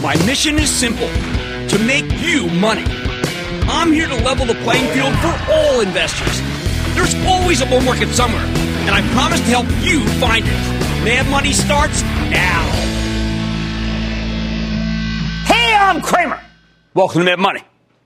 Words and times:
My 0.00 0.14
mission 0.26 0.60
is 0.60 0.70
simple 0.70 1.08
to 1.08 1.78
make 1.84 2.04
you 2.20 2.46
money. 2.50 2.84
I'm 3.66 3.90
here 3.90 4.06
to 4.06 4.14
level 4.14 4.46
the 4.46 4.54
playing 4.62 4.86
field 4.94 5.12
for 5.16 5.52
all 5.52 5.80
investors. 5.80 6.40
There's 6.94 7.16
always 7.26 7.62
a 7.62 7.66
bull 7.66 7.80
market 7.80 8.08
somewhere, 8.10 8.44
and 8.44 8.90
I 8.90 9.00
promise 9.12 9.40
to 9.40 9.46
help 9.46 9.66
you 9.82 10.06
find 10.20 10.44
it. 10.46 11.04
Mad 11.04 11.28
Money 11.28 11.52
starts 11.52 12.02
now. 12.02 12.62
Hey, 15.46 15.74
I'm 15.74 16.00
Cramer. 16.00 16.40
Welcome 16.94 17.22
to 17.22 17.24
Mad 17.24 17.40
Money. 17.40 17.62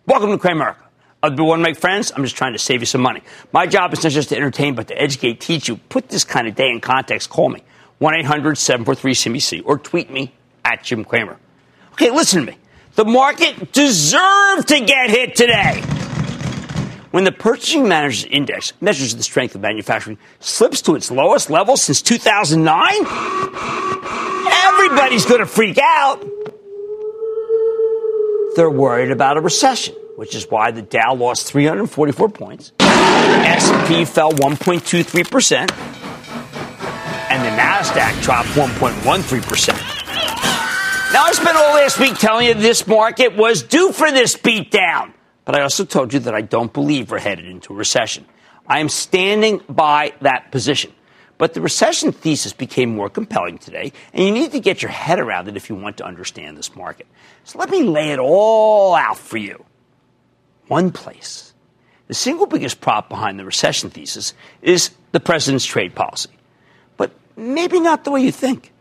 Welcome 0.07 0.39
to. 0.39 0.77
Other 1.23 1.35
people 1.37 1.49
want 1.49 1.59
to 1.59 1.63
make 1.63 1.77
friends? 1.77 2.11
I'm 2.17 2.23
just 2.23 2.37
trying 2.37 2.55
to 2.55 2.59
save 2.59 2.81
you 2.81 2.87
some 2.87 3.03
money. 3.03 3.21
My 3.53 3.67
job 3.67 3.93
is 3.93 4.03
not 4.03 4.13
just 4.13 4.31
to 4.31 4.37
entertain, 4.37 4.75
but 4.75 4.89
to 4.89 4.99
educate, 4.99 5.41
teach 5.41 5.69
you. 5.69 5.77
Put 5.77 6.09
this 6.09 6.25
kind 6.25 6.49
of 6.49 6.55
day 6.55 6.71
in 6.71 6.81
context. 6.81 7.29
Call 7.29 7.51
me. 7.51 7.63
1 7.99 8.15
800 8.15 8.57
743 8.57 9.13
CBC 9.13 9.63
or 9.67 9.77
tweet 9.77 10.11
me 10.11 10.33
at 10.65 10.83
Jim 10.83 11.05
Cramer. 11.05 11.37
Okay, 11.93 12.11
listen 12.11 12.47
to 12.47 12.53
me. 12.53 12.59
The 12.95 13.05
market 13.05 13.73
deserved 13.73 14.69
to 14.69 14.81
get 14.81 15.11
hit 15.11 15.35
today. 15.35 15.83
When 17.11 17.25
the 17.25 17.33
Purchasing 17.33 17.89
Managers 17.89 18.25
Index 18.25 18.73
measures 18.81 19.15
the 19.15 19.23
strength 19.23 19.55
of 19.55 19.61
manufacturing 19.61 20.17
slips 20.41 20.81
to 20.83 20.95
its 20.95 21.11
lowest 21.11 21.51
level 21.51 21.77
since 21.77 22.01
2009, 22.01 22.93
everybody's 24.51 25.27
going 25.27 25.41
to 25.41 25.47
freak 25.47 25.79
out. 25.79 26.25
They're 28.57 28.71
worried 28.71 29.11
about 29.11 29.37
a 29.37 29.43
recession, 29.43 29.95
which 30.17 30.35
is 30.35 30.47
why 30.49 30.71
the 30.71 30.81
Dow 30.83 31.15
lost 31.15 31.47
344 31.49 32.29
points, 32.31 32.73
S&P 32.81 34.07
fell 34.07 34.33
1.23 34.33 35.31
percent, 35.31 35.73
and 37.31 37.43
the 37.45 37.51
Nasdaq 37.63 38.23
dropped 38.23 38.49
1.13 38.49 39.43
percent. 39.43 39.92
Now, 41.13 41.25
I 41.25 41.33
spent 41.33 41.59
all 41.59 41.75
last 41.75 42.01
week 42.01 42.15
telling 42.15 42.47
you 42.47 42.55
this 42.55 42.87
market 42.87 43.37
was 43.37 43.63
due 43.63 43.93
for 43.93 44.11
this 44.11 44.35
beatdown. 44.35 45.13
But 45.45 45.55
I 45.55 45.61
also 45.61 45.85
told 45.85 46.15
you 46.15 46.21
that 46.21 46.35
I 46.35 46.41
don't 46.41 46.73
believe 46.73 47.11
we're 47.11 47.19
headed 47.19 47.45
into 47.45 47.75
a 47.75 47.77
recession. 47.77 48.25
I 48.67 48.79
am 48.79 48.89
standing 48.89 49.61
by 49.69 50.15
that 50.23 50.51
position. 50.51 50.91
But 51.37 51.53
the 51.53 51.61
recession 51.61 52.13
thesis 52.13 52.55
became 52.55 52.97
more 52.97 53.11
compelling 53.11 53.59
today, 53.59 53.93
and 54.15 54.25
you 54.25 54.31
need 54.33 54.53
to 54.53 54.61
get 54.61 54.81
your 54.81 54.91
head 54.91 55.19
around 55.19 55.49
it 55.49 55.57
if 55.57 55.69
you 55.69 55.75
want 55.75 55.99
to 55.99 56.05
understand 56.07 56.57
this 56.57 56.75
market. 56.75 57.07
So 57.45 57.59
let 57.59 57.69
me 57.69 57.83
lay 57.83 58.13
it 58.13 58.19
all 58.19 58.95
out 58.95 59.19
for 59.19 59.37
you. 59.37 59.63
One 60.69 60.93
place. 60.93 61.53
The 62.09 62.15
single 62.15 62.47
biggest 62.47 62.81
prop 62.81 63.11
behind 63.11 63.39
the 63.39 63.45
recession 63.45 63.91
thesis 63.91 64.33
is 64.63 64.93
the 65.11 65.21
president's 65.21 65.67
trade 65.67 65.95
policy. 65.95 66.31
But 66.97 67.11
maybe 67.37 67.81
not 67.81 68.05
the 68.05 68.13
way 68.13 68.23
you 68.23 68.33
think. 68.33 68.73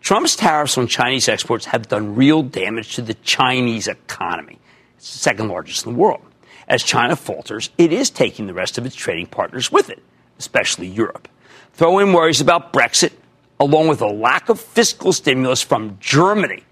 Trump's 0.00 0.36
tariffs 0.36 0.78
on 0.78 0.86
Chinese 0.86 1.28
exports 1.28 1.66
have 1.66 1.88
done 1.88 2.14
real 2.14 2.42
damage 2.42 2.94
to 2.94 3.02
the 3.02 3.14
Chinese 3.14 3.88
economy. 3.88 4.58
It's 4.96 5.12
the 5.12 5.18
second 5.18 5.48
largest 5.48 5.86
in 5.86 5.92
the 5.92 5.98
world. 5.98 6.22
As 6.66 6.82
China 6.82 7.16
falters, 7.16 7.70
it 7.78 7.92
is 7.92 8.10
taking 8.10 8.46
the 8.46 8.54
rest 8.54 8.78
of 8.78 8.86
its 8.86 8.94
trading 8.94 9.26
partners 9.26 9.72
with 9.72 9.90
it, 9.90 10.02
especially 10.38 10.86
Europe. 10.86 11.28
Throw 11.72 11.98
in 11.98 12.12
worries 12.12 12.40
about 12.40 12.72
Brexit, 12.72 13.12
along 13.60 13.88
with 13.88 14.00
a 14.00 14.06
lack 14.06 14.48
of 14.48 14.60
fiscal 14.60 15.12
stimulus 15.12 15.62
from 15.62 15.96
Germany, 16.00 16.64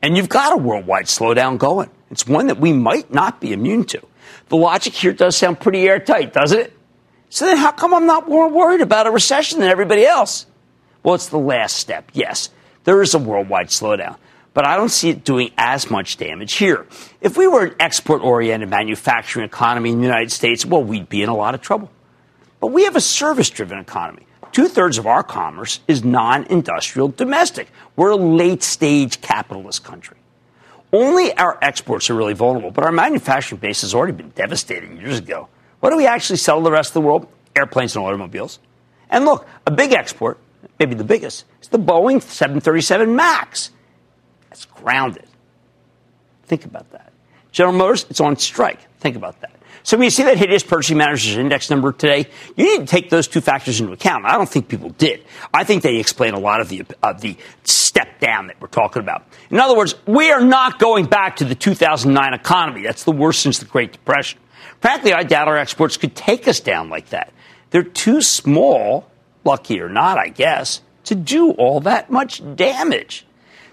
and 0.00 0.16
you've 0.16 0.28
got 0.28 0.52
a 0.52 0.56
worldwide 0.56 1.06
slowdown 1.06 1.58
going. 1.58 1.90
It's 2.10 2.26
one 2.26 2.48
that 2.48 2.58
we 2.58 2.72
might 2.72 3.12
not 3.12 3.40
be 3.40 3.52
immune 3.52 3.84
to. 3.86 4.02
The 4.48 4.56
logic 4.56 4.92
here 4.92 5.12
does 5.12 5.36
sound 5.36 5.60
pretty 5.60 5.88
airtight, 5.88 6.32
doesn't 6.32 6.58
it? 6.58 6.72
So 7.28 7.46
then 7.46 7.56
how 7.56 7.72
come 7.72 7.94
I'm 7.94 8.06
not 8.06 8.28
more 8.28 8.48
worried 8.48 8.80
about 8.80 9.06
a 9.06 9.10
recession 9.10 9.60
than 9.60 9.70
everybody 9.70 10.04
else? 10.04 10.46
Well, 11.02 11.14
it's 11.14 11.28
the 11.28 11.38
last 11.38 11.76
step, 11.76 12.10
yes. 12.12 12.50
There 12.84 13.00
is 13.02 13.14
a 13.14 13.18
worldwide 13.18 13.68
slowdown, 13.68 14.16
but 14.54 14.66
I 14.66 14.76
don't 14.76 14.88
see 14.88 15.10
it 15.10 15.24
doing 15.24 15.50
as 15.56 15.90
much 15.90 16.16
damage 16.16 16.54
here. 16.54 16.86
If 17.20 17.36
we 17.36 17.46
were 17.46 17.66
an 17.66 17.74
export 17.78 18.22
oriented 18.22 18.68
manufacturing 18.68 19.46
economy 19.46 19.90
in 19.90 19.98
the 19.98 20.06
United 20.06 20.32
States, 20.32 20.66
well, 20.66 20.82
we'd 20.82 21.08
be 21.08 21.22
in 21.22 21.28
a 21.28 21.36
lot 21.36 21.54
of 21.54 21.60
trouble. 21.60 21.90
But 22.60 22.68
we 22.68 22.84
have 22.84 22.96
a 22.96 23.00
service 23.00 23.50
driven 23.50 23.78
economy. 23.78 24.26
Two 24.52 24.68
thirds 24.68 24.98
of 24.98 25.06
our 25.06 25.22
commerce 25.22 25.80
is 25.88 26.04
non 26.04 26.44
industrial 26.44 27.08
domestic. 27.08 27.68
We're 27.96 28.10
a 28.10 28.16
late 28.16 28.62
stage 28.62 29.20
capitalist 29.20 29.82
country. 29.82 30.18
Only 30.92 31.32
our 31.38 31.58
exports 31.62 32.10
are 32.10 32.14
really 32.14 32.34
vulnerable, 32.34 32.70
but 32.70 32.84
our 32.84 32.92
manufacturing 32.92 33.60
base 33.60 33.80
has 33.80 33.94
already 33.94 34.12
been 34.12 34.28
devastated 34.30 34.98
years 34.98 35.18
ago. 35.18 35.48
What 35.80 35.90
do 35.90 35.96
we 35.96 36.06
actually 36.06 36.36
sell 36.36 36.58
to 36.58 36.64
the 36.64 36.70
rest 36.70 36.90
of 36.90 36.94
the 36.94 37.00
world? 37.00 37.26
Airplanes 37.56 37.96
and 37.96 38.04
automobiles. 38.04 38.58
And 39.08 39.24
look, 39.24 39.46
a 39.66 39.70
big 39.70 39.92
export, 39.92 40.38
maybe 40.78 40.94
the 40.94 41.04
biggest, 41.04 41.44
is 41.60 41.68
the 41.68 41.78
Boeing 41.78 42.22
737 42.22 43.14
MAX. 43.14 43.70
That's 44.48 44.64
grounded. 44.66 45.26
Think 46.44 46.64
about 46.64 46.90
that. 46.92 47.12
General 47.52 47.76
Motors, 47.76 48.06
it's 48.10 48.20
on 48.20 48.36
strike. 48.36 48.80
Think 48.98 49.16
about 49.16 49.40
that. 49.40 49.52
So 49.84 49.96
when 49.96 50.04
you 50.04 50.10
see 50.10 50.22
that 50.22 50.38
hideous 50.38 50.62
purchasing 50.62 50.98
managers 50.98 51.36
index 51.36 51.68
number 51.68 51.92
today, 51.92 52.28
you 52.56 52.64
need 52.64 52.86
to 52.86 52.86
take 52.86 53.10
those 53.10 53.26
two 53.26 53.40
factors 53.40 53.80
into 53.80 53.92
account. 53.92 54.24
I 54.24 54.36
don't 54.36 54.48
think 54.48 54.68
people 54.68 54.90
did. 54.90 55.24
I 55.52 55.64
think 55.64 55.82
they 55.82 55.96
explain 55.96 56.34
a 56.34 56.38
lot 56.38 56.60
of 56.60 56.68
the 56.68 56.84
of 57.02 57.20
the 57.20 57.36
step 57.64 58.20
down 58.20 58.46
that 58.46 58.60
we're 58.60 58.68
talking 58.68 59.02
about. 59.02 59.26
In 59.50 59.58
other 59.58 59.76
words, 59.76 59.94
we 60.06 60.30
are 60.30 60.40
not 60.40 60.78
going 60.78 61.06
back 61.06 61.36
to 61.36 61.44
the 61.44 61.54
2009 61.54 62.32
economy. 62.32 62.82
That's 62.82 63.04
the 63.04 63.12
worst 63.12 63.40
since 63.40 63.58
the 63.58 63.64
Great 63.64 63.92
Depression. 63.92 64.38
Frankly, 64.80 65.12
I 65.12 65.24
doubt 65.24 65.48
our 65.48 65.56
exports 65.58 65.96
could 65.96 66.14
take 66.14 66.46
us 66.46 66.60
down 66.60 66.88
like 66.88 67.08
that. 67.10 67.32
They're 67.70 67.82
too 67.82 68.20
small, 68.20 69.10
lucky 69.44 69.80
or 69.80 69.88
not, 69.88 70.18
I 70.18 70.28
guess, 70.28 70.82
to 71.04 71.14
do 71.14 71.50
all 71.52 71.80
that 71.80 72.10
much 72.10 72.42
damage. 72.56 73.26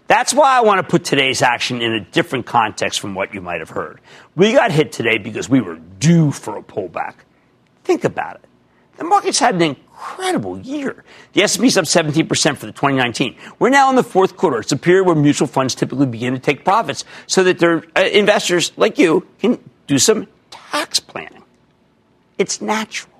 That's 0.07 0.34
why 0.34 0.57
I 0.57 0.62
want 0.62 0.80
to 0.80 0.84
put 0.84 1.03
today's 1.03 1.44
action 1.44 1.84
in 1.84 1.94
a 1.94 2.00
different 2.00 2.47
context 2.47 3.00
from 3.00 3.13
what 3.13 3.34
you 3.34 3.41
might 3.41 3.59
have 3.59 3.69
heard. 3.69 4.02
We 4.35 4.53
got 4.53 4.72
hit 4.72 4.91
today 4.91 5.19
because 5.19 5.47
we 5.47 5.62
were 5.62 5.75
due 6.00 6.31
for 6.31 6.57
a 6.57 6.63
pullback. 6.63 7.13
Think 7.84 8.03
about 8.03 8.35
it. 8.35 8.46
The 8.97 9.03
market's 9.03 9.38
had 9.40 9.56
an 9.56 9.62
incredible 9.62 10.59
year. 10.59 11.03
The 11.34 11.44
S&P's 11.44 11.78
up 11.78 11.86
17% 11.86 12.28
for 12.57 12.66
the 12.66 12.72
2019. 12.72 13.38
We're 13.59 13.69
now 13.69 13.90
in 13.91 13.96
the 13.96 14.03
fourth 14.03 14.36
quarter. 14.36 14.59
It's 14.59 14.72
a 14.72 14.78
period 14.78 15.06
where 15.06 15.16
mutual 15.16 15.47
funds 15.47 15.75
typically 15.75 16.07
begin 16.07 16.34
to 16.34 16.40
take 16.40 16.66
profits 16.66 17.06
so 17.28 17.44
that 17.44 17.59
their 17.59 17.84
uh, 17.96 18.01
investors 18.01 18.72
like 18.78 18.97
you 18.97 19.28
can 19.40 19.59
do 19.88 20.00
some 20.00 20.28
tax 20.50 21.00
planning. 21.00 21.44
It's 22.38 22.62
natural. 22.62 23.19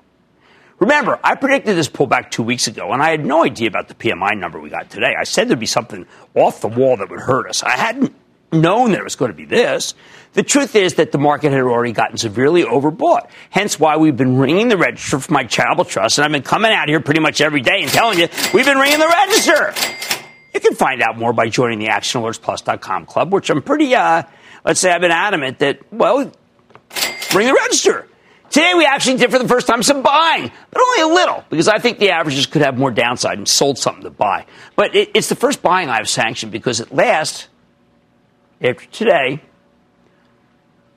Remember, 0.80 1.20
I 1.24 1.36
predicted 1.36 1.76
this 1.76 1.90
pullback 1.90 2.32
two 2.32 2.44
weeks 2.44 2.68
ago, 2.68 2.94
and 2.94 3.02
I 3.02 3.10
had 3.10 3.26
no 3.26 3.44
idea 3.44 3.68
about 3.68 3.90
the 3.90 3.94
PMI 3.96 4.38
number 4.38 4.60
we 4.60 4.70
got 4.70 4.90
today. 4.90 5.14
I 5.20 5.26
said 5.26 5.50
there'd 5.50 5.60
be 5.60 5.66
something 5.66 6.08
off 6.36 6.62
the 6.62 6.70
wall 6.70 6.96
that 6.98 7.10
would 7.10 7.20
hurt 7.20 7.50
us. 7.50 7.64
I 7.64 7.72
hadn't 7.72 8.16
known 8.52 8.92
that 8.92 9.00
it 9.00 9.04
was 9.04 9.16
going 9.16 9.32
to 9.32 9.36
be 9.36 9.46
this. 9.46 9.94
The 10.34 10.44
truth 10.44 10.76
is 10.76 10.96
that 10.96 11.12
the 11.12 11.18
market 11.18 11.52
had 11.52 11.62
already 11.62 11.92
gotten 11.92 12.18
severely 12.18 12.64
overbought. 12.64 13.30
Hence 13.50 13.80
why 13.80 13.98
we've 13.98 14.16
been 14.16 14.38
ringing 14.38 14.70
the 14.70 14.78
register 14.78 15.20
for 15.20 15.34
my 15.34 15.44
charitable 15.44 15.86
trust, 15.86 16.18
and 16.18 16.26
I've 16.26 16.32
been 16.32 16.44
coming 16.44 16.72
out 16.72 16.88
here 16.88 17.00
pretty 17.00 17.20
much 17.20 17.42
every 17.42 17.62
day 17.62 17.82
and 17.82 17.92
telling 17.92 18.20
you 18.20 18.28
we've 18.54 18.66
been 18.66 18.78
ringing 18.78 19.00
the 19.00 19.08
register. 19.08 19.74
You 20.54 20.60
can 20.60 20.76
find 20.76 21.02
out 21.02 21.18
more 21.18 21.34
by 21.34 21.50
joining 21.50 21.80
the 21.80 21.88
ActionAlertsPlus.com 21.88 23.06
club, 23.06 23.34
which 23.34 23.50
I'm 23.50 23.62
pretty, 23.62 23.94
uh, 23.94 24.24
let's 24.64 24.80
say 24.80 24.92
I've 24.92 25.02
been 25.02 25.12
adamant 25.12 25.60
that, 25.60 25.80
well, 25.92 26.32
ring 27.34 27.48
the 27.48 27.54
register. 27.54 28.08
Today 28.50 28.74
we 28.76 28.86
actually 28.86 29.18
did 29.18 29.30
for 29.32 29.38
the 29.38 29.48
first 29.48 29.68
time 29.68 29.84
some 29.84 30.02
buying, 30.02 30.52
but 30.72 30.82
only 30.82 31.02
a 31.02 31.14
little 31.14 31.44
because 31.50 31.68
I 31.68 31.78
think 31.78 32.00
the 32.00 32.10
averages 32.12 32.48
could 32.48 32.64
have 32.64 32.78
more 32.78 32.90
downside 32.90 33.38
and 33.38 33.48
sold 33.48 33.78
something 33.78 34.04
to 34.04 34.10
buy. 34.10 34.46
But 34.76 34.96
it, 34.96 35.12
it's 35.14 35.30
the 35.30 35.36
first 35.36 35.62
buying 35.62 35.90
I've 35.90 36.10
sanctioned 36.10 36.52
because 36.52 36.82
at 36.82 36.94
last, 36.94 37.48
after 38.62 38.86
today, 38.88 39.42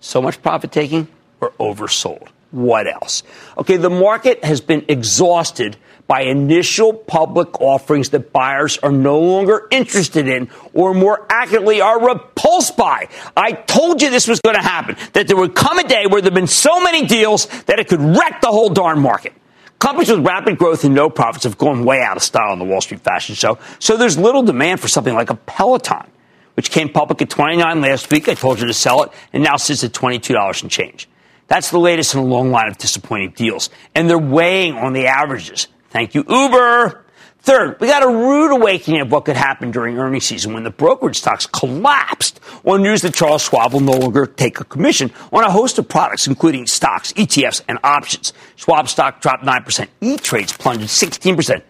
so 0.01 0.23
much 0.23 0.41
profit 0.43 0.73
taking, 0.73 1.09
we're 1.41 1.51
oversold. 1.53 2.29
What 2.53 2.87
else? 2.87 3.23
Okay, 3.59 3.77
the 3.77 3.91
market 3.91 4.45
has 4.45 4.61
been 4.61 4.85
exhausted 4.89 5.77
by 6.13 6.25
initial 6.25 6.93
public 6.93 7.59
offerings 7.59 8.11
that 8.11 8.35
buyers 8.35 8.77
are 8.83 8.93
no 8.93 9.19
longer 9.19 9.67
interested 9.71 10.29
in, 10.29 10.47
or 10.75 10.93
more 10.93 11.27
accurately, 11.31 11.81
are 11.81 12.07
repulsed 12.07 12.77
by. 12.77 13.09
I 13.35 13.53
told 13.53 14.03
you 14.03 14.11
this 14.11 14.29
was 14.29 14.39
going 14.43 14.57
to 14.57 14.63
happen, 14.63 14.99
that 15.15 15.27
there 15.27 15.39
would 15.39 15.55
come 15.55 15.79
a 15.79 15.89
day 15.89 16.05
where 16.07 16.21
there 16.21 16.29
have 16.29 16.35
been 16.35 16.47
so 16.47 16.83
many 16.83 17.07
deals 17.07 17.47
that 17.63 17.79
it 17.79 17.89
could 17.89 18.03
wreck 18.03 18.43
the 18.43 18.49
whole 18.49 18.69
darn 18.69 19.01
market. 19.01 19.33
Companies 19.79 20.11
with 20.11 20.27
rapid 20.27 20.59
growth 20.59 20.85
and 20.85 20.95
no 20.95 21.09
profits 21.09 21.45
have 21.45 21.57
gone 21.57 21.83
way 21.83 22.03
out 22.03 22.19
of 22.19 22.23
style 22.23 22.53
on 22.53 22.59
the 22.59 22.67
Wall 22.67 22.83
Street 22.83 23.01
fashion 23.01 23.35
show, 23.35 23.59
so 23.79 23.97
there's 23.97 24.19
little 24.19 24.43
demand 24.43 24.81
for 24.81 24.89
something 24.89 25.15
like 25.15 25.31
a 25.31 25.35
Peloton, 25.35 26.11
which 26.57 26.71
came 26.71 26.91
public 26.91 27.23
at 27.23 27.31
29 27.31 27.81
last 27.81 28.11
week. 28.11 28.29
I 28.29 28.35
told 28.35 28.61
you 28.61 28.67
to 28.67 28.75
sell 28.75 29.03
it, 29.05 29.13
and 29.33 29.43
now 29.43 29.57
sits 29.57 29.83
at 29.83 29.93
$22 29.93 30.61
and 30.61 30.71
change. 30.71 31.09
That's 31.47 31.71
the 31.71 31.81
latest 31.81 32.13
in 32.13 32.21
a 32.21 32.25
long 32.25 32.51
line 32.51 32.69
of 32.69 32.77
disappointing 32.77 33.31
deals, 33.31 33.71
and 33.95 34.11
they're 34.11 34.19
weighing 34.19 34.75
on 34.75 34.93
the 34.93 35.07
averages. 35.07 35.69
Thank 35.93 36.15
you, 36.15 36.25
Uber. 36.27 37.05
Third, 37.41 37.79
we 37.81 37.87
got 37.87 38.03
a 38.03 38.09
rude 38.09 38.51
awakening 38.51 39.03
of 39.03 39.13
what 39.13 39.27
could 39.27 39.37
happen 39.37 39.73
during 39.73 39.99
earnings 39.99 40.25
season 40.25 40.55
when 40.55 40.65
the 40.65 40.71
brokerage 40.71 41.19
stocks 41.19 41.45
collapsed 41.45 42.41
on 42.65 42.83
news 42.83 43.03
that 43.03 43.15
Charles 43.15 43.43
Schwab 43.43 43.75
will 43.75 43.81
no 43.81 43.93
longer 43.93 44.25
take 44.25 44.59
a 44.59 44.65
commission 44.65 45.13
on 45.33 45.45
a 45.45 45.51
host 45.51 45.79
of 45.79 45.87
products, 45.87 46.27
including 46.27 46.67
stocks, 46.67 47.13
ETFs, 47.13 47.61
and 47.69 47.79
options. 47.85 48.33
Schwab 48.57 48.89
stock 48.89 49.21
dropped 49.21 49.45
9%. 49.45 49.87
E-Trades 50.01 50.57
plunged 50.57 50.85
16%. 50.85 51.63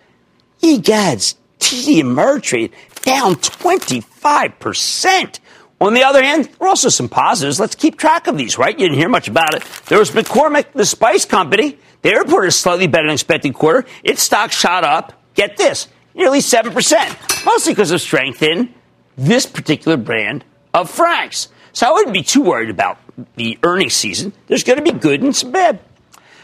E-Gads, 0.60 1.34
TD 1.58 2.02
Ameritrade 2.02 2.70
down 3.02 3.34
25%. 3.34 5.40
On 5.80 5.94
the 5.94 6.04
other 6.04 6.22
hand, 6.22 6.44
there 6.44 6.54
are 6.60 6.68
also 6.68 6.90
some 6.90 7.08
positives. 7.08 7.58
Let's 7.58 7.75
keep 7.75 7.98
track 7.98 8.28
of 8.28 8.38
these, 8.38 8.56
right? 8.56 8.78
You 8.78 8.86
didn't 8.86 8.98
hear 8.98 9.08
much 9.08 9.26
about 9.26 9.54
it. 9.54 9.64
There 9.86 9.98
was 9.98 10.12
McCormick, 10.12 10.75
the 10.75 10.86
spice 10.86 11.25
company. 11.25 11.78
They 12.02 12.14
reported 12.14 12.50
slightly 12.50 12.87
better 12.87 13.06
than 13.06 13.14
expected 13.14 13.54
quarter. 13.54 13.87
Its 14.02 14.22
stock 14.22 14.52
shot 14.52 14.84
up, 14.84 15.12
get 15.34 15.56
this, 15.56 15.88
nearly 16.14 16.40
7%, 16.40 17.46
mostly 17.46 17.72
because 17.72 17.90
of 17.90 18.00
strength 18.00 18.43
in 18.43 18.75
this 19.16 19.46
particular 19.46 19.96
brand 19.96 20.44
of 20.75 20.90
Frank's. 20.90 21.49
So 21.72 21.88
I 21.88 21.93
wouldn't 21.93 22.12
be 22.12 22.22
too 22.22 22.43
worried 22.43 22.70
about 22.70 22.99
the 23.37 23.58
earnings 23.62 23.94
season. 23.94 24.32
There's 24.46 24.64
going 24.64 24.78
to 24.78 24.93
be 24.93 24.99
good 24.99 25.22
and 25.22 25.34
some 25.34 25.52
bad. 25.52 25.81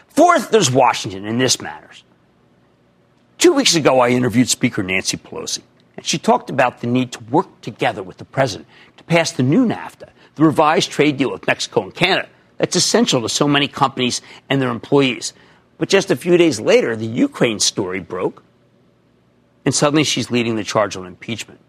Fourth, 0.09 0.51
there's 0.51 0.71
Washington, 0.71 1.27
and 1.27 1.41
this 1.41 1.61
matters. 1.61 2.03
Two 3.37 3.53
weeks 3.53 3.75
ago, 3.75 4.01
I 4.01 4.11
interviewed 4.11 4.49
Speaker 4.49 4.83
Nancy 4.83 5.17
Pelosi, 5.17 5.63
and 5.97 6.05
she 6.05 6.19
talked 6.19 6.51
about 6.51 6.81
the 6.81 6.87
need 6.87 7.13
to 7.13 7.23
work 7.25 7.61
together 7.61 8.03
with 8.03 8.17
the 8.17 8.25
president 8.25 8.69
to 8.97 9.05
pass 9.05 9.33
the 9.33 9.43
new 9.43 9.67
NAFTA, 9.67 10.09
the 10.35 10.45
revised 10.45 10.91
trade 10.91 11.19
deal 11.19 11.31
with 11.31 11.47
Mexico 11.47 11.83
and 11.83 11.95
Canada. 11.95 12.29
That's 12.57 12.75
essential 12.75 13.23
to 13.23 13.29
so 13.29 13.47
many 13.47 13.69
companies 13.69 14.21
and 14.51 14.61
their 14.61 14.71
employees. 14.71 15.33
But 15.79 15.89
just 15.89 16.11
a 16.11 16.17
few 16.17 16.37
days 16.37 16.61
later, 16.61 16.97
the 16.97 17.07
Ukraine 17.07 17.61
story 17.61 18.01
broke, 18.01 18.43
and 19.65 19.75
suddenly 19.75 20.05
she's 20.05 20.31
leading 20.31 20.57
the 20.57 20.65
charge 20.65 20.97
on 20.97 21.07
impeachment. 21.07 21.61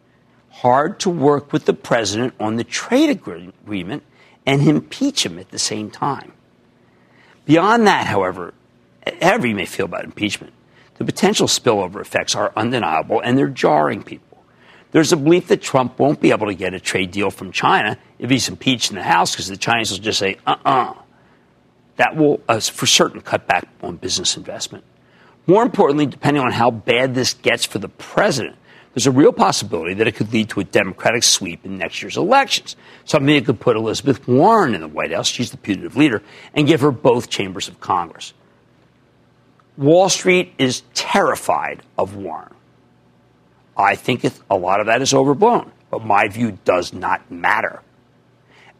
Hard 0.49 0.99
to 1.01 1.09
work 1.09 1.53
with 1.53 1.65
the 1.65 1.73
president 1.73 2.33
on 2.39 2.55
the 2.55 2.63
trade 2.63 3.09
agreement 3.09 4.03
and 4.45 4.67
impeach 4.67 5.25
him 5.25 5.37
at 5.37 5.51
the 5.51 5.59
same 5.59 5.91
time. 5.91 6.33
Beyond 7.45 7.87
that, 7.87 8.07
however, 8.07 8.53
however 9.21 9.47
you 9.47 9.55
may 9.55 9.65
feel 9.65 9.85
about 9.85 10.05
impeachment, 10.05 10.53
the 10.97 11.05
potential 11.05 11.47
spillover 11.47 12.01
effects 12.01 12.35
are 12.35 12.51
undeniable 12.55 13.21
and 13.21 13.37
they're 13.37 13.47
jarring 13.47 14.03
people. 14.03 14.43
There's 14.91 15.13
a 15.13 15.17
belief 15.17 15.47
that 15.47 15.61
Trump 15.61 15.99
won't 15.99 16.19
be 16.19 16.31
able 16.31 16.47
to 16.47 16.55
get 16.55 16.73
a 16.73 16.79
trade 16.79 17.11
deal 17.11 17.29
from 17.29 17.51
China 17.51 17.97
if 18.17 18.29
he's 18.29 18.49
impeached 18.49 18.89
in 18.89 18.95
the 18.95 19.03
House 19.03 19.31
because 19.31 19.47
the 19.47 19.57
Chinese 19.57 19.91
will 19.91 19.99
just 19.99 20.19
say, 20.19 20.37
uh 20.47 20.55
uh-uh. 20.65 20.91
uh. 20.91 20.93
That 21.99 22.15
will, 22.15 22.39
uh, 22.47 22.61
for 22.61 22.85
certain, 22.85 23.19
cut 23.19 23.45
back 23.45 23.67
on 23.83 23.97
business 23.97 24.37
investment. 24.37 24.85
More 25.47 25.63
importantly, 25.63 26.05
depending 26.05 26.41
on 26.41 26.53
how 26.53 26.71
bad 26.71 27.13
this 27.13 27.33
gets 27.33 27.65
for 27.65 27.77
the 27.77 27.89
president, 27.89 28.55
there's 28.93 29.05
a 29.05 29.11
real 29.11 29.33
possibility 29.33 29.95
that 29.95 30.07
it 30.07 30.15
could 30.15 30.31
lead 30.31 30.47
to 30.51 30.61
a 30.61 30.63
Democratic 30.63 31.23
sweep 31.23 31.65
in 31.65 31.77
next 31.77 32.01
year's 32.01 32.15
elections. 32.15 32.77
Something 33.03 33.35
that 33.35 33.45
could 33.45 33.59
put 33.59 33.75
Elizabeth 33.75 34.25
Warren 34.29 34.75
in 34.75 34.79
the 34.79 34.87
White 34.87 35.11
House, 35.11 35.27
she's 35.27 35.51
the 35.51 35.57
putative 35.57 35.97
leader, 35.97 36.21
and 36.53 36.65
give 36.65 36.79
her 36.79 36.91
both 36.91 37.29
chambers 37.29 37.67
of 37.67 37.81
Congress. 37.81 38.33
Wall 39.77 40.07
Street 40.07 40.53
is 40.57 40.83
terrified 40.93 41.83
of 41.97 42.15
Warren. 42.15 42.53
I 43.75 43.95
think 43.95 44.25
a 44.49 44.55
lot 44.55 44.79
of 44.79 44.85
that 44.85 45.01
is 45.01 45.13
overblown, 45.13 45.69
but 45.91 46.05
my 46.05 46.29
view 46.29 46.57
does 46.63 46.93
not 46.93 47.29
matter. 47.29 47.81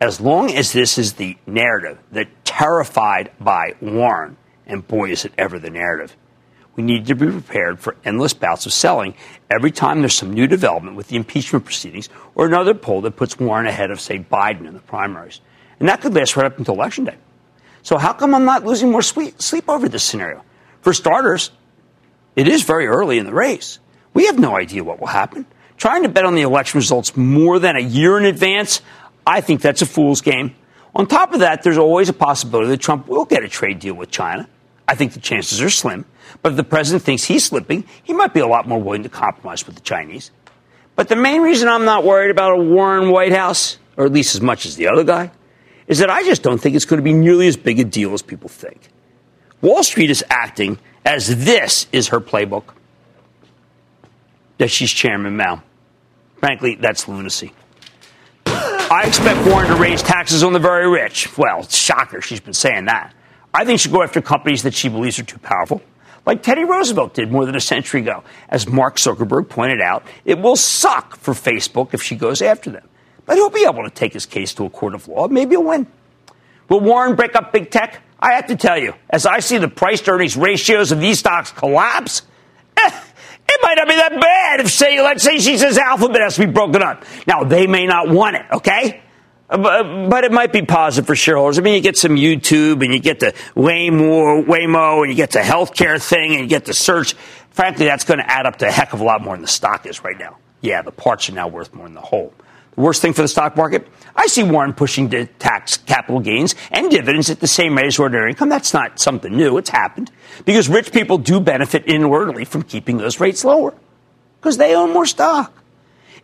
As 0.02 0.22
long 0.22 0.52
as 0.52 0.72
this 0.72 0.98
is 0.98 1.14
the 1.14 1.38
narrative 1.46 1.98
that 2.14 2.39
terrified 2.50 3.32
by 3.40 3.76
Warren, 3.80 4.36
and 4.66 4.86
boy, 4.88 5.12
is 5.12 5.24
it 5.24 5.34
ever 5.38 5.60
the 5.60 5.70
narrative, 5.70 6.18
we 6.76 6.82
need 6.82 7.06
to 7.06 7.16
be 7.16 7.30
prepared 7.30 7.80
for 7.80 7.96
endless 8.04 8.34
bouts 8.34 8.66
of 8.66 8.74
selling 8.74 9.14
every 9.52 9.70
time 9.70 10.00
there's 10.00 10.16
some 10.16 10.34
new 10.34 10.48
development 10.48 10.98
with 10.98 11.10
the 11.10 11.16
impeachment 11.16 11.64
proceedings 11.64 12.10
or 12.34 12.48
another 12.48 12.74
poll 12.74 13.02
that 13.02 13.12
puts 13.18 13.38
Warren 13.38 13.68
ahead 13.68 13.92
of, 13.92 14.02
say, 14.02 14.18
Biden 14.18 14.68
in 14.68 14.74
the 14.74 14.80
primaries. 14.80 15.42
And 15.80 15.88
that 15.90 16.02
could 16.02 16.16
last 16.16 16.36
right 16.36 16.46
up 16.48 16.58
until 16.58 16.74
Election 16.74 17.06
Day. 17.06 17.18
So, 17.84 18.00
how 18.00 18.14
come 18.14 18.34
I'm 18.34 18.46
not 18.46 18.66
losing 18.66 18.90
more 18.90 19.04
sleep 19.04 19.70
over 19.70 19.88
this 19.88 20.04
scenario? 20.04 20.44
For 20.82 20.92
starters, 20.92 21.52
it 22.36 22.48
is 22.48 22.64
very 22.64 22.88
early 22.88 23.20
in 23.20 23.26
the 23.26 23.34
race. 23.34 23.78
We 24.16 24.26
have 24.26 24.40
no 24.40 24.58
idea 24.58 24.84
what 24.84 25.00
will 25.00 25.08
happen. 25.08 25.46
Trying 25.78 26.02
to 26.04 26.10
bet 26.10 26.26
on 26.26 26.34
the 26.34 26.42
election 26.42 26.80
results 26.80 27.16
more 27.16 27.60
than 27.60 27.76
a 27.76 27.82
year 27.82 28.18
in 28.18 28.26
advance, 28.26 28.82
I 29.26 29.42
think 29.42 29.62
that's 29.62 29.84
a 29.84 29.86
fool's 29.86 30.22
game. 30.22 30.56
On 30.96 31.06
top 31.06 31.34
of 31.34 31.40
that, 31.40 31.64
there's 31.64 31.78
always 31.78 32.10
a 32.10 32.14
possibility 32.14 32.70
that 32.70 32.80
Trump 32.80 33.08
will 33.08 33.26
get 33.26 33.44
a 33.44 33.48
trade 33.48 33.80
deal 33.80 33.94
with 33.94 34.12
China. 34.12 34.48
I 34.88 34.96
think 34.96 35.14
the 35.14 35.20
chances 35.20 35.62
are 35.62 35.70
slim. 35.70 36.06
But 36.42 36.54
if 36.54 36.58
the 36.58 36.64
president 36.64 37.04
thinks 37.04 37.24
he's 37.24 37.46
slipping, 37.46 37.86
he 38.04 38.14
might 38.14 38.34
be 38.34 38.40
a 38.40 38.48
lot 38.48 38.68
more 38.68 38.82
willing 38.82 39.04
to 39.04 39.10
compromise 39.10 39.66
with 39.66 39.76
the 39.76 39.82
Chinese. 39.82 40.32
But 40.96 41.08
the 41.08 41.16
main 41.16 41.42
reason 41.42 41.70
I'm 41.70 41.86
not 41.86 42.04
worried 42.04 42.32
about 42.32 42.60
a 42.60 42.64
Warren 42.64 43.10
White 43.12 43.32
House, 43.32 43.78
or 43.98 44.06
at 44.06 44.12
least 44.12 44.36
as 44.36 44.42
much 44.42 44.66
as 44.66 44.76
the 44.76 44.88
other 44.88 45.04
guy, 45.04 45.32
is 45.88 46.00
that 46.00 46.10
I 46.10 46.24
just 46.24 46.44
don't 46.44 46.60
think 46.60 46.76
it's 46.76 46.86
going 46.86 46.98
to 46.98 47.04
be 47.04 47.14
nearly 47.14 47.48
as 47.48 47.56
big 47.56 47.80
a 47.80 47.84
deal 47.84 48.14
as 48.14 48.22
people 48.22 48.50
think. 48.50 48.90
Wall 49.62 49.84
Street 49.84 50.10
is 50.10 50.24
acting 50.30 50.80
as 51.06 51.46
this 51.46 51.88
is 51.92 52.10
her 52.10 52.20
playbook 52.20 52.74
that 54.58 54.70
she's 54.70 54.92
Chairman 54.92 55.38
Mao. 55.38 55.64
Frankly, 56.38 56.76
that's 56.76 57.08
lunacy. 57.08 57.54
I 58.92 59.06
expect 59.06 59.48
Warren 59.48 59.68
to 59.68 59.76
raise 59.76 60.02
taxes 60.02 60.44
on 60.44 60.54
the 60.54 60.60
very 60.60 60.90
rich. 60.90 61.38
Well, 61.38 61.64
shocker 61.64 62.22
she's 62.22 62.40
been 62.40 62.54
saying 62.54 62.86
that. 62.86 63.14
I 63.54 63.66
think 63.66 63.80
she'll 63.80 63.92
go 63.92 64.04
after 64.04 64.22
companies 64.22 64.64
that 64.64 64.74
she 64.74 64.90
believes 64.90 65.20
are 65.20 65.24
too 65.24 65.40
powerful 65.40 65.82
like 66.30 66.44
Teddy 66.44 66.64
Roosevelt 66.64 67.16
did 67.16 67.32
more 67.32 67.46
than 67.46 67.56
a 67.56 67.62
century 67.62 68.02
ago. 68.02 68.24
As 68.50 68.68
Mark 68.68 68.98
Zuckerberg 68.98 69.50
pointed 69.50 69.82
out, 69.82 70.06
it 70.26 70.40
will 70.40 70.56
suck 70.56 71.16
for 71.16 71.34
Facebook 71.34 71.94
if 71.94 72.04
she 72.04 72.16
goes 72.16 72.42
after 72.42 72.70
them. 72.70 72.88
But 73.26 73.38
he'll 73.38 73.50
be 73.50 73.66
able 73.66 73.84
to 73.84 73.90
take 73.90 74.14
his 74.14 74.28
case 74.28 74.54
to 74.54 74.66
a 74.66 74.70
court 74.70 74.94
of 74.94 75.08
law. 75.08 75.28
Maybe 75.28 75.52
he'll 75.52 75.64
win. 75.64 75.88
Will 76.68 76.82
Warren 76.82 77.16
break 77.16 77.36
up 77.36 77.52
big 77.52 77.72
tech? 77.72 78.04
I 78.20 78.34
have 78.34 78.46
to 78.46 78.56
tell 78.56 78.78
you, 78.78 78.94
as 79.10 79.26
I 79.26 79.40
see 79.40 79.58
the 79.58 79.68
price 79.68 80.02
to 80.02 80.12
earnings 80.12 80.38
ratios 80.38 80.92
of 80.92 81.00
these 81.00 81.18
stocks 81.18 81.52
collapse, 81.52 82.24
eh, 82.78 82.92
it 83.50 83.60
might 83.62 83.76
not 83.76 83.88
be 83.88 83.96
that 83.96 84.20
bad 84.20 84.60
if, 84.60 84.70
say, 84.72 85.02
let's 85.02 85.24
say 85.24 85.40
she 85.40 85.58
says 85.58 85.78
Alphabet 85.78 86.22
has 86.22 86.36
to 86.36 86.46
be 86.46 86.52
broken 86.52 86.82
up. 86.82 87.04
Now, 87.28 87.44
they 87.44 87.68
may 87.68 87.86
not 87.86 88.10
want 88.10 88.36
it, 88.36 88.46
okay? 88.52 89.02
Uh, 89.50 89.58
but, 89.58 89.86
uh, 89.86 90.10
but, 90.10 90.24
it 90.24 90.32
might 90.32 90.54
be 90.54 90.62
positive 90.62 91.08
for 91.08 91.16
shareholders. 91.16 91.58
I 91.58 91.62
mean, 91.62 91.74
you 91.74 91.82
get 91.82 91.98
some 91.98 92.16
YouTube 92.16 92.84
and 92.84 92.94
you 92.94 93.00
get 93.00 93.20
the 93.20 93.34
Waymo, 93.56 94.46
Waymo 94.46 95.02
and 95.02 95.10
you 95.10 95.16
get 95.16 95.32
the 95.32 95.40
healthcare 95.40 96.02
thing 96.02 96.34
and 96.34 96.42
you 96.42 96.48
get 96.48 96.66
the 96.66 96.74
search. 96.74 97.14
Frankly, 97.50 97.86
that's 97.86 98.04
going 98.04 98.20
to 98.20 98.30
add 98.30 98.46
up 98.46 98.58
to 98.58 98.68
a 98.68 98.72
heck 98.72 98.94
of 98.94 99.02
a 99.02 99.04
lot 99.04 99.22
more 99.22 99.34
than 99.34 99.42
the 99.42 99.48
stock 99.48 99.86
is 99.86 100.04
right 100.04 100.18
now. 100.18 100.38
Yeah, 100.62 100.82
the 100.82 100.92
parts 100.92 101.30
are 101.30 101.34
now 101.34 101.48
worth 101.48 101.74
more 101.74 101.86
than 101.86 101.96
the 101.96 102.02
whole. 102.02 102.34
Worst 102.80 103.02
thing 103.02 103.12
for 103.12 103.22
the 103.22 103.28
stock 103.28 103.58
market? 103.58 103.86
I 104.16 104.28
see 104.28 104.42
Warren 104.42 104.72
pushing 104.72 105.10
to 105.10 105.26
tax 105.26 105.76
capital 105.76 106.22
gains 106.22 106.56
and 106.72 106.90
dividends 106.90 107.30
at 107.30 107.42
the 107.42 107.48
same 107.48 107.76
rate 107.76 107.88
as 107.88 108.00
ordinary 108.00 108.32
income. 108.32 108.48
That's 108.48 108.74
not 108.74 109.02
something 109.02 109.36
new. 109.36 109.58
It's 109.58 109.70
happened 109.70 110.10
because 110.46 110.70
rich 110.70 110.94
people 110.94 111.18
do 111.18 111.42
benefit 111.42 111.86
inordinately 111.88 112.46
from 112.46 112.64
keeping 112.64 112.96
those 112.96 113.20
rates 113.20 113.44
lower 113.44 113.74
because 114.40 114.56
they 114.56 114.76
own 114.76 114.94
more 114.94 115.06
stock. 115.06 115.62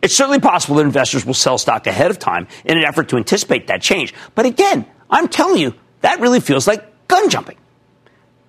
It's 0.00 0.14
certainly 0.14 0.40
possible 0.40 0.76
that 0.76 0.86
investors 0.86 1.26
will 1.26 1.34
sell 1.34 1.58
stock 1.58 1.86
ahead 1.86 2.10
of 2.10 2.18
time 2.18 2.48
in 2.64 2.78
an 2.78 2.84
effort 2.84 3.10
to 3.10 3.18
anticipate 3.18 3.66
that 3.66 3.82
change. 3.82 4.14
But 4.34 4.46
again, 4.46 4.86
I'm 5.10 5.28
telling 5.28 5.60
you, 5.60 5.74
that 6.00 6.20
really 6.20 6.40
feels 6.40 6.66
like 6.66 7.06
gun 7.06 7.28
jumping. 7.28 7.58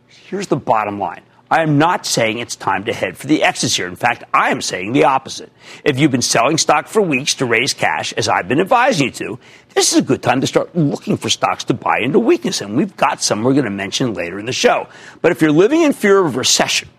Here's 0.07 0.47
the 0.47 0.55
bottom 0.55 0.97
line. 0.97 1.23
I 1.49 1.63
am 1.63 1.77
not 1.77 2.05
saying 2.05 2.39
it's 2.39 2.55
time 2.55 2.83
to 2.85 2.93
head 2.93 3.17
for 3.17 3.27
the 3.27 3.43
exits 3.43 3.75
here. 3.75 3.87
In 3.87 3.95
fact, 3.95 4.23
I 4.33 4.49
am 4.49 4.61
saying 4.61 4.91
the 4.91 5.05
opposite. 5.05 5.51
If 5.85 5.97
you've 5.97 6.11
been 6.11 6.21
selling 6.21 6.57
stock 6.57 6.87
for 6.87 7.01
weeks 7.01 7.35
to 7.35 7.45
raise 7.45 7.73
cash, 7.73 8.11
as 8.13 8.27
I've 8.27 8.47
been 8.47 8.59
advising 8.59 9.07
you 9.07 9.11
to, 9.13 9.39
this 9.73 9.93
is 9.93 9.99
a 9.99 10.01
good 10.01 10.21
time 10.21 10.41
to 10.41 10.47
start 10.47 10.75
looking 10.75 11.15
for 11.15 11.29
stocks 11.29 11.63
to 11.65 11.73
buy 11.73 11.99
into 11.99 12.19
weakness. 12.19 12.59
And 12.59 12.75
we've 12.75 12.97
got 12.97 13.21
some 13.21 13.43
we're 13.43 13.53
going 13.53 13.65
to 13.65 13.71
mention 13.71 14.13
later 14.13 14.39
in 14.39 14.45
the 14.45 14.51
show. 14.51 14.87
But 15.21 15.31
if 15.31 15.41
you're 15.41 15.51
living 15.51 15.83
in 15.83 15.93
fear 15.93 16.25
of 16.25 16.35
recession, 16.35 16.89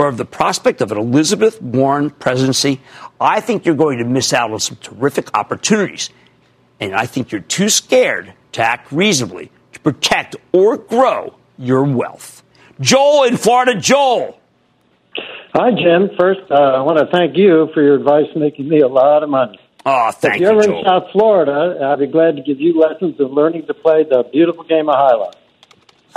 or 0.00 0.08
of 0.08 0.16
the 0.16 0.24
prospect 0.24 0.80
of 0.80 0.90
an 0.92 0.96
Elizabeth 0.96 1.60
Warren 1.60 2.08
presidency, 2.08 2.80
I 3.20 3.40
think 3.40 3.66
you're 3.66 3.74
going 3.74 3.98
to 3.98 4.04
miss 4.04 4.32
out 4.32 4.50
on 4.50 4.58
some 4.58 4.78
terrific 4.78 5.28
opportunities. 5.36 6.08
And 6.80 6.94
I 6.94 7.04
think 7.04 7.30
you're 7.30 7.42
too 7.42 7.68
scared 7.68 8.32
to 8.52 8.62
act 8.62 8.90
reasonably 8.90 9.50
to 9.74 9.80
protect 9.80 10.36
or 10.52 10.78
grow 10.78 11.36
your 11.58 11.84
wealth. 11.84 12.39
Joel 12.80 13.24
in 13.24 13.36
Florida. 13.36 13.78
Joel. 13.78 14.38
Hi, 15.54 15.70
Jim. 15.70 16.10
First, 16.18 16.50
uh, 16.50 16.54
I 16.54 16.82
want 16.82 16.98
to 16.98 17.06
thank 17.06 17.36
you 17.36 17.68
for 17.74 17.82
your 17.82 17.96
advice 17.96 18.26
making 18.36 18.68
me 18.68 18.80
a 18.80 18.88
lot 18.88 19.22
of 19.22 19.28
money. 19.28 19.58
Oh, 19.84 20.10
thank 20.12 20.36
if 20.36 20.40
you're 20.40 20.54
you, 20.54 20.78
in 20.78 20.84
South 20.84 21.10
Florida, 21.12 21.78
I'd 21.82 21.98
be 21.98 22.06
glad 22.06 22.36
to 22.36 22.42
give 22.42 22.60
you 22.60 22.78
lessons 22.78 23.18
of 23.18 23.32
learning 23.32 23.66
to 23.66 23.74
play 23.74 24.04
the 24.04 24.24
beautiful 24.30 24.64
game 24.64 24.88
of 24.88 24.94
Alai. 24.94 25.32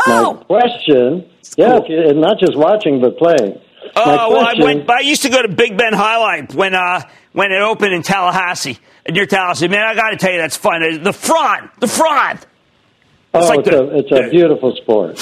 Oh. 0.05 0.33
My 0.33 0.43
question, 0.43 1.29
yeah, 1.57 1.79
cool. 1.85 2.13
not 2.15 2.39
just 2.39 2.57
watching, 2.57 2.99
but 2.99 3.17
playing. 3.17 3.59
Oh, 3.95 4.31
well, 4.31 4.45
I, 4.45 4.53
went, 4.63 4.89
I 4.89 4.99
used 5.01 5.21
to 5.23 5.29
go 5.29 5.41
to 5.41 5.47
Big 5.47 5.77
Ben 5.77 5.93
Alai 5.93 6.53
when 6.53 6.73
uh, 6.73 7.01
when 7.31 7.51
it 7.51 7.61
opened 7.61 7.93
in 7.93 8.01
Tallahassee, 8.01 8.79
near 9.09 9.25
Tallahassee. 9.25 9.67
Man, 9.67 9.83
I 9.85 9.95
got 9.95 10.09
to 10.11 10.17
tell 10.17 10.31
you, 10.31 10.39
that's 10.39 10.57
fun. 10.57 11.03
The 11.03 11.13
front, 11.13 11.79
the 11.79 11.87
front. 11.87 12.39
It's 12.41 12.47
oh, 13.33 13.47
like 13.47 13.59
it's, 13.59 13.69
the, 13.69 13.81
a, 13.81 13.97
it's 13.97 14.11
a 14.11 14.29
beautiful 14.29 14.75
sport. 14.75 15.19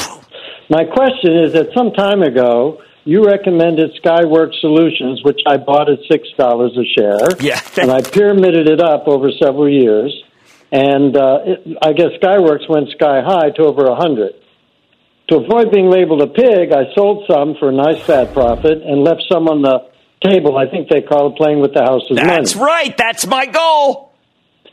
My 0.72 0.86
question 0.86 1.36
is 1.36 1.52
that 1.52 1.74
some 1.76 1.92
time 1.92 2.22
ago, 2.22 2.82
you 3.04 3.26
recommended 3.26 3.92
Skyworks 4.02 4.56
Solutions, 4.62 5.20
which 5.22 5.42
I 5.46 5.58
bought 5.58 5.90
at 5.90 6.00
six 6.10 6.30
dollars 6.38 6.72
a 6.78 6.86
share. 6.98 7.28
Yeah, 7.42 7.60
and 7.76 7.92
I 7.92 8.02
pyramided 8.02 8.70
it 8.70 8.80
up 8.80 9.06
over 9.06 9.32
several 9.38 9.68
years, 9.68 10.16
and 10.72 11.18
uh, 11.18 11.40
it, 11.44 11.78
I 11.82 11.92
guess 11.92 12.16
Skyworks 12.24 12.70
went 12.70 12.88
sky 12.92 13.20
high 13.20 13.50
to 13.58 13.64
over 13.64 13.84
a 13.88 13.96
hundred. 13.96 14.32
To 15.28 15.40
avoid 15.40 15.74
being 15.74 15.90
labeled 15.90 16.22
a 16.22 16.28
pig, 16.28 16.72
I 16.72 16.96
sold 16.96 17.26
some 17.30 17.56
for 17.60 17.68
a 17.68 17.74
nice 17.74 18.02
fat 18.04 18.32
profit 18.34 18.82
and 18.82 19.04
left 19.04 19.24
some 19.30 19.50
on 19.50 19.62
the 19.62 19.92
table. 20.24 20.58
I 20.58 20.72
think 20.72 20.88
they 20.88 21.02
call 21.02 21.34
it 21.34 21.36
playing 21.36 21.60
with 21.60 21.74
the 21.74 21.84
house's 21.84 22.16
money. 22.16 22.30
That's 22.30 22.56
right. 22.56 22.96
That's 22.96 23.28
my 23.28 23.46
goal. 23.46 24.14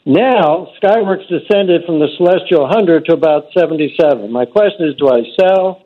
Now, 0.06 0.68
Skyworks 0.80 1.28
descended 1.28 1.82
from 1.86 1.98
the 1.98 2.06
celestial 2.16 2.62
100 2.62 3.06
to 3.06 3.14
about 3.14 3.46
77. 3.52 4.30
My 4.30 4.46
question 4.46 4.88
is 4.88 4.94
do 4.94 5.08
I 5.08 5.22
sell? 5.38 5.82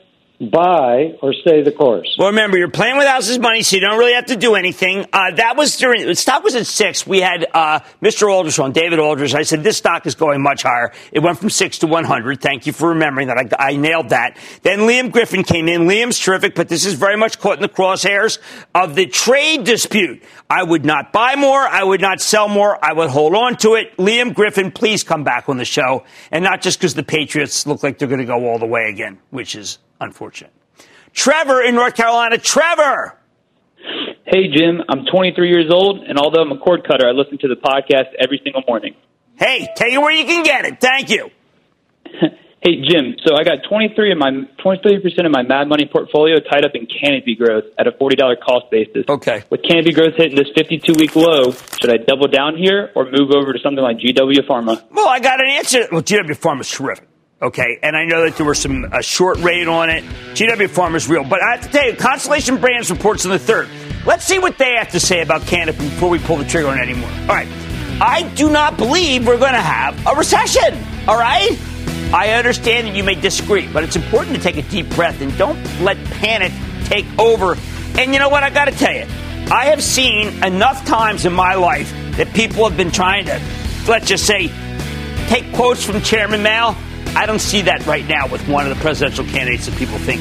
Buy 0.51 1.17
or 1.23 1.33
stay 1.33 1.63
the 1.63 1.73
course. 1.73 2.17
Well, 2.19 2.29
remember, 2.29 2.59
you're 2.59 2.71
playing 2.71 2.97
with 2.97 3.07
house's 3.07 3.39
money, 3.39 3.63
so 3.63 3.77
you 3.77 3.81
don't 3.81 3.99
really 3.99 4.15
have 4.15 4.27
to 4.27 4.37
do 4.37 4.55
anything. 4.55 5.07
Uh, 5.13 5.33
that 5.33 5.57
was 5.57 5.77
during, 5.77 6.07
the 6.07 6.15
stock 6.15 6.43
was 6.45 6.55
at 6.55 6.67
six. 6.67 7.07
We 7.07 7.21
had 7.21 7.47
uh, 7.53 7.81
Mr. 8.03 8.33
Aldrich 8.33 8.59
on, 8.59 8.73
David 8.73 8.99
Aldrich. 8.99 9.35
I 9.35 9.43
said, 9.43 9.63
this 9.63 9.77
stock 9.77 10.07
is 10.07 10.15
going 10.15 10.43
much 10.43 10.63
higher. 10.63 10.93
It 11.13 11.21
went 11.21 11.39
from 11.39 11.51
six 11.51 11.79
to 11.79 11.87
100. 11.87 12.41
Thank 12.41 12.67
you 12.67 12.73
for 12.73 12.91
remembering 12.91 13.29
that. 13.29 13.39
I, 13.59 13.71
I 13.73 13.77
nailed 13.77 14.11
that. 14.11 14.37
Then 14.63 14.81
Liam 14.81 15.13
Griffin 15.13 15.43
came 15.45 15.69
in. 15.69 15.83
Liam's 15.83 16.19
terrific, 16.19 16.55
but 16.55 16.69
this 16.69 16.85
is 16.85 16.95
very 16.95 17.17
much 17.17 17.39
caught 17.39 17.57
in 17.57 17.63
the 17.63 17.69
crosshairs 17.69 18.39
of 18.75 18.95
the 18.95 19.07
trade 19.07 19.65
dispute. 19.65 20.23
I 20.49 20.63
would 20.63 20.85
not 20.85 21.13
buy 21.13 21.37
more. 21.37 21.61
I 21.61 21.83
would 21.83 22.01
not 22.01 22.21
sell 22.21 22.49
more. 22.49 22.79
I 22.85 22.93
would 22.93 23.11
hold 23.11 23.35
on 23.35 23.57
to 23.59 23.75
it. 23.75 23.97
Liam 23.97 24.35
Griffin, 24.35 24.71
please 24.71 25.03
come 25.05 25.25
back 25.25 25.49
on 25.49 25.57
the 25.57 25.65
show. 25.65 26.05
And 26.31 26.45
not 26.45 26.61
just 26.61 26.79
because 26.79 26.95
the 26.95 27.03
Patriots 27.03 27.67
look 27.67 27.83
like 27.83 27.99
they're 27.99 28.09
going 28.09 28.21
to 28.21 28.27
go 28.27 28.47
all 28.47 28.59
the 28.59 28.67
way 28.67 28.89
again, 28.89 29.19
which 29.31 29.55
is 29.55 29.79
unfortunate. 30.02 30.52
Trevor 31.12 31.62
in 31.62 31.75
North 31.75 31.94
Carolina. 31.94 32.38
Trevor! 32.38 33.18
Hey, 34.25 34.49
Jim. 34.49 34.80
I'm 34.88 35.04
23 35.11 35.50
years 35.50 35.71
old, 35.71 36.04
and 36.04 36.18
although 36.18 36.42
I'm 36.42 36.52
a 36.52 36.59
cord 36.59 36.87
cutter, 36.87 37.06
I 37.06 37.12
listen 37.12 37.38
to 37.38 37.49
the 37.49 37.56
podcast 37.56 38.14
every 38.18 38.40
single 38.42 38.62
morning. 38.66 38.94
Hey, 39.37 39.68
take 39.76 39.92
it 39.92 39.99
where 39.99 40.12
you 40.12 40.25
can 40.25 40.44
get 40.44 40.64
it. 40.64 40.80
Thank 40.80 41.11
you. 41.11 41.30
hey, 42.06 42.82
Jim. 42.88 43.16
So 43.26 43.35
I 43.35 43.42
got 43.44 43.59
23 43.68 44.12
of 44.12 44.18
my 44.18 44.30
23% 44.64 45.26
of 45.26 45.32
my 45.32 45.42
Mad 45.42 45.68
Money 45.68 45.87
portfolio 45.90 46.38
tied 46.38 46.64
up 46.64 46.73
in 46.75 46.87
Canopy 46.87 47.35
Growth 47.35 47.64
at 47.78 47.87
a 47.87 47.92
$40 47.92 48.16
cost 48.40 48.71
basis. 48.71 49.04
Okay. 49.09 49.42
With 49.50 49.62
Canopy 49.68 49.92
Growth 49.92 50.14
hitting 50.16 50.37
this 50.37 50.49
52 50.56 50.94
week 50.94 51.16
low, 51.16 51.50
should 51.50 51.90
I 51.90 51.97
double 51.97 52.28
down 52.28 52.56
here 52.56 52.90
or 52.94 53.04
move 53.11 53.32
over 53.35 53.52
to 53.52 53.59
something 53.62 53.82
like 53.82 53.99
GW 53.99 54.47
Pharma? 54.49 54.82
Well, 54.92 55.09
I 55.09 55.18
got 55.18 55.40
an 55.40 55.50
answer. 55.50 55.88
Well, 55.90 56.02
GW 56.02 56.38
Pharma 56.38 56.61
is 56.61 56.71
terrific. 56.71 57.09
Okay, 57.43 57.77
and 57.83 57.97
I 57.97 58.05
know 58.05 58.25
that 58.25 58.37
there 58.37 58.47
was 58.47 58.61
some 58.61 58.85
a 58.93 59.03
short 59.03 59.37
rate 59.39 59.67
on 59.67 59.91
it. 59.91 60.05
GW 60.05 60.69
Pharma 60.69 60.95
is 60.95 61.09
real, 61.09 61.25
but 61.25 61.43
I 61.43 61.57
have 61.57 61.63
to 61.63 61.69
tell 61.69 61.85
you, 61.85 61.97
Constellation 61.97 62.59
Brands 62.59 62.89
reports 62.89 63.25
in 63.25 63.33
the 63.33 63.39
third. 63.39 63.69
Let's 64.07 64.25
see 64.25 64.39
what 64.39 64.59
they 64.59 64.75
have 64.77 64.91
to 64.91 65.01
say 65.01 65.23
about 65.23 65.43
Canopy 65.43 65.89
before 65.89 66.09
we 66.09 66.21
pull 66.21 66.37
the 66.37 66.45
trigger 66.45 66.69
on 66.69 66.79
anymore. 66.79 67.11
All 67.23 67.35
right, 67.35 67.49
I 68.01 68.31
do 68.37 68.49
not 68.49 68.77
believe 68.77 69.27
we're 69.27 69.41
going 69.41 69.55
to 69.55 69.61
have 69.61 70.07
a 70.07 70.15
recession. 70.15 70.79
All 71.09 71.19
right, 71.19 71.59
I 72.15 72.31
understand 72.35 72.87
that 72.87 72.95
you 72.95 73.03
may 73.03 73.17
disagree, 73.17 73.67
but 73.67 73.83
it's 73.83 73.97
important 73.97 74.37
to 74.37 74.41
take 74.41 74.57
a 74.57 74.63
deep 74.63 74.89
breath 74.91 75.21
and 75.21 75.37
don't 75.37 75.59
let 75.81 75.97
panic 76.05 76.53
take 76.85 77.07
over. 77.19 77.57
And 77.99 78.13
you 78.13 78.21
know 78.21 78.29
what? 78.29 78.45
I 78.45 78.51
got 78.51 78.67
to 78.67 78.73
tell 78.73 78.95
you, 78.95 79.07
I 79.51 79.65
have 79.65 79.83
seen 79.83 80.29
enough 80.45 80.85
times 80.85 81.27
in 81.27 81.33
my 81.33 81.55
life 81.55 81.93
that 82.19 82.33
people 82.35 82.69
have 82.69 82.77
been 82.77 82.93
trying 82.93 83.25
to, 83.25 83.41
let's 83.89 84.07
just 84.07 84.29
say, 84.29 84.47
take 85.27 85.53
quotes 85.53 85.85
from 85.85 86.01
Chairman 86.03 86.45
Mao 86.45 86.77
I 87.14 87.26
don't 87.26 87.40
see 87.40 87.62
that 87.62 87.87
right 87.87 88.07
now 88.07 88.26
with 88.26 88.47
one 88.49 88.66
of 88.66 88.75
the 88.75 88.81
presidential 88.83 89.25
candidates 89.25 89.66
that 89.66 89.76
people 89.76 89.99
think 89.99 90.21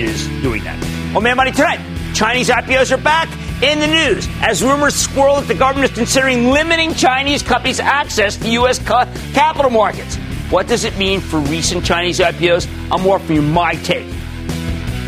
is 0.00 0.26
doing 0.42 0.64
that. 0.64 0.78
Oh, 1.14 1.20
man, 1.20 1.36
money 1.36 1.52
tonight. 1.52 1.80
Chinese 2.14 2.48
IPOs 2.48 2.92
are 2.92 3.02
back 3.02 3.28
in 3.62 3.78
the 3.78 3.86
news 3.86 4.26
as 4.40 4.62
rumors 4.62 4.94
swirl 4.94 5.36
that 5.36 5.48
the 5.48 5.54
government 5.54 5.90
is 5.90 5.96
considering 5.96 6.50
limiting 6.50 6.94
Chinese 6.94 7.42
companies' 7.42 7.80
access 7.80 8.36
to 8.36 8.48
U.S. 8.50 8.78
capital 8.78 9.70
markets. 9.70 10.16
What 10.50 10.68
does 10.68 10.84
it 10.84 10.96
mean 10.98 11.20
for 11.20 11.38
recent 11.38 11.84
Chinese 11.84 12.18
IPOs? 12.18 12.66
I'm 12.90 13.06
offering 13.06 13.36
you 13.36 13.42
my 13.42 13.74
take. 13.76 14.06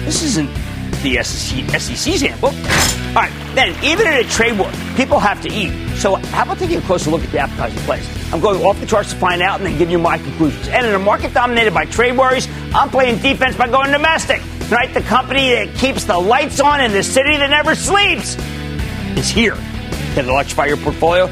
This 0.05 0.23
isn't 0.23 0.49
the 1.03 1.23
SEC, 1.23 1.81
SEC's 1.81 2.21
handbook. 2.23 2.53
All 2.53 3.23
right, 3.23 3.33
then, 3.55 3.77
even 3.85 4.07
in 4.07 4.15
a 4.15 4.25
trade 4.25 4.59
war, 4.59 4.71
people 4.97 5.19
have 5.19 5.41
to 5.43 5.53
eat. 5.53 5.73
So, 5.97 6.17
how 6.17 6.45
about 6.45 6.59
taking 6.59 6.79
a 6.79 6.83
closer 6.83 7.11
look 7.11 7.23
at 7.23 7.31
the 7.31 7.39
appetizing 7.39 7.79
place? 7.81 8.24
I'm 8.35 8.41
going 8.41 8.61
off 8.65 8.81
the 8.81 8.87
charts 8.87 9.13
to 9.13 9.17
find 9.17 9.41
out 9.41 9.61
and 9.61 9.67
then 9.67 9.79
give 9.79 9.91
you 9.91 9.99
my 10.01 10.19
conclusions. 10.19 10.67
And 10.67 10.85
in 10.85 10.93
a 10.93 10.99
market 10.99 11.33
dominated 11.33 11.73
by 11.73 11.85
trade 11.85 12.19
worries, 12.19 12.49
I'm 12.75 12.91
playing 12.91 13.21
defense 13.21 13.55
by 13.55 13.69
going 13.69 13.93
domestic. 13.93 14.43
Tonight, 14.67 14.89
the 14.93 15.03
company 15.03 15.53
that 15.53 15.73
keeps 15.77 16.03
the 16.03 16.19
lights 16.19 16.59
on 16.59 16.81
in 16.81 16.91
the 16.91 17.05
city 17.05 17.37
that 17.37 17.51
never 17.51 17.77
sleeps 17.77 18.37
is 19.17 19.31
here. 19.31 19.55
Can 20.15 20.25
it 20.25 20.29
electrify 20.29 20.67
your 20.67 20.79
portfolio? 20.79 21.27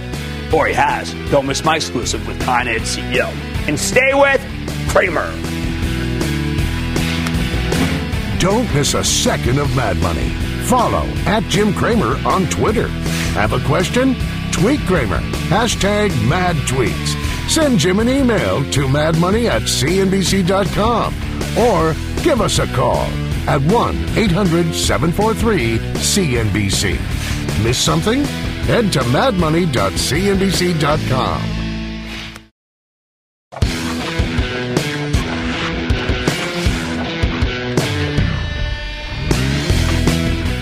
Or 0.55 0.69
he 0.69 0.75
has. 0.75 1.13
Don't 1.33 1.45
miss 1.45 1.65
my 1.65 1.75
exclusive 1.75 2.25
with 2.25 2.41
Con 2.43 2.69
Ed 2.69 2.83
CEO. 2.83 3.27
And 3.67 3.77
stay 3.77 4.15
with 4.15 4.41
Cramer. 4.89 5.29
Don't 8.39 8.73
miss 8.77 8.95
a 8.95 9.03
second 9.03 9.59
of 9.59 9.75
Mad 9.75 9.97
Money. 9.97 10.29
Follow 10.67 11.03
at 11.27 11.43
Jim 11.49 11.75
Cramer 11.75 12.17
on 12.25 12.47
Twitter. 12.47 12.87
Have 13.35 13.55
a 13.55 13.61
question? 13.67 14.15
Tweet 14.53 14.81
Cramer. 14.81 15.19
Hashtag 15.49 16.11
mad 16.29 16.55
tweets. 16.69 17.17
Send 17.51 17.79
Jim 17.79 17.99
an 17.99 18.09
email 18.09 18.63
to 18.71 18.87
madmoney 18.87 19.49
at 19.49 19.63
cnbc.com 19.63 21.15
or 21.59 21.95
give 22.23 22.41
us 22.41 22.61
a 22.61 22.67
call 22.69 23.09
at 23.49 23.61
1 23.61 23.97
800 24.17 24.73
743 24.73 25.79
CNBC. 25.79 27.65
Miss 27.65 27.79
something? 27.79 28.23
Head 28.65 28.93
to 28.93 29.01
madmoney.cnbc.com. 29.01 31.43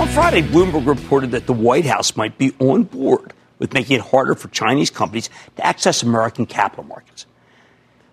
On 0.00 0.09
Friday, 0.09 0.40
Bloomberg 0.40 0.87
reported 0.87 1.32
that 1.32 1.47
the 1.47 1.52
White 1.52 1.85
House 1.85 2.16
might 2.16 2.38
be 2.38 2.54
on 2.59 2.85
board 2.85 3.35
with 3.61 3.73
making 3.73 3.97
it 3.97 4.02
harder 4.02 4.35
for 4.35 4.49
Chinese 4.49 4.90
companies 4.90 5.31
to 5.55 5.64
access 5.64 6.02
American 6.02 6.47
capital 6.47 6.83
markets. 6.83 7.26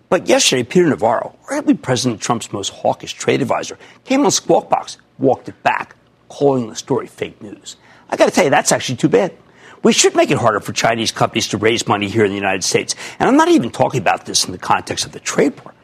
But 0.08 0.28
yesterday, 0.28 0.62
Peter 0.62 0.86
Navarro, 0.86 1.36
arguably 1.50 1.80
President 1.80 2.20
Trump's 2.20 2.52
most 2.52 2.68
hawkish 2.68 3.14
trade 3.14 3.42
advisor, 3.42 3.76
came 4.04 4.24
on 4.24 4.30
Squawk 4.30 4.70
Box, 4.70 4.98
walked 5.18 5.48
it 5.48 5.60
back, 5.62 5.96
calling 6.28 6.68
the 6.68 6.76
story 6.76 7.08
fake 7.08 7.42
news. 7.42 7.76
I 8.08 8.16
got 8.16 8.26
to 8.26 8.30
tell 8.30 8.44
you, 8.44 8.50
that's 8.50 8.72
actually 8.72 8.96
too 8.96 9.08
bad. 9.08 9.34
We 9.82 9.92
should 9.92 10.16
make 10.16 10.30
it 10.30 10.38
harder 10.38 10.60
for 10.60 10.72
Chinese 10.72 11.12
companies 11.12 11.48
to 11.48 11.58
raise 11.58 11.86
money 11.86 12.08
here 12.08 12.24
in 12.24 12.30
the 12.30 12.36
United 12.36 12.64
States. 12.64 12.94
And 13.18 13.28
I'm 13.28 13.36
not 13.36 13.48
even 13.48 13.70
talking 13.70 14.00
about 14.00 14.26
this 14.26 14.44
in 14.44 14.52
the 14.52 14.58
context 14.58 15.04
of 15.04 15.12
the 15.12 15.20
trade 15.20 15.58
war. 15.62 15.74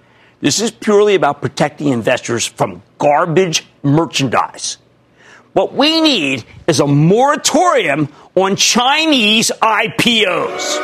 This 0.40 0.60
is 0.60 0.70
purely 0.70 1.14
about 1.14 1.40
protecting 1.40 1.88
investors 1.88 2.46
from 2.46 2.82
garbage 2.98 3.66
merchandise. 3.82 4.78
What 5.54 5.72
we 5.72 6.00
need 6.00 6.44
is 6.66 6.80
a 6.80 6.86
moratorium 6.86 8.08
on 8.34 8.56
Chinese 8.56 9.52
IPOs. 9.62 10.80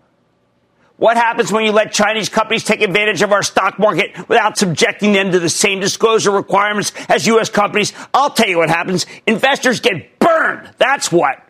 What 0.98 1.18
happens 1.18 1.52
when 1.52 1.66
you 1.66 1.74
let 1.74 1.92
Chinese 1.92 2.30
companies 2.30 2.64
take 2.64 2.82
advantage 2.82 3.22
of 3.22 3.34
our 3.34 3.44
stock 3.44 3.78
market 3.78 4.18
without 4.30 4.58
subjecting 4.58 5.12
them 5.12 5.32
to 5.32 5.40
the 5.40 5.50
same 5.50 5.82
disclosure 5.82 6.32
requirements 6.32 6.94
as 7.10 7.28
U.S. 7.28 7.50
companies? 7.50 7.92
I'll 8.14 8.30
tell 8.30 8.48
you 8.48 8.60
what 8.60 8.70
happens. 8.70 9.06
Investors 9.28 9.82
get 9.82 10.20
burned. 10.20 10.70
That's 10.78 11.12
what. 11.12 11.42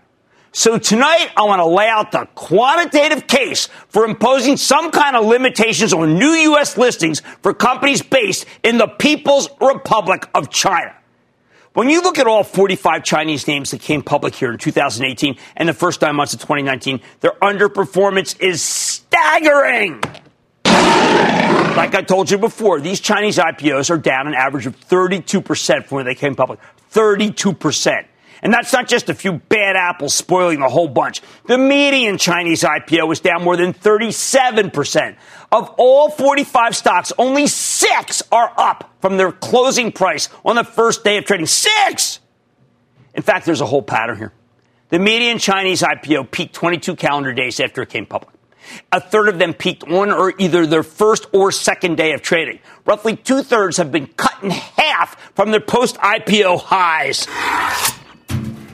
So 0.52 0.80
tonight, 0.80 1.30
I 1.38 1.44
want 1.44 1.60
to 1.60 1.66
lay 1.66 1.88
out 1.88 2.12
the 2.12 2.28
quantitative 2.34 3.28
case 3.28 3.68
for 3.90 4.06
imposing 4.06 4.58
some 4.58 4.90
kind 4.90 5.16
of 5.16 5.25
limitations 5.25 5.94
on 5.94 6.18
new 6.18 6.32
U.S. 6.32 6.78
listings 6.78 7.22
for 7.42 7.54
companies 7.54 8.02
based 8.02 8.46
in 8.64 8.78
the 8.78 8.88
People's 8.88 9.50
Republic 9.62 10.28
of 10.34 10.50
China. 10.50 10.96
When 11.74 11.90
you 11.90 12.02
look 12.02 12.18
at 12.18 12.25
all 12.25 12.46
45 12.46 13.04
Chinese 13.04 13.48
names 13.48 13.72
that 13.72 13.82
came 13.82 14.02
public 14.02 14.34
here 14.34 14.50
in 14.50 14.58
2018 14.58 15.36
and 15.58 15.68
the 15.68 15.74
first 15.74 16.02
nine 16.02 16.16
months 16.16 16.34
of 16.34 16.40
2019, 16.40 17.02
their 17.20 17.34
underperformance 17.42 18.40
is 18.40 18.64
staggering. 19.16 20.02
Like 21.76 21.94
I 21.96 22.04
told 22.06 22.32
you 22.32 22.38
before, 22.38 22.80
these 22.80 23.00
Chinese 23.00 23.38
IPOs 23.38 23.90
are 23.90 23.98
down 23.98 24.28
an 24.28 24.34
average 24.34 24.66
of 24.66 24.80
32% 24.80 25.86
from 25.86 25.96
when 25.96 26.06
they 26.06 26.16
came 26.16 26.36
public. 26.36 26.60
32%. 26.92 28.06
And 28.42 28.54
that's 28.54 28.72
not 28.72 28.88
just 28.88 29.10
a 29.10 29.14
few 29.14 29.34
bad 29.34 29.76
apples 29.76 30.14
spoiling 30.14 30.60
the 30.60 30.70
whole 30.70 30.88
bunch. 30.88 31.22
The 31.46 31.58
median 31.58 32.18
Chinese 32.18 32.64
IPO 32.64 33.08
was 33.08 33.20
down 33.20 33.44
more 33.44 33.58
than 33.58 33.74
37%. 33.74 35.16
Of 35.52 35.74
all 35.78 36.10
45 36.10 36.76
stocks, 36.76 37.14
only 37.18 37.48
six 37.48 38.22
are 38.32 38.54
up 38.58 38.94
from 39.02 39.18
their 39.18 39.32
closing 39.32 39.92
price 39.92 40.30
on 40.44 40.56
the 40.56 40.64
first 40.64 41.04
day 41.04 41.18
of 41.18 41.26
trading. 41.26 41.48
Six! 41.48 42.20
In 43.14 43.24
fact, 43.24 43.46
there's 43.46 43.62
a 43.62 43.66
whole 43.66 43.82
pattern 43.82 44.18
here. 44.18 44.34
The 44.90 45.00
median 45.00 45.40
Chinese 45.40 45.82
IPO 45.82 46.30
peaked 46.32 46.54
22 46.54 46.96
calendar 46.96 47.34
days 47.34 47.60
after 47.60 47.82
it 47.82 47.90
came 47.90 48.06
public. 48.06 48.35
A 48.92 49.00
third 49.00 49.30
of 49.30 49.40
them 49.40 49.54
peaked 49.54 49.84
on 49.84 50.12
or 50.12 50.34
either 50.38 50.66
their 50.66 50.84
first 50.84 51.28
or 51.34 51.52
second 51.52 51.98
day 51.98 52.14
of 52.14 52.22
trading. 52.22 52.60
Roughly 52.86 53.16
two 53.16 53.44
thirds 53.44 53.78
have 53.78 53.92
been 53.92 54.08
cut 54.08 54.42
in 54.44 54.52
half 54.52 55.20
from 55.36 55.52
their 55.52 55.60
post 55.60 55.98
IPO 55.98 56.62
highs. 56.62 57.28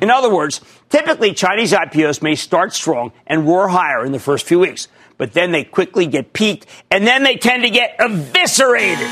In 0.01 0.09
other 0.09 0.33
words, 0.33 0.61
typically 0.89 1.33
Chinese 1.33 1.71
IPOs 1.71 2.21
may 2.21 2.35
start 2.35 2.73
strong 2.73 3.11
and 3.27 3.47
roar 3.47 3.67
higher 3.67 4.03
in 4.03 4.11
the 4.11 4.19
first 4.19 4.47
few 4.47 4.59
weeks, 4.59 4.87
but 5.17 5.33
then 5.33 5.51
they 5.51 5.63
quickly 5.63 6.07
get 6.07 6.33
peaked 6.33 6.65
and 6.89 7.05
then 7.05 7.23
they 7.23 7.35
tend 7.35 7.63
to 7.63 7.69
get 7.69 7.95
eviscerated. 7.99 9.07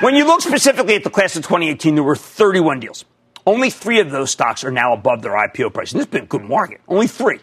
When 0.00 0.16
you 0.16 0.24
look 0.24 0.40
specifically 0.40 0.94
at 0.94 1.04
the 1.04 1.10
class 1.10 1.36
of 1.36 1.42
2018, 1.42 1.94
there 1.94 2.02
were 2.02 2.16
31 2.16 2.80
deals. 2.80 3.04
Only 3.50 3.70
three 3.70 3.98
of 3.98 4.12
those 4.12 4.30
stocks 4.30 4.62
are 4.62 4.70
now 4.70 4.92
above 4.92 5.22
their 5.22 5.32
IPO 5.32 5.74
price. 5.74 5.90
And 5.90 5.98
this 5.98 6.06
has 6.06 6.12
been 6.12 6.22
a 6.22 6.26
good 6.26 6.44
market. 6.44 6.80
Only 6.86 7.08
three. 7.08 7.40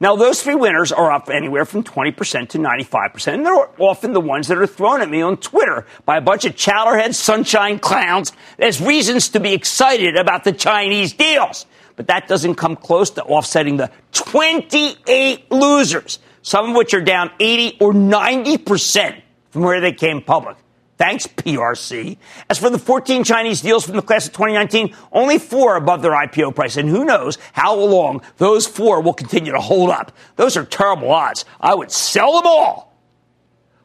Now, 0.00 0.16
those 0.16 0.42
three 0.42 0.54
winners 0.54 0.90
are 0.90 1.12
up 1.12 1.28
anywhere 1.28 1.66
from 1.66 1.84
20% 1.84 2.48
to 2.48 2.58
95%. 2.58 3.34
And 3.34 3.44
they're 3.44 3.68
often 3.78 4.14
the 4.14 4.22
ones 4.22 4.48
that 4.48 4.56
are 4.56 4.66
thrown 4.66 5.02
at 5.02 5.10
me 5.10 5.20
on 5.20 5.36
Twitter 5.36 5.84
by 6.06 6.16
a 6.16 6.22
bunch 6.22 6.46
of 6.46 6.54
chowderhead 6.54 7.14
sunshine 7.14 7.78
clowns 7.78 8.32
as 8.58 8.80
reasons 8.80 9.28
to 9.30 9.40
be 9.40 9.52
excited 9.52 10.16
about 10.16 10.44
the 10.44 10.52
Chinese 10.52 11.12
deals. 11.12 11.66
But 11.96 12.06
that 12.06 12.26
doesn't 12.26 12.54
come 12.54 12.74
close 12.74 13.10
to 13.10 13.22
offsetting 13.22 13.76
the 13.76 13.90
28 14.12 15.52
losers, 15.52 16.20
some 16.40 16.70
of 16.70 16.74
which 16.74 16.94
are 16.94 17.02
down 17.02 17.30
80 17.38 17.76
or 17.80 17.92
90% 17.92 19.20
from 19.50 19.60
where 19.60 19.82
they 19.82 19.92
came 19.92 20.22
public. 20.22 20.56
Thanks, 20.98 21.28
PRC. 21.28 22.18
As 22.50 22.58
for 22.58 22.70
the 22.70 22.78
14 22.78 23.22
Chinese 23.22 23.62
deals 23.62 23.86
from 23.86 23.94
the 23.94 24.02
class 24.02 24.26
of 24.26 24.32
2019, 24.32 24.96
only 25.12 25.38
four 25.38 25.76
above 25.76 26.02
their 26.02 26.10
IPO 26.10 26.56
price. 26.56 26.76
And 26.76 26.88
who 26.88 27.04
knows 27.04 27.38
how 27.52 27.76
long 27.76 28.20
those 28.38 28.66
four 28.66 29.00
will 29.00 29.14
continue 29.14 29.52
to 29.52 29.60
hold 29.60 29.90
up. 29.90 30.10
Those 30.34 30.56
are 30.56 30.64
terrible 30.64 31.12
odds. 31.12 31.44
I 31.60 31.76
would 31.76 31.92
sell 31.92 32.32
them 32.32 32.46
all. 32.46 32.88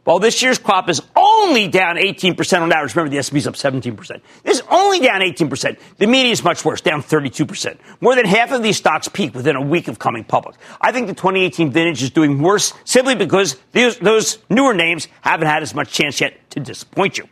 While 0.06 0.20
this 0.20 0.42
year's 0.42 0.58
crop 0.58 0.90
is 0.90 1.02
only 1.44 1.68
down 1.68 1.98
18% 1.98 2.62
on 2.62 2.72
average, 2.72 2.96
remember 2.96 3.12
the 3.12 3.20
S&P's 3.20 3.48
up 3.48 3.56
17%. 3.56 4.22
This 4.44 4.60
is 4.60 4.64
only 4.70 5.00
down 5.00 5.22
18%. 5.22 5.78
The 5.98 6.08
median 6.08 6.32
is 6.32 6.44
much 6.44 6.64
worse, 6.64 6.82
down 6.82 7.04
32%. 7.04 7.78
More 8.02 8.16
than 8.16 8.26
half 8.26 8.52
of 8.52 8.64
these 8.64 8.78
stocks 8.78 9.08
peak 9.08 9.36
within 9.36 9.56
a 9.56 9.62
week 9.62 9.88
of 9.88 10.00
coming 10.00 10.24
public. 10.24 10.56
I 10.82 10.92
think 10.92 11.08
the 11.08 11.14
2018 11.14 11.72
vintage 11.72 12.02
is 12.02 12.10
doing 12.10 12.42
worse 12.42 12.74
simply 12.86 13.16
because 13.16 13.58
these, 13.74 13.98
those 13.98 14.40
newer 14.50 14.74
names 14.74 15.08
haven't 15.22 15.48
had 15.48 15.64
as 15.64 15.76
much 15.76 15.92
chance 15.92 16.20
yet 16.22 16.50
to 16.52 16.60
disappoint 16.60 17.18
you. 17.18 17.28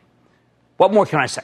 What 0.78 0.93
more 0.93 1.06
can 1.06 1.19
I 1.19 1.28
say? 1.28 1.43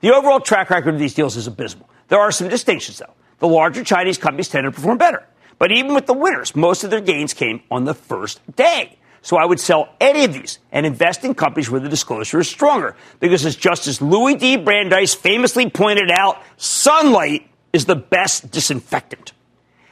The 0.00 0.14
overall 0.14 0.40
track 0.40 0.70
record 0.70 0.94
of 0.94 1.00
these 1.00 1.14
deals 1.14 1.36
is 1.36 1.46
abysmal. 1.46 1.88
There 2.08 2.20
are 2.20 2.30
some 2.30 2.48
distinctions, 2.48 2.98
though. 2.98 3.14
The 3.40 3.48
larger 3.48 3.84
Chinese 3.84 4.18
companies 4.18 4.48
tend 4.48 4.64
to 4.64 4.72
perform 4.72 4.98
better. 4.98 5.24
But 5.58 5.72
even 5.72 5.94
with 5.94 6.06
the 6.06 6.14
winners, 6.14 6.54
most 6.54 6.84
of 6.84 6.90
their 6.90 7.00
gains 7.00 7.34
came 7.34 7.62
on 7.70 7.84
the 7.84 7.94
first 7.94 8.40
day. 8.56 8.98
So 9.28 9.36
I 9.36 9.44
would 9.44 9.60
sell 9.60 9.90
any 10.00 10.24
of 10.24 10.32
these 10.32 10.58
and 10.72 10.86
invest 10.86 11.22
in 11.22 11.34
companies 11.34 11.68
where 11.68 11.82
the 11.82 11.88
disclosure 11.90 12.40
is 12.40 12.48
stronger. 12.48 12.96
Because 13.20 13.44
as 13.44 13.56
Justice 13.56 14.00
Louis 14.00 14.36
D. 14.36 14.56
Brandeis 14.56 15.14
famously 15.14 15.68
pointed 15.68 16.10
out, 16.10 16.40
sunlight 16.56 17.46
is 17.74 17.84
the 17.84 17.94
best 17.94 18.50
disinfectant. 18.50 19.32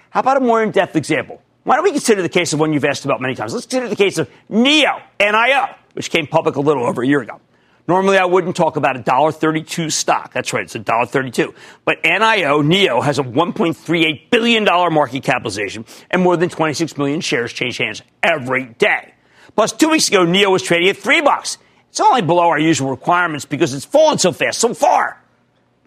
How 0.08 0.20
about 0.20 0.38
a 0.38 0.40
more 0.40 0.62
in 0.62 0.70
depth 0.70 0.96
example? 0.96 1.42
Why 1.64 1.74
don't 1.74 1.84
we 1.84 1.90
consider 1.90 2.22
the 2.22 2.30
case 2.30 2.54
of 2.54 2.60
one 2.60 2.72
you've 2.72 2.86
asked 2.86 3.04
about 3.04 3.20
many 3.20 3.34
times? 3.34 3.52
Let's 3.52 3.66
consider 3.66 3.90
the 3.90 3.96
case 3.96 4.16
of 4.16 4.30
NIO, 4.50 5.02
NIO, 5.20 5.76
which 5.92 6.10
came 6.10 6.26
public 6.26 6.56
a 6.56 6.60
little 6.62 6.86
over 6.86 7.02
a 7.02 7.06
year 7.06 7.20
ago. 7.20 7.38
Normally, 7.86 8.16
I 8.16 8.24
wouldn't 8.24 8.56
talk 8.56 8.76
about 8.76 8.96
a 8.96 9.00
$1.32 9.00 9.92
stock. 9.92 10.32
That's 10.32 10.54
right, 10.54 10.62
it's 10.62 10.76
a 10.76 10.80
$1.32. 10.80 11.54
But 11.84 12.02
NIO, 12.02 12.64
NEO, 12.64 13.02
has 13.02 13.18
a 13.18 13.22
$1.38 13.22 14.30
billion 14.30 14.64
market 14.64 15.22
capitalization 15.22 15.84
and 16.10 16.22
more 16.22 16.38
than 16.38 16.48
26 16.48 16.96
million 16.96 17.20
shares 17.20 17.52
change 17.52 17.76
hands 17.76 18.00
every 18.22 18.64
day. 18.78 19.12
Plus, 19.56 19.72
two 19.72 19.88
weeks 19.88 20.08
ago, 20.08 20.24
NIO 20.24 20.52
was 20.52 20.62
trading 20.62 20.88
at 20.90 20.98
three 20.98 21.22
bucks. 21.22 21.56
It's 21.88 22.00
only 22.00 22.20
below 22.20 22.48
our 22.48 22.58
usual 22.58 22.90
requirements 22.90 23.46
because 23.46 23.72
it's 23.72 23.86
fallen 23.86 24.18
so 24.18 24.30
fast, 24.30 24.58
so 24.58 24.74
far. 24.74 25.22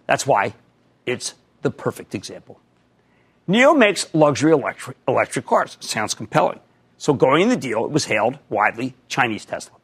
That's 0.06 0.26
why 0.26 0.54
it's 1.06 1.34
the 1.62 1.70
perfect 1.70 2.16
example. 2.16 2.60
NIO 3.48 3.78
makes 3.78 4.12
luxury 4.12 4.52
electric, 4.52 4.96
electric 5.06 5.46
cars. 5.46 5.76
Sounds 5.80 6.14
compelling. 6.14 6.58
So 6.98 7.14
going 7.14 7.42
in 7.42 7.48
the 7.48 7.56
deal, 7.56 7.84
it 7.84 7.92
was 7.92 8.06
hailed 8.06 8.38
widely 8.48 8.94
Chinese 9.08 9.44
Tesla. 9.44 9.76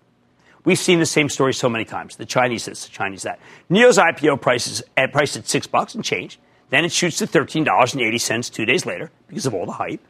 We've 0.65 0.79
seen 0.79 0.99
the 0.99 1.07
same 1.07 1.29
story 1.29 1.55
so 1.55 1.69
many 1.69 1.85
times. 1.85 2.17
The 2.17 2.27
Chinese 2.27 2.65
this, 2.65 2.85
the 2.87 2.91
Chinese 2.91 3.23
that. 3.23 3.39
NIO's 3.71 3.99
IPO 3.99 4.41
prices 4.41 4.83
at 4.97 5.13
priced 5.13 5.37
at 5.37 5.47
six 5.47 5.69
bucks 5.69 5.95
and 5.95 6.05
change. 6.05 6.41
Then 6.71 6.85
it 6.85 6.91
shoots 6.91 7.19
to 7.19 7.27
thirteen 7.29 7.63
dollars 7.63 7.95
and 7.95 8.03
eighty 8.03 8.19
cents 8.19 8.51
two 8.51 8.65
days 8.65 8.85
later 8.85 9.13
because 9.29 9.47
of 9.47 9.55
all 9.55 9.65
the 9.65 9.73
hype. 9.73 10.01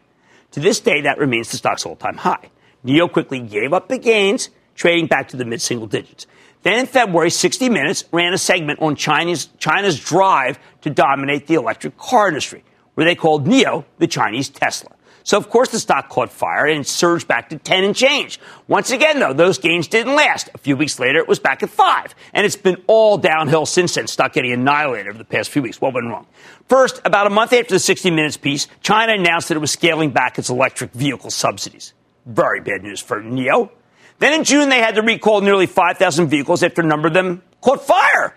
To 0.53 0.61
this 0.61 0.81
day, 0.81 1.03
that 1.03 1.19
remains 1.19 1.51
the 1.51 1.59
stock's 1.59 1.85
all-time 1.85 2.17
high. 2.17 2.51
NIO 2.85 3.11
quickly 3.11 3.41
gave 3.41 3.73
up 3.73 3.89
the 3.89 3.99
gains, 3.99 4.51
trading 4.75 5.07
back 5.07 5.29
to 5.29 5.37
the 5.37 5.45
mid 5.45 5.61
single 5.61 5.87
digits. 5.87 6.27
Then 6.63 6.81
in 6.81 6.87
February, 6.87 7.31
60 7.31 7.69
Minutes 7.69 8.05
ran 8.13 8.33
a 8.33 8.39
segment 8.39 8.81
on 8.83 8.97
China's, 8.97 9.49
China's 9.59 10.01
drive 10.01 10.59
to 10.83 10.91
dominate 10.91 11.47
the 11.47 11.55
electric 11.55 11.97
car 11.97 12.29
industry, 12.29 12.65
where 12.95 13.07
they 13.07 13.15
called 13.15 13.47
NIO 13.47 13.85
the 13.99 14.07
Chinese 14.07 14.49
Tesla. 14.49 14.91
So, 15.27 15.37
of 15.37 15.51
course, 15.51 15.71
the 15.71 15.81
stock 15.81 16.09
caught 16.09 16.31
fire 16.31 16.67
and 16.67 16.87
surged 16.87 17.27
back 17.27 17.49
to 17.49 17.59
10 17.59 17.83
and 17.83 17.97
change. 17.97 18.39
Once 18.69 18.93
again, 18.93 19.19
though, 19.19 19.33
those 19.33 19.59
gains 19.59 19.89
didn't 19.89 20.15
last. 20.15 20.49
A 20.55 20.59
few 20.59 20.77
weeks 20.77 21.01
later, 21.01 21.19
it 21.19 21.27
was 21.27 21.41
back 21.41 21.65
at 21.65 21.69
5. 21.69 22.15
And 22.33 22.47
it's 22.47 22.55
been 22.55 22.77
all 22.87 23.19
downhill 23.19 23.67
since 23.67 23.97
then, 23.97 24.07
stock 24.07 24.33
getting 24.35 24.53
annihilated 24.53 25.09
over 25.09 25.19
the 25.19 25.25
past 25.25 25.51
few 25.51 25.63
weeks. 25.63 25.81
What 25.81 25.95
went 25.95 26.07
wrong? 26.07 26.29
First, 26.69 27.01
about 27.05 27.27
a 27.27 27.31
month 27.31 27.53
after 27.53 27.75
the 27.75 27.81
60 27.81 28.13
Minutes 28.13 28.37
piece, 28.37 28.69
China 28.83 29.15
announced 29.15 29.49
that 29.49 29.57
it 29.57 29.61
was 29.61 29.73
scaling 29.73 30.11
back 30.11 30.39
its 30.39 30.49
electric 30.49 30.93
vehicle 30.93 31.31
subsidies. 31.31 31.93
Very 32.27 32.61
bad 32.61 32.83
news 32.83 33.01
for 33.01 33.23
NIO. 33.23 33.71
Then 34.19 34.33
in 34.33 34.45
June, 34.45 34.69
they 34.69 34.81
had 34.81 34.97
to 34.97 35.03
recall 35.03 35.41
nearly 35.41 35.67
5,000 35.67 36.29
vehicles 36.29 36.63
after 36.63 36.83
a 36.83 36.85
number 36.85 37.09
of 37.09 37.15
them 37.15 37.43
caught 37.61 37.87
fire. 37.87 38.37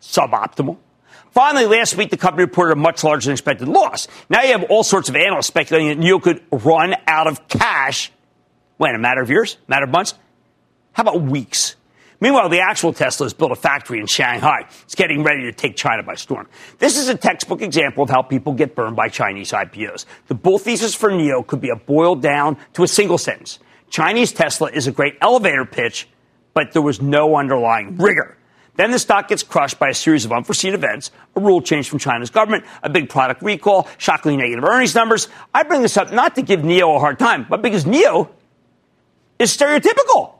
Suboptimal. 0.00 0.76
Finally, 1.30 1.64
last 1.64 1.96
week, 1.96 2.10
the 2.10 2.16
company 2.16 2.44
reported 2.44 2.72
a 2.72 2.76
much 2.76 3.02
larger 3.02 3.26
than 3.26 3.32
expected 3.32 3.68
loss. 3.68 4.06
Now 4.28 4.42
you 4.42 4.52
have 4.52 4.64
all 4.64 4.84
sorts 4.84 5.08
of 5.08 5.16
analysts 5.16 5.46
speculating 5.46 5.88
that 5.88 6.06
NIO 6.06 6.20
could 6.20 6.42
run 6.50 6.94
out 7.06 7.26
of 7.26 7.48
cash. 7.48 8.12
When? 8.76 8.94
A 8.94 8.98
matter 8.98 9.22
of 9.22 9.30
years? 9.30 9.56
A 9.66 9.70
matter 9.70 9.84
of 9.84 9.90
months? 9.90 10.14
How 10.92 11.02
about 11.02 11.22
weeks? 11.22 11.76
Meanwhile, 12.22 12.50
the 12.50 12.60
actual 12.60 12.92
Tesla 12.92 13.24
has 13.24 13.34
built 13.34 13.50
a 13.50 13.56
factory 13.56 13.98
in 13.98 14.06
Shanghai. 14.06 14.68
It's 14.84 14.94
getting 14.94 15.24
ready 15.24 15.42
to 15.42 15.52
take 15.52 15.74
China 15.74 16.04
by 16.04 16.14
storm. 16.14 16.46
This 16.78 16.96
is 16.96 17.08
a 17.08 17.16
textbook 17.16 17.62
example 17.62 18.04
of 18.04 18.10
how 18.10 18.22
people 18.22 18.52
get 18.52 18.76
burned 18.76 18.94
by 18.94 19.08
Chinese 19.08 19.50
IPOs. 19.50 20.04
The 20.28 20.36
bull 20.36 20.60
thesis 20.60 20.94
for 20.94 21.10
NIO 21.10 21.44
could 21.44 21.60
be 21.60 21.72
boiled 21.84 22.22
down 22.22 22.58
to 22.74 22.84
a 22.84 22.86
single 22.86 23.18
sentence. 23.18 23.58
Chinese 23.90 24.30
Tesla 24.30 24.70
is 24.70 24.86
a 24.86 24.92
great 24.92 25.16
elevator 25.20 25.64
pitch, 25.64 26.06
but 26.54 26.70
there 26.70 26.80
was 26.80 27.02
no 27.02 27.34
underlying 27.34 27.96
rigor. 27.96 28.38
Then 28.76 28.92
the 28.92 29.00
stock 29.00 29.26
gets 29.26 29.42
crushed 29.42 29.80
by 29.80 29.88
a 29.88 29.94
series 29.94 30.24
of 30.24 30.30
unforeseen 30.30 30.74
events, 30.74 31.10
a 31.34 31.40
rule 31.40 31.60
change 31.60 31.88
from 31.88 31.98
China's 31.98 32.30
government, 32.30 32.64
a 32.84 32.88
big 32.88 33.08
product 33.08 33.42
recall, 33.42 33.88
shockingly 33.98 34.36
negative 34.36 34.62
earnings 34.62 34.94
numbers. 34.94 35.26
I 35.52 35.64
bring 35.64 35.82
this 35.82 35.96
up 35.96 36.12
not 36.12 36.36
to 36.36 36.42
give 36.42 36.60
NIO 36.60 36.94
a 36.94 37.00
hard 37.00 37.18
time, 37.18 37.48
but 37.50 37.62
because 37.62 37.84
NIO 37.84 38.28
is 39.40 39.50
stereotypical. 39.50 40.34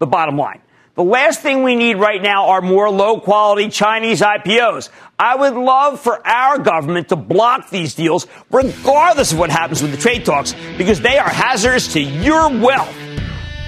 The 0.00 0.08
bottom 0.08 0.36
line. 0.36 0.62
The 1.00 1.04
last 1.04 1.40
thing 1.40 1.62
we 1.62 1.76
need 1.76 1.94
right 1.94 2.20
now 2.20 2.48
are 2.48 2.60
more 2.60 2.90
low 2.90 3.20
quality 3.20 3.70
Chinese 3.70 4.20
IPOs. 4.20 4.90
I 5.18 5.34
would 5.34 5.54
love 5.54 5.98
for 5.98 6.20
our 6.26 6.58
government 6.58 7.08
to 7.08 7.16
block 7.16 7.70
these 7.70 7.94
deals, 7.94 8.26
regardless 8.50 9.32
of 9.32 9.38
what 9.38 9.48
happens 9.48 9.80
with 9.80 9.92
the 9.92 9.96
trade 9.96 10.26
talks, 10.26 10.54
because 10.76 11.00
they 11.00 11.16
are 11.16 11.26
hazardous 11.26 11.90
to 11.94 12.00
your 12.02 12.50
wealth. 12.50 12.94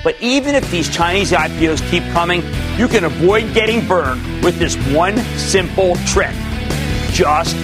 But 0.05 0.21
even 0.21 0.55
if 0.55 0.71
these 0.71 0.95
Chinese 0.95 1.33
IPOs 1.33 1.81
keep 1.91 2.03
coming, 2.13 2.43
you 2.77 2.87
can 2.87 3.05
avoid 3.05 3.55
getting 3.55 3.89
burned 3.89 4.45
with 4.45 4.59
this 4.59 4.77
one 4.95 5.17
simple 5.39 5.97
trick. 6.05 6.35
just 7.13 7.57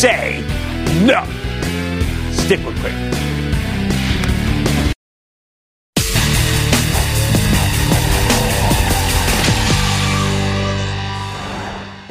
say 0.00 0.40
no. 1.04 1.26
Stick 2.32 2.64
with 2.64 2.74
Cramer. 2.80 3.29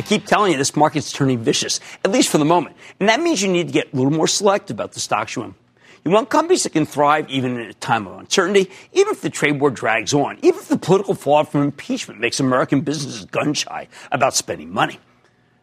Keep 0.10 0.26
telling 0.26 0.52
you, 0.52 0.58
this 0.58 0.76
market's 0.76 1.12
turning 1.12 1.38
vicious, 1.40 1.80
at 2.04 2.12
least 2.12 2.30
for 2.30 2.40
the 2.40 2.46
moment. 2.46 2.76
And 3.00 3.08
that 3.08 3.22
means 3.22 3.42
you 3.42 3.48
need 3.48 3.68
to 3.68 3.74
get 3.74 3.94
a 3.94 3.96
little 3.96 4.12
more 4.12 4.28
selective 4.28 4.76
about 4.76 4.94
the 4.94 5.00
stocks 5.00 5.36
you 5.36 5.44
own. 5.44 5.56
You 6.04 6.12
want 6.12 6.30
companies 6.30 6.64
that 6.64 6.72
can 6.72 6.86
thrive 6.86 7.30
even 7.30 7.60
in 7.60 7.68
a 7.68 7.74
time 7.74 8.08
of 8.08 8.18
uncertainty, 8.18 8.72
even 8.94 9.12
if 9.12 9.22
the 9.22 9.30
trade 9.30 9.60
war 9.60 9.70
drags 9.70 10.14
on, 10.14 10.40
even 10.42 10.60
if 10.60 10.68
the 10.68 10.78
political 10.78 11.14
fallout 11.14 11.52
from 11.52 11.62
impeachment 11.62 12.20
makes 12.20 12.40
American 12.40 12.82
businesses 12.82 13.26
gun 13.26 13.54
shy 13.54 13.88
about 14.12 14.34
spending 14.34 14.72
money. 14.72 15.00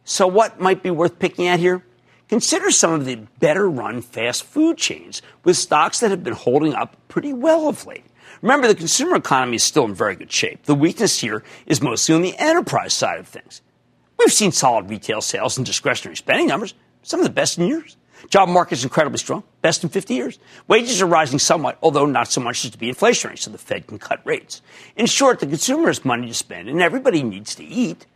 So, 0.05 0.27
what 0.27 0.61
might 0.61 0.83
be 0.83 0.91
worth 0.91 1.19
picking 1.19 1.49
at 1.49 1.59
here? 1.59 1.83
Consider 2.29 2.71
some 2.71 2.93
of 2.93 3.07
the 3.07 3.17
better 3.41 3.69
run 3.69 4.03
fast 4.03 4.45
food 4.45 4.77
chains 4.77 5.23
with 5.43 5.57
stocks 5.57 6.01
that 6.01 6.11
have 6.11 6.23
been 6.23 6.35
holding 6.35 6.75
up 6.75 6.97
pretty 7.09 7.33
well 7.33 7.69
of 7.69 7.87
late. 7.87 8.05
Remember, 8.43 8.69
the 8.69 8.75
consumer 8.75 9.17
economy 9.17 9.57
is 9.57 9.65
still 9.65 9.85
in 9.85 9.95
very 9.95 10.15
good 10.15 10.31
shape. 10.31 10.65
The 10.65 10.75
weakness 10.75 11.21
here 11.21 11.43
is 11.67 11.81
mostly 11.81 12.15
on 12.15 12.23
the 12.23 12.37
enterprise 12.37 12.93
side 12.93 13.19
of 13.19 13.27
things. 13.27 13.63
We've 14.19 14.33
seen 14.33 14.53
solid 14.53 14.89
retail 14.89 15.21
sales 15.21 15.57
and 15.57 15.67
discretionary 15.67 16.17
spending 16.17 16.49
numbers, 16.49 16.75
some 17.03 17.21
of 17.21 17.25
the 17.25 17.33
best 17.33 17.59
in 17.59 17.67
years. 17.67 17.97
Job 18.31 18.49
market 18.49 18.79
is 18.79 18.85
incredibly 18.85 19.19
strong, 19.19 19.45
best 19.63 19.85
in 19.85 19.91
50 19.91 20.15
years. 20.15 20.39
Wages 20.69 21.03
are 21.03 21.07
rising 21.07 21.39
somewhat, 21.39 21.79
although 21.83 22.07
not 22.07 22.33
so 22.33 22.41
much 22.41 22.65
as 22.65 22.71
to 22.71 22.79
be 22.79 22.91
inflationary, 22.91 23.39
so 23.39 23.51
the 23.51 23.59
Fed 23.59 23.87
can 23.87 23.99
cut 23.99 24.21
rates. 24.25 24.63
In 24.97 25.07
short, 25.07 25.41
the 25.41 25.47
consumer 25.47 25.89
has 25.89 26.05
money 26.05 26.27
to 26.29 26.35
spend, 26.35 26.69
and 26.69 26.81
everybody 26.81 27.23
needs 27.23 27.55
to 27.57 27.65
eat. 27.65 28.07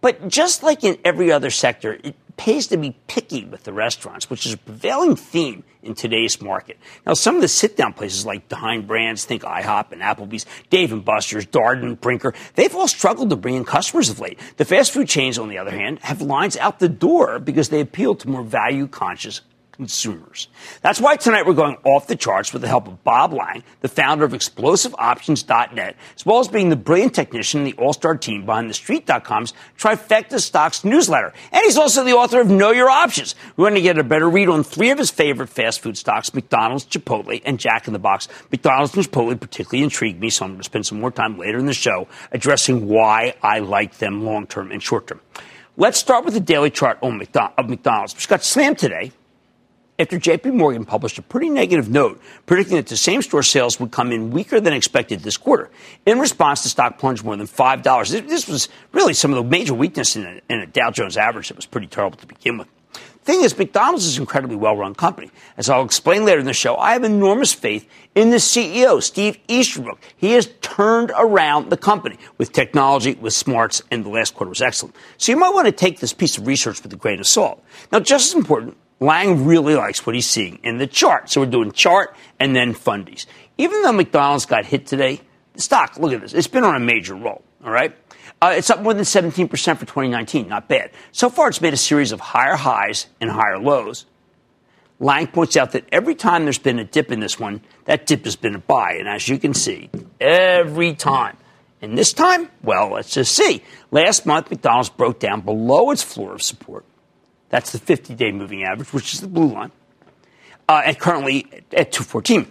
But 0.00 0.28
just 0.28 0.62
like 0.62 0.82
in 0.82 0.98
every 1.04 1.30
other 1.30 1.50
sector, 1.50 1.98
it 2.02 2.16
pays 2.40 2.68
to 2.68 2.78
be 2.78 2.96
picky 3.06 3.44
with 3.44 3.64
the 3.64 3.72
restaurants, 3.72 4.30
which 4.30 4.46
is 4.46 4.54
a 4.54 4.56
prevailing 4.56 5.14
theme 5.14 5.62
in 5.82 5.94
today's 5.94 6.40
market. 6.40 6.78
Now, 7.04 7.12
some 7.12 7.34
of 7.34 7.42
the 7.42 7.48
sit-down 7.48 7.92
places 7.92 8.24
like 8.24 8.48
Dine 8.48 8.86
Brands, 8.86 9.26
think 9.26 9.42
IHOP 9.42 9.92
and 9.92 10.00
Applebee's, 10.00 10.46
Dave 10.70 10.90
and 10.90 11.04
Buster's, 11.04 11.44
Darden, 11.44 12.00
Brinker, 12.00 12.32
they've 12.54 12.74
all 12.74 12.88
struggled 12.88 13.28
to 13.28 13.36
bring 13.36 13.56
in 13.56 13.66
customers 13.66 14.08
of 14.08 14.20
late. 14.20 14.40
The 14.56 14.64
fast 14.64 14.90
food 14.90 15.06
chains, 15.06 15.36
on 15.38 15.50
the 15.50 15.58
other 15.58 15.70
hand, 15.70 15.98
have 15.98 16.22
lines 16.22 16.56
out 16.56 16.78
the 16.78 16.88
door 16.88 17.40
because 17.40 17.68
they 17.68 17.80
appeal 17.80 18.14
to 18.14 18.28
more 18.30 18.42
value-conscious 18.42 19.42
consumers. 19.80 20.48
That's 20.82 21.00
why 21.00 21.16
tonight 21.16 21.46
we're 21.46 21.54
going 21.54 21.78
off 21.84 22.06
the 22.06 22.14
charts 22.14 22.52
with 22.52 22.60
the 22.60 22.68
help 22.68 22.86
of 22.86 23.02
Bob 23.02 23.32
Lang, 23.32 23.64
the 23.80 23.88
founder 23.88 24.26
of 24.26 24.32
explosiveoptions.net, 24.32 25.96
as 26.14 26.26
well 26.26 26.38
as 26.38 26.48
being 26.48 26.68
the 26.68 26.76
brilliant 26.76 27.14
technician 27.14 27.60
in 27.60 27.64
the 27.64 27.72
all-star 27.82 28.18
team 28.18 28.44
behind 28.44 28.68
the 28.68 28.74
street.com's 28.74 29.54
trifecta 29.78 30.38
stocks 30.38 30.84
newsletter. 30.84 31.32
And 31.50 31.62
he's 31.64 31.78
also 31.78 32.04
the 32.04 32.12
author 32.12 32.42
of 32.42 32.50
Know 32.50 32.72
Your 32.72 32.90
Options. 32.90 33.34
We 33.56 33.62
want 33.62 33.76
to 33.76 33.80
get 33.80 33.96
a 33.96 34.04
better 34.04 34.28
read 34.28 34.50
on 34.50 34.64
three 34.64 34.90
of 34.90 34.98
his 34.98 35.10
favorite 35.10 35.48
fast 35.48 35.80
food 35.80 35.96
stocks, 35.96 36.34
McDonald's, 36.34 36.84
Chipotle, 36.84 37.40
and 37.46 37.58
Jack 37.58 37.86
in 37.86 37.94
the 37.94 37.98
Box. 37.98 38.28
McDonald's 38.52 38.94
and 38.94 39.06
Chipotle 39.06 39.40
particularly 39.40 39.82
intrigued 39.82 40.20
me, 40.20 40.28
so 40.28 40.44
I'm 40.44 40.50
going 40.50 40.60
to 40.60 40.64
spend 40.64 40.84
some 40.84 41.00
more 41.00 41.10
time 41.10 41.38
later 41.38 41.56
in 41.56 41.64
the 41.64 41.72
show 41.72 42.06
addressing 42.32 42.86
why 42.86 43.34
I 43.42 43.60
like 43.60 43.96
them 43.96 44.26
long 44.26 44.46
term 44.46 44.72
and 44.72 44.82
short 44.82 45.06
term. 45.06 45.22
Let's 45.78 45.98
start 45.98 46.26
with 46.26 46.34
the 46.34 46.40
daily 46.40 46.68
chart 46.68 46.98
on 47.00 47.16
McDonald's, 47.16 48.14
which 48.14 48.28
got 48.28 48.44
slammed 48.44 48.76
today 48.76 49.12
after 50.00 50.18
JP 50.18 50.54
Morgan 50.54 50.86
published 50.86 51.18
a 51.18 51.22
pretty 51.22 51.50
negative 51.50 51.90
note 51.90 52.20
predicting 52.46 52.76
that 52.76 52.86
the 52.86 52.96
same 52.96 53.20
store 53.20 53.42
sales 53.42 53.78
would 53.78 53.90
come 53.90 54.12
in 54.12 54.30
weaker 54.30 54.58
than 54.58 54.72
expected 54.72 55.20
this 55.20 55.36
quarter. 55.36 55.70
In 56.06 56.18
response, 56.18 56.62
the 56.62 56.70
stock 56.70 56.98
plunged 56.98 57.22
more 57.22 57.36
than 57.36 57.46
$5. 57.46 58.26
This 58.26 58.48
was 58.48 58.68
really 58.92 59.12
some 59.12 59.30
of 59.30 59.36
the 59.36 59.44
major 59.44 59.74
weakness 59.74 60.16
in 60.16 60.24
a, 60.24 60.40
in 60.48 60.60
a 60.60 60.66
Dow 60.66 60.90
Jones 60.90 61.18
average 61.18 61.48
that 61.48 61.56
was 61.56 61.66
pretty 61.66 61.86
terrible 61.86 62.16
to 62.16 62.26
begin 62.26 62.56
with. 62.56 62.68
Thing 63.22 63.42
is, 63.42 63.56
McDonald's 63.56 64.06
is 64.06 64.16
an 64.16 64.22
incredibly 64.22 64.56
well 64.56 64.76
run 64.76 64.94
company. 64.94 65.30
As 65.58 65.68
I'll 65.68 65.84
explain 65.84 66.24
later 66.24 66.40
in 66.40 66.46
the 66.46 66.54
show, 66.54 66.76
I 66.76 66.94
have 66.94 67.04
enormous 67.04 67.52
faith 67.52 67.86
in 68.14 68.30
the 68.30 68.38
CEO, 68.38 69.02
Steve 69.02 69.38
Easterbrook. 69.46 70.00
He 70.16 70.32
has 70.32 70.48
turned 70.62 71.12
around 71.16 71.68
the 71.68 71.76
company 71.76 72.16
with 72.38 72.52
technology, 72.52 73.14
with 73.14 73.34
smarts, 73.34 73.82
and 73.90 74.04
the 74.04 74.08
last 74.08 74.34
quarter 74.34 74.48
was 74.48 74.62
excellent. 74.62 74.96
So 75.18 75.30
you 75.32 75.38
might 75.38 75.52
want 75.52 75.66
to 75.66 75.72
take 75.72 76.00
this 76.00 76.14
piece 76.14 76.38
of 76.38 76.46
research 76.46 76.82
with 76.82 76.92
a 76.94 76.96
grain 76.96 77.20
of 77.20 77.26
salt. 77.26 77.62
Now, 77.92 78.00
just 78.00 78.30
as 78.30 78.34
important, 78.34 78.76
Lang 79.00 79.46
really 79.46 79.74
likes 79.74 80.04
what 80.04 80.14
he's 80.14 80.26
seeing 80.26 80.60
in 80.62 80.76
the 80.76 80.86
chart. 80.86 81.30
So 81.30 81.40
we're 81.40 81.46
doing 81.46 81.72
chart 81.72 82.14
and 82.38 82.54
then 82.54 82.74
fundies. 82.74 83.24
Even 83.56 83.82
though 83.82 83.92
McDonald's 83.92 84.44
got 84.44 84.66
hit 84.66 84.86
today, 84.86 85.22
the 85.54 85.62
stock, 85.62 85.98
look 85.98 86.12
at 86.12 86.20
this, 86.20 86.34
it's 86.34 86.46
been 86.46 86.64
on 86.64 86.76
a 86.76 86.80
major 86.80 87.14
roll, 87.14 87.42
all 87.64 87.70
right? 87.70 87.96
Uh, 88.42 88.54
it's 88.56 88.68
up 88.68 88.82
more 88.82 88.92
than 88.92 89.04
17% 89.04 89.48
for 89.50 89.86
2019, 89.86 90.48
not 90.48 90.68
bad. 90.68 90.90
So 91.12 91.30
far, 91.30 91.48
it's 91.48 91.62
made 91.62 91.72
a 91.72 91.78
series 91.78 92.12
of 92.12 92.20
higher 92.20 92.56
highs 92.56 93.06
and 93.22 93.30
higher 93.30 93.58
lows. 93.58 94.04
Lang 94.98 95.26
points 95.28 95.56
out 95.56 95.72
that 95.72 95.86
every 95.90 96.14
time 96.14 96.44
there's 96.44 96.58
been 96.58 96.78
a 96.78 96.84
dip 96.84 97.10
in 97.10 97.20
this 97.20 97.40
one, 97.40 97.62
that 97.86 98.04
dip 98.04 98.24
has 98.24 98.36
been 98.36 98.54
a 98.54 98.58
buy. 98.58 98.96
And 98.98 99.08
as 99.08 99.26
you 99.28 99.38
can 99.38 99.54
see, 99.54 99.88
every 100.20 100.94
time. 100.94 101.38
And 101.80 101.96
this 101.96 102.12
time, 102.12 102.50
well, 102.62 102.90
let's 102.92 103.14
just 103.14 103.34
see. 103.34 103.62
Last 103.90 104.26
month, 104.26 104.50
McDonald's 104.50 104.90
broke 104.90 105.18
down 105.18 105.40
below 105.40 105.90
its 105.90 106.02
floor 106.02 106.34
of 106.34 106.42
support 106.42 106.84
that's 107.50 107.72
the 107.72 107.78
50 107.78 108.14
day 108.14 108.32
moving 108.32 108.64
average, 108.64 108.92
which 108.92 109.12
is 109.12 109.20
the 109.20 109.28
blue 109.28 109.52
line, 109.52 109.70
uh, 110.68 110.82
and 110.84 110.98
currently 110.98 111.46
at 111.72 111.92
214. 111.92 112.50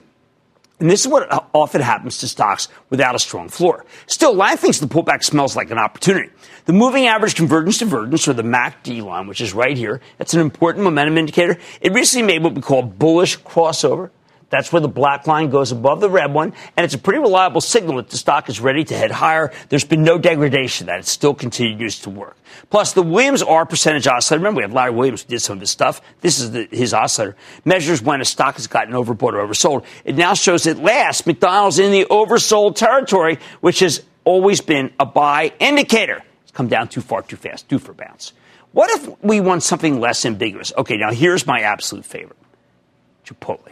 And 0.79 0.89
this 0.89 1.01
is 1.01 1.07
what 1.09 1.27
often 1.53 1.81
happens 1.81 2.19
to 2.19 2.27
stocks 2.27 2.69
without 2.89 3.13
a 3.13 3.19
strong 3.19 3.49
floor. 3.49 3.85
Still, 4.07 4.33
Lang 4.33 4.55
thinks 4.55 4.79
the 4.79 4.87
pullback 4.87 5.23
smells 5.23 5.55
like 5.55 5.71
an 5.71 5.77
opportunity. 5.77 6.29
The 6.65 6.73
moving 6.73 7.05
average 7.05 7.35
convergence 7.35 7.79
divergence, 7.79 8.27
or 8.29 8.33
the 8.33 8.43
MACD 8.43 9.03
line, 9.03 9.27
which 9.27 9.41
is 9.41 9.53
right 9.53 9.75
here, 9.75 9.99
that's 10.17 10.33
an 10.33 10.39
important 10.39 10.85
momentum 10.85 11.17
indicator. 11.17 11.57
It 11.81 11.91
recently 11.91 12.25
made 12.25 12.43
what 12.43 12.53
we 12.53 12.61
call 12.61 12.83
bullish 12.83 13.39
crossover. 13.39 14.09
That's 14.49 14.73
where 14.73 14.81
the 14.81 14.87
black 14.87 15.27
line 15.27 15.49
goes 15.49 15.71
above 15.71 16.01
the 16.01 16.09
red 16.09 16.33
one, 16.33 16.53
and 16.75 16.83
it's 16.83 16.95
a 16.95 16.97
pretty 16.97 17.19
reliable 17.19 17.61
signal 17.61 17.97
that 17.97 18.09
the 18.09 18.17
stock 18.17 18.49
is 18.49 18.59
ready 18.59 18.83
to 18.83 18.97
head 18.97 19.11
higher. 19.11 19.51
There's 19.69 19.83
been 19.83 20.03
no 20.03 20.17
degradation, 20.17 20.87
that 20.87 20.99
it 20.99 21.05
still 21.05 21.35
continues 21.35 21.99
to 21.99 22.09
work. 22.09 22.35
Plus, 22.69 22.93
the 22.93 23.03
Williams 23.03 23.43
R 23.43 23.65
percentage 23.65 24.07
oscillator, 24.07 24.39
remember 24.39 24.59
we 24.59 24.63
have 24.63 24.73
Larry 24.73 24.91
Williams 24.91 25.21
who 25.21 25.29
did 25.29 25.41
some 25.41 25.53
of 25.53 25.59
this 25.59 25.69
stuff. 25.69 26.01
This 26.21 26.39
is 26.39 26.51
the, 26.51 26.67
his 26.71 26.93
oscillator, 26.93 27.35
measures 27.63 28.01
when 28.01 28.21
a 28.21 28.25
stock 28.25 28.55
has 28.55 28.67
gotten 28.67 28.93
overbought 28.93 29.33
or 29.33 29.47
oversold. 29.47 29.85
It 30.03 30.15
now 30.15 30.33
shows 30.33 30.65
at 30.65 30.79
last 30.79 31.27
McDonald's 31.27 31.77
in 31.77 31.91
the 31.91 32.05
oversold 32.05 32.75
territory, 32.75 33.39
which 33.61 33.79
has 33.79 34.01
always 34.23 34.61
been 34.61 34.91
a 34.99 35.05
buy 35.05 35.53
indicator. 35.59 36.23
It's 36.43 36.51
come 36.51 36.67
down 36.67 36.87
too 36.87 37.01
far 37.01 37.21
too 37.21 37.35
fast, 37.35 37.67
due 37.67 37.79
for 37.79 37.93
bounce. 37.93 38.33
What 38.71 38.89
if 38.91 39.23
we 39.23 39.41
want 39.41 39.63
something 39.63 39.99
less 39.99 40.25
ambiguous? 40.25 40.71
Okay, 40.77 40.97
now 40.97 41.11
here's 41.11 41.45
my 41.47 41.61
absolute 41.61 42.05
favorite 42.05 42.37
Chipotle. 43.25 43.69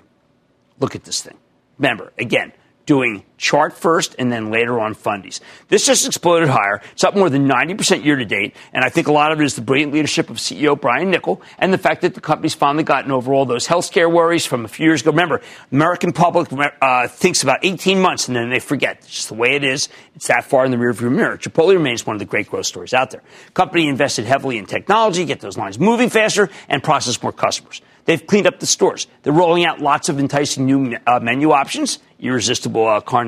Look 0.80 0.96
at 0.96 1.04
this 1.04 1.22
thing. 1.22 1.38
Remember, 1.78 2.14
again, 2.18 2.54
doing 2.86 3.26
chart 3.38 3.74
first 3.74 4.16
and 4.18 4.32
then 4.32 4.52
later 4.52 4.80
on 4.80 4.96
fundies. 4.96 5.40
This 5.70 5.86
just 5.86 6.06
exploded 6.06 6.50
higher. 6.50 6.82
It's 6.92 7.04
up 7.04 7.16
more 7.16 7.30
than 7.30 7.48
90% 7.48 8.04
year 8.04 8.16
to 8.16 8.26
date. 8.26 8.56
And 8.74 8.84
I 8.84 8.90
think 8.90 9.08
a 9.08 9.12
lot 9.12 9.32
of 9.32 9.40
it 9.40 9.46
is 9.46 9.56
the 9.56 9.62
brilliant 9.62 9.94
leadership 9.94 10.30
of 10.30 10.38
CEO 10.38 10.80
Brian 10.80 11.12
Niccol 11.12 11.42
and 11.58 11.72
the 11.72 11.78
fact 11.78 12.02
that 12.02 12.16
the 12.16 12.22
company's 12.22 12.56
finally 12.56 12.84
gotten 12.84 13.12
over 13.12 13.34
all 13.34 13.46
those 13.46 13.68
healthcare 13.68 14.12
worries 14.12 14.46
from 14.46 14.66
a 14.66 14.68
few 14.68 14.86
years 14.86 15.02
ago. 15.02 15.12
Remember, 15.12 15.42
American 15.72 16.12
public 16.12 16.50
uh, 16.82 17.08
thinks 17.08 17.44
about 17.44 17.60
18 17.64 18.02
months 18.02 18.28
and 18.28 18.36
then 18.36 18.50
they 18.50 18.60
forget. 18.60 18.98
It's 19.00 19.10
just 19.10 19.28
the 19.30 19.36
way 19.36 19.56
it 19.56 19.64
is. 19.64 19.90
It's 20.16 20.28
that 20.28 20.46
far 20.46 20.66
in 20.66 20.72
the 20.72 20.78
rearview 20.78 21.12
mirror. 21.12 21.38
Chipotle 21.38 21.74
remains 21.74 22.06
one 22.06 22.16
of 22.16 22.20
the 22.20 22.26
great 22.26 22.50
growth 22.50 22.66
stories 22.66 22.94
out 22.94 23.12
there. 23.12 23.22
Company 23.54 23.88
invested 23.88 24.26
heavily 24.26 24.58
in 24.58 24.66
technology, 24.66 25.26
get 25.26 25.40
those 25.40 25.58
lines 25.58 25.80
moving 25.80 26.10
faster, 26.10 26.50
and 26.70 26.84
process 26.84 27.22
more 27.22 27.32
customers. 27.32 27.82
They've 28.08 28.26
cleaned 28.26 28.48
up 28.48 28.62
the 28.62 28.66
stores. 28.66 29.06
They're 29.24 29.34
rolling 29.34 29.66
out 29.66 29.82
lots 29.82 30.08
of 30.08 30.18
enticing 30.18 30.66
new 30.66 30.98
uh, 31.06 31.20
menu 31.20 31.52
options, 31.52 32.00
irresistible 32.20 32.88
uh, 32.88 33.02
carne 33.02 33.27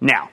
Now, 0.00 0.30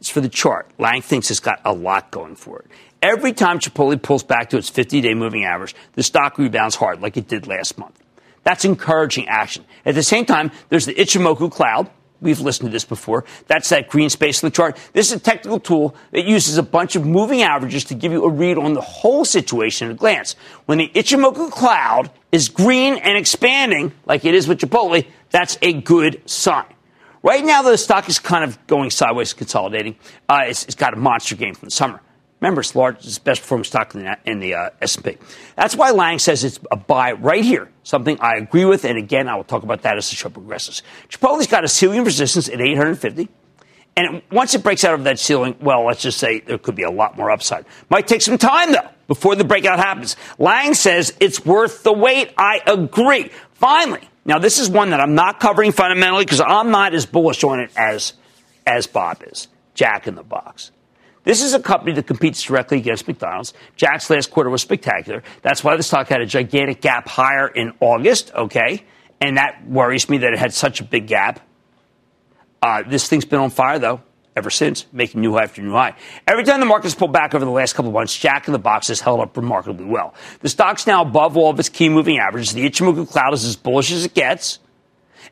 it's 0.00 0.08
for 0.08 0.20
the 0.20 0.28
chart. 0.28 0.70
Lang 0.78 1.02
thinks 1.02 1.30
it's 1.30 1.40
got 1.40 1.60
a 1.64 1.72
lot 1.72 2.10
going 2.10 2.36
for 2.36 2.60
it. 2.60 2.66
Every 3.02 3.32
time 3.32 3.58
Chipotle 3.58 4.00
pulls 4.00 4.22
back 4.22 4.50
to 4.50 4.58
its 4.58 4.68
50 4.68 5.00
day 5.00 5.14
moving 5.14 5.44
average, 5.44 5.74
the 5.94 6.02
stock 6.02 6.38
rebounds 6.38 6.76
hard, 6.76 7.00
like 7.00 7.16
it 7.16 7.28
did 7.28 7.46
last 7.46 7.78
month. 7.78 7.98
That's 8.42 8.64
encouraging 8.64 9.28
action. 9.28 9.64
At 9.84 9.94
the 9.94 10.02
same 10.02 10.24
time, 10.24 10.50
there's 10.68 10.86
the 10.86 10.94
Ichimoku 10.94 11.50
cloud, 11.50 11.90
We've 12.20 12.40
listened 12.40 12.68
to 12.68 12.72
this 12.72 12.84
before. 12.84 13.24
That's 13.46 13.70
that 13.70 13.88
green 13.88 14.10
space 14.10 14.42
in 14.42 14.48
the 14.48 14.50
chart. 14.50 14.76
This 14.92 15.10
is 15.10 15.16
a 15.16 15.20
technical 15.20 15.58
tool 15.58 15.94
that 16.12 16.26
uses 16.26 16.58
a 16.58 16.62
bunch 16.62 16.94
of 16.94 17.06
moving 17.06 17.42
averages 17.42 17.84
to 17.84 17.94
give 17.94 18.12
you 18.12 18.24
a 18.24 18.28
read 18.28 18.58
on 18.58 18.74
the 18.74 18.80
whole 18.80 19.24
situation 19.24 19.88
at 19.88 19.92
a 19.92 19.96
glance. 19.96 20.36
When 20.66 20.78
the 20.78 20.88
Ichimoku 20.88 21.50
cloud 21.50 22.10
is 22.30 22.48
green 22.48 22.96
and 22.96 23.16
expanding, 23.16 23.92
like 24.04 24.24
it 24.24 24.34
is 24.34 24.46
with 24.46 24.58
Chipotle, 24.58 25.06
that's 25.30 25.56
a 25.62 25.72
good 25.72 26.20
sign. 26.28 26.66
Right 27.22 27.44
now, 27.44 27.62
the 27.62 27.76
stock 27.76 28.08
is 28.08 28.18
kind 28.18 28.44
of 28.44 28.66
going 28.66 28.90
sideways, 28.90 29.34
consolidating. 29.34 29.96
Uh, 30.28 30.44
it's, 30.46 30.64
it's 30.64 30.74
got 30.74 30.94
a 30.94 30.96
monster 30.96 31.36
gain 31.36 31.54
from 31.54 31.66
the 31.66 31.70
summer. 31.70 32.00
Remember, 32.40 32.62
it's 32.62 32.74
large, 32.74 33.04
it's 33.04 33.18
best 33.18 33.42
performing 33.42 33.64
stock 33.64 33.94
in 33.94 34.04
the, 34.04 34.18
in 34.24 34.40
the 34.40 34.54
uh, 34.54 34.70
S&P. 34.80 35.18
That's 35.56 35.76
why 35.76 35.90
Lang 35.90 36.18
says 36.18 36.42
it's 36.42 36.58
a 36.70 36.76
buy 36.76 37.12
right 37.12 37.44
here, 37.44 37.70
something 37.82 38.18
I 38.20 38.36
agree 38.36 38.64
with. 38.64 38.86
And 38.86 38.96
again, 38.96 39.28
I 39.28 39.36
will 39.36 39.44
talk 39.44 39.62
about 39.62 39.82
that 39.82 39.98
as 39.98 40.08
the 40.08 40.16
show 40.16 40.30
progresses. 40.30 40.82
Chipotle's 41.10 41.46
got 41.46 41.64
a 41.64 41.68
ceiling 41.68 42.02
resistance 42.02 42.48
at 42.48 42.58
850. 42.58 43.28
And 43.96 44.16
it, 44.16 44.24
once 44.32 44.54
it 44.54 44.62
breaks 44.62 44.84
out 44.84 44.94
of 44.94 45.04
that 45.04 45.18
ceiling, 45.18 45.56
well, 45.60 45.84
let's 45.84 46.00
just 46.00 46.16
say 46.16 46.40
there 46.40 46.56
could 46.56 46.76
be 46.76 46.84
a 46.84 46.90
lot 46.90 47.18
more 47.18 47.30
upside. 47.30 47.66
Might 47.90 48.06
take 48.06 48.22
some 48.22 48.38
time, 48.38 48.72
though, 48.72 48.88
before 49.06 49.36
the 49.36 49.44
breakout 49.44 49.78
happens. 49.78 50.16
Lang 50.38 50.72
says 50.72 51.12
it's 51.20 51.44
worth 51.44 51.82
the 51.82 51.92
wait. 51.92 52.32
I 52.38 52.62
agree. 52.66 53.30
Finally, 53.52 54.08
now 54.24 54.38
this 54.38 54.58
is 54.58 54.68
one 54.68 54.90
that 54.90 55.00
I'm 55.00 55.14
not 55.14 55.40
covering 55.40 55.72
fundamentally 55.72 56.24
because 56.24 56.40
I'm 56.40 56.70
not 56.70 56.94
as 56.94 57.06
bullish 57.06 57.42
on 57.44 57.60
it 57.60 57.70
as, 57.76 58.14
as 58.66 58.86
Bob 58.86 59.22
is. 59.30 59.48
Jack 59.74 60.06
in 60.06 60.14
the 60.14 60.22
Box. 60.22 60.72
This 61.24 61.42
is 61.42 61.54
a 61.54 61.60
company 61.60 61.92
that 61.92 62.06
competes 62.06 62.42
directly 62.42 62.78
against 62.78 63.06
McDonald's. 63.06 63.52
Jack's 63.76 64.08
last 64.08 64.30
quarter 64.30 64.50
was 64.50 64.62
spectacular. 64.62 65.22
That's 65.42 65.62
why 65.62 65.76
the 65.76 65.82
stock 65.82 66.08
had 66.08 66.20
a 66.20 66.26
gigantic 66.26 66.80
gap 66.80 67.08
higher 67.08 67.46
in 67.46 67.72
August, 67.80 68.32
okay? 68.34 68.84
And 69.20 69.36
that 69.36 69.66
worries 69.66 70.08
me 70.08 70.18
that 70.18 70.32
it 70.32 70.38
had 70.38 70.54
such 70.54 70.80
a 70.80 70.84
big 70.84 71.06
gap. 71.06 71.40
Uh, 72.62 72.82
this 72.86 73.08
thing's 73.08 73.24
been 73.24 73.38
on 73.38 73.50
fire, 73.50 73.78
though, 73.78 74.00
ever 74.36 74.50
since, 74.50 74.86
making 74.92 75.20
new 75.20 75.34
high 75.34 75.44
after 75.44 75.62
new 75.62 75.72
high. 75.72 75.94
Every 76.26 76.44
time 76.44 76.60
the 76.60 76.66
market's 76.66 76.94
pulled 76.94 77.12
back 77.12 77.34
over 77.34 77.44
the 77.44 77.50
last 77.50 77.74
couple 77.74 77.88
of 77.88 77.94
months, 77.94 78.16
Jack 78.16 78.46
in 78.46 78.52
the 78.52 78.58
Box 78.58 78.88
has 78.88 79.00
held 79.00 79.20
up 79.20 79.36
remarkably 79.36 79.86
well. 79.86 80.14
The 80.40 80.48
stock's 80.48 80.86
now 80.86 81.02
above 81.02 81.36
all 81.36 81.50
of 81.50 81.58
its 81.58 81.68
key 81.68 81.88
moving 81.88 82.18
averages. 82.18 82.52
The 82.52 82.68
Ichimoku 82.68 83.08
cloud 83.08 83.34
is 83.34 83.44
as 83.44 83.56
bullish 83.56 83.92
as 83.92 84.04
it 84.04 84.14
gets 84.14 84.60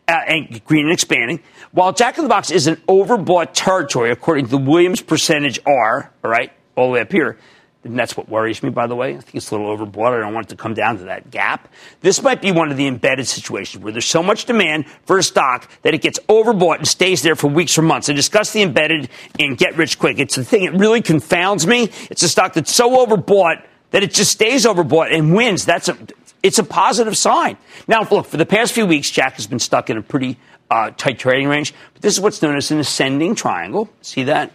uh, 0.06 0.20
and 0.26 0.64
green 0.64 0.84
and 0.84 0.92
expanding. 0.92 1.40
While 1.72 1.92
Jack 1.92 2.18
in 2.18 2.24
the 2.24 2.28
Box 2.28 2.50
is 2.50 2.66
an 2.66 2.76
overbought 2.88 3.50
territory, 3.52 4.10
according 4.10 4.46
to 4.46 4.50
the 4.50 4.58
Williams 4.58 5.00
percentage 5.00 5.60
R, 5.66 6.12
all 6.24 6.30
right, 6.30 6.52
all 6.76 6.86
the 6.86 6.92
way 6.94 7.00
up 7.00 7.12
here, 7.12 7.38
and 7.84 7.98
that's 7.98 8.16
what 8.16 8.28
worries 8.28 8.62
me, 8.62 8.70
by 8.70 8.86
the 8.86 8.96
way. 8.96 9.10
I 9.10 9.20
think 9.20 9.36
it's 9.36 9.50
a 9.50 9.56
little 9.56 9.76
overbought. 9.76 10.16
I 10.16 10.20
don't 10.20 10.34
want 10.34 10.46
it 10.46 10.50
to 10.50 10.56
come 10.56 10.74
down 10.74 10.98
to 10.98 11.04
that 11.04 11.30
gap. 11.30 11.68
This 12.00 12.22
might 12.22 12.42
be 12.42 12.50
one 12.50 12.70
of 12.70 12.76
the 12.76 12.88
embedded 12.88 13.28
situations 13.28 13.82
where 13.82 13.92
there's 13.92 14.06
so 14.06 14.22
much 14.22 14.46
demand 14.46 14.86
for 15.06 15.16
a 15.16 15.22
stock 15.22 15.70
that 15.82 15.94
it 15.94 16.02
gets 16.02 16.18
overbought 16.28 16.78
and 16.78 16.88
stays 16.88 17.22
there 17.22 17.36
for 17.36 17.46
weeks 17.48 17.78
or 17.78 17.82
months. 17.82 18.08
I 18.08 18.14
discussed 18.14 18.52
the 18.52 18.62
embedded 18.62 19.08
in 19.38 19.54
Get 19.54 19.76
Rich 19.76 19.98
Quick. 19.98 20.18
It's 20.18 20.34
the 20.34 20.44
thing 20.44 20.64
that 20.66 20.78
really 20.78 21.02
confounds 21.02 21.66
me. 21.66 21.90
It's 22.10 22.22
a 22.22 22.28
stock 22.28 22.54
that's 22.54 22.74
so 22.74 23.06
overbought 23.06 23.64
that 23.92 24.02
it 24.02 24.12
just 24.12 24.32
stays 24.32 24.66
overbought 24.66 25.16
and 25.16 25.34
wins. 25.34 25.64
That's 25.64 25.88
a, 25.88 25.96
it's 26.42 26.58
a 26.58 26.64
positive 26.64 27.16
sign. 27.16 27.56
Now, 27.86 28.06
look, 28.10 28.26
for 28.26 28.38
the 28.38 28.46
past 28.46 28.72
few 28.72 28.86
weeks, 28.86 29.10
Jack 29.10 29.34
has 29.34 29.46
been 29.46 29.60
stuck 29.60 29.88
in 29.88 29.96
a 29.96 30.02
pretty 30.02 30.36
uh, 30.68 30.90
tight 30.90 31.18
trading 31.18 31.48
range. 31.48 31.72
But 31.94 32.02
this 32.02 32.14
is 32.14 32.20
what's 32.20 32.42
known 32.42 32.56
as 32.56 32.70
an 32.70 32.80
ascending 32.80 33.36
triangle. 33.36 33.88
See 34.02 34.24
that? 34.24 34.50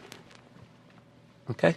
Okay. 1.50 1.76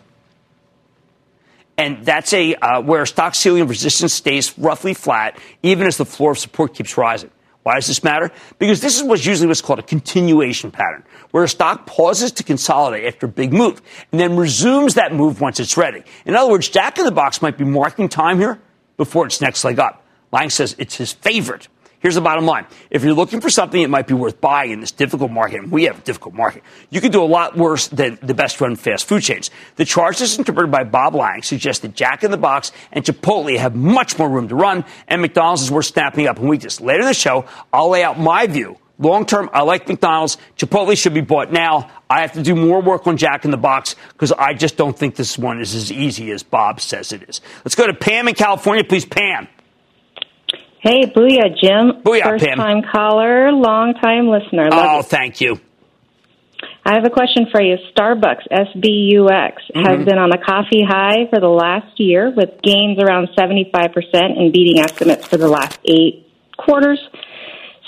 And 1.79 2.05
that's 2.05 2.33
a 2.33 2.55
uh, 2.55 2.81
where 2.81 3.05
stock 3.07 3.35
ceiling 3.35 3.67
resistance 3.67 4.15
stays 4.15 4.59
roughly 4.59 4.95
flat, 4.95 5.39
even 5.63 5.87
as 5.87 5.99
the 5.99 6.07
floor 6.07 6.33
of 6.33 6.39
support 6.39 6.75
keeps 6.75 6.97
rising. 6.97 7.31
Why 7.65 7.75
does 7.75 7.89
this 7.89 8.05
matter? 8.05 8.31
Because 8.61 8.81
this 8.81 8.97
is 8.97 9.03
what's 9.03 9.27
usually 9.27 9.49
what's 9.49 9.61
called 9.61 9.81
a 9.81 9.83
continuation 9.83 10.71
pattern, 10.71 11.03
where 11.33 11.43
a 11.43 11.49
stock 11.49 11.85
pauses 11.85 12.31
to 12.33 12.45
consolidate 12.45 13.05
after 13.05 13.27
a 13.27 13.29
big 13.29 13.53
move 13.53 13.83
and 14.13 14.21
then 14.21 14.37
resumes 14.37 14.95
that 14.95 15.13
move 15.13 15.41
once 15.41 15.59
it's 15.59 15.77
ready. 15.77 16.05
In 16.25 16.37
other 16.37 16.49
words, 16.49 16.69
Jack 16.69 16.97
in 16.99 17.05
the 17.05 17.11
Box 17.11 17.43
might 17.43 17.59
be 17.59 17.65
marking 17.65 18.09
time 18.09 18.39
here 18.39 18.61
before 18.97 19.27
its 19.27 19.41
next 19.41 19.65
leg 19.65 19.81
up. 19.81 20.07
Lang 20.31 20.49
says 20.49 20.77
it's 20.79 20.95
his 20.95 21.13
favorite. 21.13 21.67
Here's 22.01 22.15
the 22.15 22.21
bottom 22.21 22.47
line. 22.47 22.67
If 22.91 23.03
you're 23.05 23.15
looking 23.15 23.41
for 23.41 23.51
something 23.51 23.81
that 23.83 23.89
might 23.89 24.07
be 24.07 24.15
worth 24.15 24.41
buying 24.41 24.71
in 24.71 24.81
this 24.81 24.93
difficult 24.93 25.31
market, 25.31 25.63
and 25.63 25.73
we 25.73 25.85
have 25.85 25.99
a 25.99 26.03
difficult 26.03 26.35
market, 26.35 26.63
you 26.91 27.01
can 27.01 27.11
do 27.11 27.23
a 27.23 27.25
lot 27.25 27.57
worse 27.57 27.89
than 27.89 28.19
the 28.23 28.35
best 28.35 28.61
run 28.61 28.77
fast 28.77 29.07
food 29.07 29.23
chains. 29.23 29.51
The 29.77 29.85
charts 29.85 30.21
as 30.21 30.39
interpreted 30.39 30.71
by 30.71 30.85
Bob 30.85 31.15
Lang 31.15 31.43
suggest 31.43 31.83
that 31.83 31.95
Jack 31.95 32.25
in 32.25 32.31
the 32.31 32.37
Box 32.37 32.73
and 32.93 33.05
Chipotle 33.05 33.57
have 33.59 33.75
much 33.75 34.19
more 34.19 34.29
room 34.29 34.49
to 34.49 34.55
run, 34.55 34.85
and 35.09 35.23
McDonald's 35.23 35.63
is 35.63 35.71
worth 35.71 35.87
snapping 35.87 36.27
up 36.27 36.39
in 36.39 36.49
weakness. 36.49 36.81
Later 36.81 37.01
in 37.01 37.07
the 37.07 37.15
show, 37.15 37.47
I'll 37.73 37.91
lay 37.91 38.05
out 38.05 38.19
my 38.19 38.47
view 38.47 38.79
Long 38.99 39.27
term, 39.27 39.51
I 39.53 39.63
like 39.63 39.89
McDonald's. 39.89 40.39
Chipotle 40.57 40.97
should 40.97 41.13
be 41.13 41.21
bought 41.21 41.53
now. 41.53 41.91
I 42.09 42.23
have 42.23 42.33
to 42.33 42.43
do 42.43 42.55
more 42.55 42.81
work 42.81 43.07
on 43.07 43.17
Jack 43.17 43.45
in 43.45 43.51
the 43.51 43.59
Box 43.59 43.95
because 44.13 44.33
I 44.33 44.55
just 44.55 44.77
don't 44.77 44.97
think 44.99 45.17
this 45.17 45.37
one 45.37 45.61
is 45.61 45.75
as 45.75 45.93
easy 45.93 46.31
as 46.31 46.43
Bob 46.43 46.81
says 46.81 47.13
it 47.13 47.29
is. 47.29 47.43
Let's 47.65 47.75
go 47.75 47.87
to 47.87 47.95
Pam 47.95 48.29
in 48.29 48.35
California, 48.35 48.85
please. 48.85 49.05
Pam. 49.05 49.49
Hey, 50.87 51.03
booyah, 51.07 51.51
Jim. 51.61 52.01
Booyah, 52.05 52.23
First 52.23 52.45
Pam. 52.45 52.59
time 52.59 52.83
caller, 52.93 53.51
long 53.51 53.95
time 53.95 54.29
listener. 54.29 54.71
Love 54.71 54.87
Oh, 54.89 54.97
you. 54.99 55.03
thank 55.03 55.41
you. 55.41 55.59
I 56.85 56.95
have 56.95 57.05
a 57.05 57.11
question 57.11 57.47
for 57.51 57.61
you. 57.61 57.77
Starbucks, 57.93 58.47
SBUX, 58.53 59.55
Mm-hmm. 59.75 59.81
has 59.85 60.05
been 60.07 60.19
on 60.19 60.31
a 60.33 60.39
coffee 60.39 60.85
high 60.89 61.27
for 61.29 61.41
the 61.41 61.49
last 61.49 61.99
year 61.99 62.31
with 62.31 62.51
gains 62.63 63.01
around 63.03 63.31
75% 63.37 63.91
and 64.15 64.53
beating 64.53 64.79
estimates 64.79 65.27
for 65.27 65.37
the 65.39 65.49
last 65.49 65.81
eight 65.87 66.25
quarters. 66.57 67.01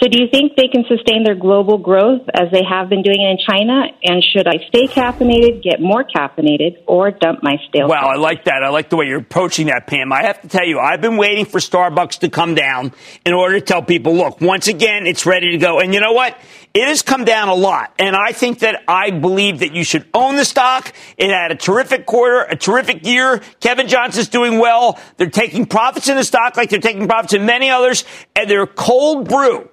So 0.00 0.06
do 0.06 0.20
you 0.20 0.28
think 0.30 0.54
they 0.54 0.68
can 0.68 0.84
sustain 0.86 1.24
their 1.24 1.34
global 1.34 1.76
growth 1.76 2.22
as 2.32 2.52
they 2.52 2.62
have 2.62 2.88
been 2.88 3.02
doing 3.02 3.20
it 3.20 3.30
in 3.30 3.38
China? 3.44 3.82
And 4.04 4.22
should 4.22 4.46
I 4.46 4.58
stay 4.68 4.86
caffeinated, 4.86 5.60
get 5.64 5.80
more 5.80 6.04
caffeinated, 6.04 6.84
or 6.86 7.10
dump 7.10 7.42
my 7.42 7.56
stale? 7.68 7.88
Wow, 7.88 8.06
I 8.06 8.14
like 8.14 8.44
that. 8.44 8.62
I 8.62 8.68
like 8.68 8.90
the 8.90 8.96
way 8.96 9.06
you're 9.06 9.18
approaching 9.18 9.66
that, 9.66 9.88
Pam. 9.88 10.12
I 10.12 10.22
have 10.22 10.40
to 10.42 10.48
tell 10.48 10.64
you, 10.64 10.78
I've 10.78 11.00
been 11.00 11.16
waiting 11.16 11.46
for 11.46 11.58
Starbucks 11.58 12.20
to 12.20 12.28
come 12.28 12.54
down 12.54 12.92
in 13.26 13.32
order 13.32 13.58
to 13.58 13.64
tell 13.64 13.82
people, 13.82 14.14
look, 14.14 14.40
once 14.40 14.68
again, 14.68 15.04
it's 15.08 15.26
ready 15.26 15.50
to 15.50 15.58
go. 15.58 15.80
And 15.80 15.92
you 15.92 15.98
know 15.98 16.12
what? 16.12 16.38
It 16.74 16.86
has 16.86 17.02
come 17.02 17.24
down 17.24 17.48
a 17.48 17.54
lot. 17.54 17.92
And 17.98 18.14
I 18.14 18.30
think 18.30 18.60
that 18.60 18.84
I 18.86 19.10
believe 19.10 19.60
that 19.60 19.74
you 19.74 19.82
should 19.82 20.06
own 20.14 20.36
the 20.36 20.44
stock. 20.44 20.92
It 21.16 21.30
had 21.30 21.50
a 21.50 21.56
terrific 21.56 22.06
quarter, 22.06 22.42
a 22.42 22.54
terrific 22.54 23.04
year. 23.04 23.40
Kevin 23.58 23.88
Johnson's 23.88 24.28
doing 24.28 24.60
well. 24.60 24.96
They're 25.16 25.28
taking 25.28 25.66
profits 25.66 26.08
in 26.08 26.16
the 26.16 26.22
stock 26.22 26.56
like 26.56 26.70
they're 26.70 26.78
taking 26.78 27.08
profits 27.08 27.32
in 27.32 27.46
many 27.46 27.68
others. 27.68 28.04
And 28.36 28.48
their 28.48 28.64
cold 28.64 29.28
brew 29.28 29.68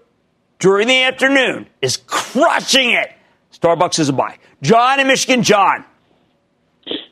during 0.59 0.87
the 0.87 1.03
afternoon 1.03 1.67
is 1.81 1.97
crushing 2.07 2.91
it. 2.91 3.11
Starbucks 3.51 3.99
is 3.99 4.09
a 4.09 4.13
buy. 4.13 4.37
John 4.61 4.99
in 4.99 5.07
Michigan, 5.07 5.43
John. 5.43 5.85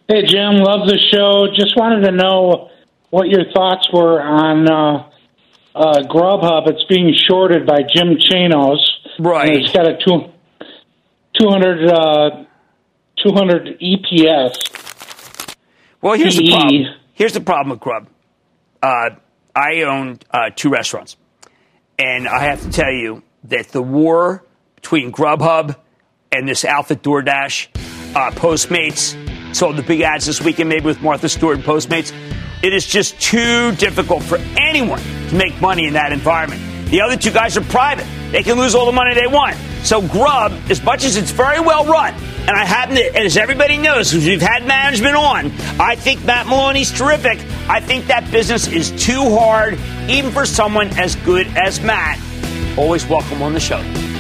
Hey, 0.08 0.26
Jim, 0.26 0.56
love 0.56 0.88
the 0.88 1.00
show. 1.12 1.48
Just 1.56 1.78
wanted 1.78 2.06
to 2.06 2.12
know 2.12 2.70
what 3.10 3.30
your 3.30 3.52
thoughts 3.54 3.88
were 3.94 4.22
on 4.22 4.70
uh, 4.70 5.10
uh, 5.76 6.02
Grubhub. 6.04 6.68
It's 6.68 6.84
being 6.90 7.14
shorted 7.28 7.66
by 7.66 7.80
Jim 7.82 8.18
Chanos. 8.18 8.80
Right. 9.20 9.50
And 9.50 9.58
it's 9.64 9.72
got 9.72 9.88
a 9.88 9.98
two, 10.04 10.32
200, 11.40 11.88
uh, 11.88 12.46
200 13.24 13.80
EPS. 13.80 15.56
Well, 16.02 16.14
here's 16.18 16.36
the 16.36 16.50
problem. 16.50 16.86
Here's 17.14 17.34
the 17.34 17.42
problem 17.42 17.70
with 17.70 17.80
Grub. 17.80 18.08
Uh, 18.82 19.12
I 19.56 19.84
own 19.84 20.20
uh, 20.32 20.50
two 20.54 20.70
restaurants, 20.70 21.16
and 21.98 22.28
I 22.28 22.40
have 22.40 22.62
to 22.64 22.70
tell 22.72 22.92
you 22.92 23.24
that 23.46 23.70
the 23.70 23.82
war 23.82 24.44
between 24.76 25.12
Grubhub 25.12 25.76
and 26.32 26.48
this 26.48 26.66
outfit 26.66 27.02
DoorDash, 27.04 27.68
uh, 28.16 28.32
Postmates, 28.32 29.16
sold 29.56 29.78
the 29.78 29.84
big 29.84 30.02
ads 30.02 30.26
this 30.26 30.42
weekend, 30.42 30.70
maybe 30.70 30.86
with 30.86 31.02
Martha 31.02 31.30
Stewart 31.30 31.58
and 31.58 31.66
Postmates. 31.66 32.12
It 32.64 32.74
is 32.74 32.86
just 32.86 33.20
too 33.20 33.74
difficult 33.76 34.24
for 34.24 34.38
anyone 34.58 35.02
to 35.30 35.36
make 35.36 35.60
money 35.62 35.88
in 35.88 35.94
that 35.94 36.12
environment. 36.12 36.62
The 36.90 37.02
other 37.02 37.18
two 37.18 37.32
guys 37.32 37.58
are 37.58 37.62
private. 37.62 38.06
They 38.32 38.44
can 38.44 38.58
lose 38.58 38.76
all 38.76 38.86
the 38.86 38.92
money 38.92 39.14
they 39.14 39.28
want. 39.28 39.56
So 39.84 40.02
Grub, 40.02 40.54
as 40.70 40.82
much 40.84 41.04
as 41.04 41.18
it's 41.18 41.32
very 41.32 41.60
well 41.60 41.86
run, 41.86 42.14
and 42.14 42.52
I 42.52 42.66
happen 42.66 42.96
to, 42.96 43.06
and 43.16 43.26
as 43.26 43.38
everybody 43.38 43.78
knows, 43.78 44.14
we've 44.14 44.42
had 44.42 44.66
management 44.66 45.16
on, 45.16 45.52
I 45.80 45.96
think 45.96 46.24
Matt 46.26 46.48
Maloney's 46.48 46.92
terrific. 46.92 47.40
I 47.70 47.80
think 47.80 48.08
that 48.08 48.30
business 48.32 48.68
is 48.68 48.92
too 48.92 49.38
hard, 49.38 49.78
even 50.10 50.32
for 50.32 50.46
someone 50.46 50.88
as 50.98 51.16
good 51.18 51.48
as 51.48 51.80
Matt. 51.82 52.20
Always 52.78 53.06
welcome 53.06 53.42
on 53.42 53.54
the 53.54 53.60
show. 53.60 53.78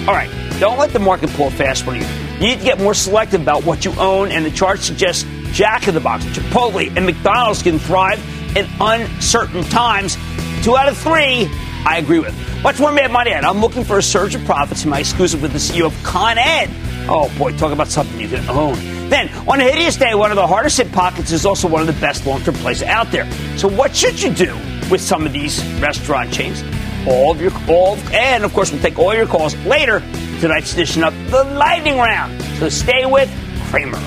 All 0.07 0.13
right, 0.13 0.29
don't 0.59 0.77
let 0.77 0.91
the 0.91 0.99
market 0.99 1.29
pull 1.31 1.49
fast 1.49 1.87
one. 1.87 1.99
You 1.99 2.05
You 2.39 2.39
need 2.49 2.59
to 2.59 2.65
get 2.65 2.79
more 2.79 2.93
selective 2.93 3.41
about 3.41 3.63
what 3.63 3.85
you 3.85 3.93
own, 3.97 4.31
and 4.31 4.45
the 4.45 4.51
chart 4.51 4.79
suggests 4.79 5.25
Jack 5.53 5.87
in 5.87 5.93
the 5.93 5.99
Box, 5.99 6.25
Chipotle, 6.25 6.95
and 6.95 7.05
McDonald's 7.05 7.63
can 7.63 7.79
thrive 7.79 8.19
in 8.57 8.67
uncertain 8.79 9.63
times. 9.63 10.17
Two 10.63 10.75
out 10.75 10.87
of 10.87 10.97
three, 10.97 11.47
I 11.85 11.97
agree 11.99 12.19
with. 12.19 12.35
Much 12.63 12.79
more 12.79 12.91
Mad 12.91 13.11
Money 13.11 13.31
Ed. 13.31 13.43
I'm 13.43 13.59
looking 13.59 13.83
for 13.83 13.97
a 13.97 14.03
surge 14.03 14.35
of 14.35 14.45
profits 14.45 14.83
in 14.83 14.89
my 14.89 14.99
exclusive 14.99 15.41
with 15.41 15.51
the 15.51 15.57
CEO 15.57 15.85
of 15.85 16.03
Con 16.03 16.37
Ed. 16.37 16.69
Oh 17.09 17.31
boy, 17.37 17.55
talk 17.57 17.71
about 17.71 17.87
something 17.87 18.19
you 18.19 18.27
can 18.27 18.47
own. 18.49 18.75
Then, 19.09 19.29
on 19.47 19.59
a 19.59 19.63
hideous 19.63 19.97
day, 19.97 20.15
one 20.15 20.31
of 20.31 20.37
the 20.37 20.47
hardest 20.47 20.77
hit 20.77 20.91
pockets 20.91 21.31
is 21.31 21.45
also 21.45 21.67
one 21.67 21.81
of 21.81 21.87
the 21.87 21.99
best 22.01 22.25
long-term 22.25 22.55
plays 22.55 22.81
out 22.81 23.11
there. 23.11 23.29
So, 23.57 23.67
what 23.67 23.95
should 23.95 24.21
you 24.21 24.33
do 24.33 24.55
with 24.89 25.01
some 25.01 25.25
of 25.25 25.33
these 25.33 25.63
restaurant 25.79 26.31
chains? 26.31 26.63
All 27.07 27.31
of 27.31 27.41
your 27.41 27.51
calls. 27.51 27.99
and 28.11 28.43
of 28.43 28.53
course, 28.53 28.71
we'll 28.71 28.81
take 28.81 28.97
all 28.97 29.13
your 29.13 29.27
calls 29.27 29.55
later. 29.65 30.01
Tonight's 30.39 30.73
edition 30.73 31.03
of 31.03 31.13
the 31.31 31.43
Lightning 31.43 31.97
Round. 31.97 32.41
So, 32.59 32.69
stay 32.69 33.05
with 33.05 33.29
Cramer. 33.69 33.99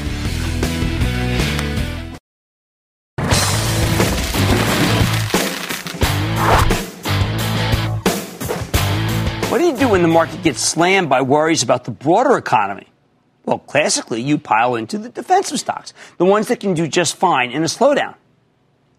What 9.48 9.58
do 9.58 9.64
you 9.64 9.76
do 9.76 9.88
when 9.88 10.02
the 10.02 10.08
market 10.08 10.42
gets 10.42 10.60
slammed 10.60 11.08
by 11.08 11.22
worries 11.22 11.62
about 11.62 11.84
the 11.84 11.90
broader 11.90 12.36
economy? 12.36 12.88
Well, 13.46 13.58
classically, 13.58 14.20
you 14.20 14.38
pile 14.38 14.74
into 14.74 14.98
the 14.98 15.08
defensive 15.08 15.60
stocks, 15.60 15.94
the 16.18 16.24
ones 16.24 16.48
that 16.48 16.60
can 16.60 16.74
do 16.74 16.88
just 16.88 17.16
fine 17.16 17.52
in 17.52 17.62
a 17.62 17.66
slowdown, 17.66 18.16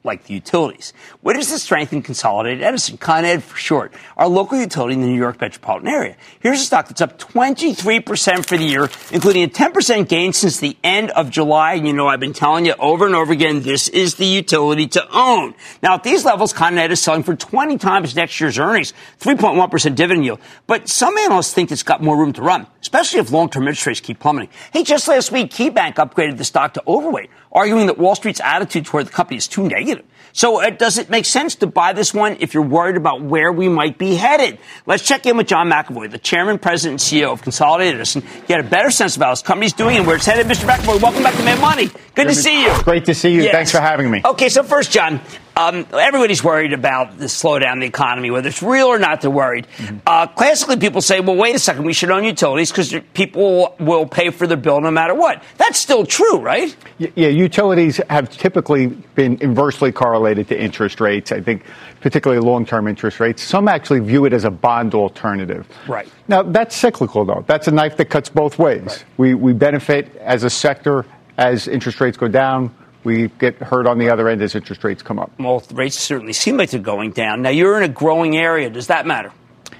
like 0.07 0.23
the 0.23 0.33
utilities. 0.33 0.93
What 1.21 1.37
is 1.37 1.51
the 1.51 1.59
strength 1.59 1.93
in 1.93 2.01
Consolidated 2.01 2.63
Edison? 2.63 2.97
Con 2.97 3.25
Ed 3.25 3.43
for 3.43 3.57
short, 3.57 3.93
our 4.15 4.27
local 4.27 4.57
utility 4.57 4.95
in 4.95 5.01
the 5.01 5.07
New 5.07 5.17
York 5.19 5.39
metropolitan 5.39 5.89
area. 5.89 6.15
Here's 6.39 6.59
a 6.59 6.63
stock 6.63 6.87
that's 6.87 7.01
up 7.01 7.19
23% 7.19 8.47
for 8.47 8.57
the 8.57 8.65
year, 8.65 8.89
including 9.11 9.43
a 9.43 9.47
10% 9.47 10.07
gain 10.07 10.33
since 10.33 10.59
the 10.59 10.75
end 10.83 11.11
of 11.11 11.29
July. 11.29 11.73
And 11.73 11.85
you 11.85 11.93
know, 11.93 12.07
I've 12.07 12.19
been 12.19 12.33
telling 12.33 12.65
you 12.65 12.73
over 12.79 13.05
and 13.05 13.13
over 13.13 13.31
again, 13.31 13.61
this 13.61 13.87
is 13.89 14.15
the 14.15 14.25
utility 14.25 14.87
to 14.87 15.07
own. 15.15 15.53
Now, 15.83 15.95
at 15.95 16.03
these 16.03 16.25
levels, 16.25 16.53
Con 16.53 16.77
Ed 16.77 16.91
is 16.91 17.01
selling 17.01 17.23
for 17.23 17.35
20 17.35 17.77
times 17.77 18.15
next 18.15 18.39
year's 18.39 18.57
earnings, 18.57 18.93
3.1% 19.19 19.95
dividend 19.95 20.25
yield. 20.25 20.39
But 20.65 20.89
some 20.89 21.17
analysts 21.17 21.53
think 21.53 21.71
it's 21.71 21.83
got 21.83 22.01
more 22.01 22.17
room 22.17 22.33
to 22.33 22.41
run, 22.41 22.67
especially 22.81 23.19
if 23.19 23.31
long-term 23.31 23.63
interest 23.63 23.85
rates 23.85 23.99
keep 23.99 24.19
plummeting. 24.19 24.49
Hey, 24.71 24.83
just 24.83 25.07
last 25.07 25.31
week, 25.31 25.51
KeyBank 25.51 25.95
upgraded 25.95 26.37
the 26.37 26.45
stock 26.45 26.73
to 26.75 26.83
overweight, 26.87 27.29
arguing 27.51 27.87
that 27.87 27.97
Wall 27.97 28.15
Street's 28.15 28.41
attitude 28.41 28.85
toward 28.85 29.07
the 29.07 29.11
company 29.11 29.37
is 29.37 29.47
too 29.47 29.67
negative. 29.67 29.96
So 30.37 30.61
uh, 30.61 30.69
does 30.69 30.99
it 30.99 31.09
make 31.09 31.25
sense 31.25 31.55
to 31.55 31.67
buy 31.67 31.93
this 31.93 32.13
one 32.13 32.37
if 32.41 32.53
you're 32.53 32.61
worried 32.61 32.95
about 32.95 33.23
where 33.23 33.51
we 33.51 33.69
might 33.69 33.97
be 33.97 34.13
headed? 34.13 34.59
Let's 34.85 35.03
check 35.03 35.25
in 35.25 35.35
with 35.35 35.47
John 35.47 35.67
McAvoy, 35.67 36.11
the 36.11 36.19
chairman, 36.19 36.59
president, 36.59 37.01
and 37.01 37.21
CEO 37.21 37.33
of 37.33 37.41
Consolidated 37.41 37.95
Edison, 37.95 38.23
get 38.47 38.59
a 38.59 38.63
better 38.63 38.91
sense 38.91 39.15
of 39.15 39.23
how 39.23 39.31
this 39.31 39.41
company's 39.41 39.73
doing 39.73 39.97
and 39.97 40.05
where 40.05 40.17
it's 40.17 40.27
headed. 40.27 40.45
Mr. 40.45 40.69
McAvoy, 40.69 41.01
welcome 41.01 41.23
back 41.23 41.33
to 41.33 41.43
Mad 41.43 41.59
Money. 41.59 41.89
Good 42.13 42.27
to 42.27 42.35
see 42.35 42.61
you. 42.61 42.83
Great 42.83 43.05
to 43.05 43.15
see 43.15 43.33
you. 43.33 43.41
Yes. 43.41 43.51
Thanks 43.51 43.71
for 43.71 43.79
having 43.79 44.11
me. 44.11 44.21
Okay, 44.23 44.49
so 44.49 44.61
first, 44.61 44.91
John, 44.91 45.21
um, 45.57 45.87
everybody's 45.91 46.43
worried 46.43 46.73
about 46.73 47.17
the 47.17 47.25
slowdown 47.25 47.73
in 47.73 47.79
the 47.79 47.87
economy, 47.87 48.29
whether 48.29 48.47
it's 48.47 48.61
real 48.61 48.87
or 48.87 48.99
not. 48.99 49.21
They're 49.21 49.31
worried. 49.31 49.67
Mm-hmm. 49.77 49.97
Uh, 50.05 50.27
classically, 50.27 50.77
people 50.77 51.01
say, 51.01 51.19
"Well, 51.19 51.35
wait 51.35 51.55
a 51.55 51.59
second, 51.59 51.83
we 51.83 51.93
should 51.93 52.11
own 52.11 52.23
utilities 52.23 52.71
because 52.71 52.93
people 53.15 53.75
will 53.79 54.05
pay 54.05 54.29
for 54.29 54.45
their 54.45 54.57
bill 54.57 54.79
no 54.81 54.91
matter 54.91 55.15
what." 55.15 55.43
That's 55.57 55.79
still 55.79 56.05
true, 56.05 56.39
right? 56.39 56.75
Yeah, 56.99 57.29
utilities 57.29 57.99
have 58.09 58.29
typically 58.29 58.87
been 58.87 59.39
inversely 59.41 59.91
correlated 59.91 60.47
to 60.49 60.61
interest 60.61 61.01
rates. 61.01 61.31
I 61.31 61.41
think, 61.41 61.63
particularly 62.01 62.45
long-term 62.45 62.87
interest 62.87 63.19
rates. 63.19 63.41
Some 63.41 63.67
actually 63.67 64.01
view 64.01 64.25
it 64.25 64.33
as 64.33 64.43
a 64.43 64.51
bond 64.51 64.93
alternative. 64.93 65.67
Right. 65.87 66.07
Now, 66.27 66.43
that's 66.43 66.75
cyclical, 66.75 67.25
though. 67.25 67.43
That's 67.47 67.67
a 67.67 67.71
knife 67.71 67.97
that 67.97 68.05
cuts 68.11 68.29
both 68.29 68.59
ways. 68.59 68.83
Right. 68.85 69.05
We 69.17 69.33
we 69.33 69.53
benefit 69.53 70.15
as 70.17 70.43
a 70.43 70.51
sector 70.51 71.05
as 71.37 71.67
interest 71.67 71.99
rates 71.99 72.17
go 72.17 72.27
down 72.27 72.71
we 73.07 73.29
get 73.39 73.55
hurt 73.55 73.87
on 73.87 73.99
the 73.99 74.09
other 74.09 74.27
end 74.27 74.41
as 74.41 74.53
interest 74.53 74.83
rates 74.83 75.01
come 75.01 75.17
up. 75.17 75.31
Well, 75.39 75.63
rates 75.71 75.97
certainly 75.97 76.33
seem 76.33 76.57
like 76.57 76.71
they're 76.71 76.81
going 76.81 77.11
down. 77.11 77.41
Now, 77.41 77.51
you're 77.51 77.77
in 77.77 77.83
a 77.89 77.93
growing 77.93 78.35
area. 78.35 78.69
Does 78.69 78.87
that 78.87 79.07
matter? 79.07 79.31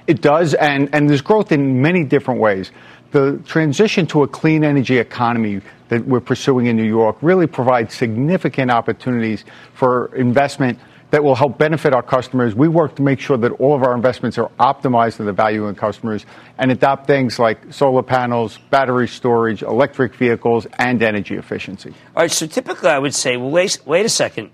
It 0.06 0.22
does, 0.22 0.54
and, 0.54 0.88
and 0.94 1.10
there's 1.10 1.20
growth 1.20 1.52
in 1.52 1.82
many 1.82 2.04
different 2.04 2.40
ways. 2.40 2.72
The 3.10 3.38
transition 3.44 4.06
to 4.08 4.22
a 4.22 4.28
clean 4.28 4.64
energy 4.64 4.96
economy 4.96 5.60
that 5.90 6.06
we're 6.06 6.20
pursuing 6.20 6.66
in 6.66 6.76
New 6.76 6.88
York 6.88 7.18
really 7.20 7.46
provides 7.46 7.94
significant 7.94 8.70
opportunities 8.70 9.44
for 9.74 10.14
investment 10.14 10.78
that 11.10 11.24
will 11.24 11.34
help 11.34 11.58
benefit 11.58 11.94
our 11.94 12.02
customers. 12.02 12.54
We 12.54 12.68
work 12.68 12.96
to 12.96 13.02
make 13.02 13.20
sure 13.20 13.36
that 13.38 13.52
all 13.52 13.74
of 13.74 13.82
our 13.82 13.94
investments 13.94 14.36
are 14.38 14.50
optimized 14.60 15.16
to 15.16 15.24
the 15.24 15.32
value 15.32 15.64
of 15.64 15.76
customers 15.76 16.26
and 16.58 16.70
adopt 16.70 17.06
things 17.06 17.38
like 17.38 17.72
solar 17.72 18.02
panels, 18.02 18.58
battery 18.70 19.08
storage, 19.08 19.62
electric 19.62 20.14
vehicles, 20.14 20.66
and 20.78 21.02
energy 21.02 21.36
efficiency. 21.36 21.94
All 22.14 22.22
right, 22.22 22.30
so 22.30 22.46
typically 22.46 22.90
I 22.90 22.98
would 22.98 23.14
say, 23.14 23.36
well, 23.36 23.50
wait, 23.50 23.78
wait 23.86 24.04
a 24.04 24.10
second. 24.10 24.50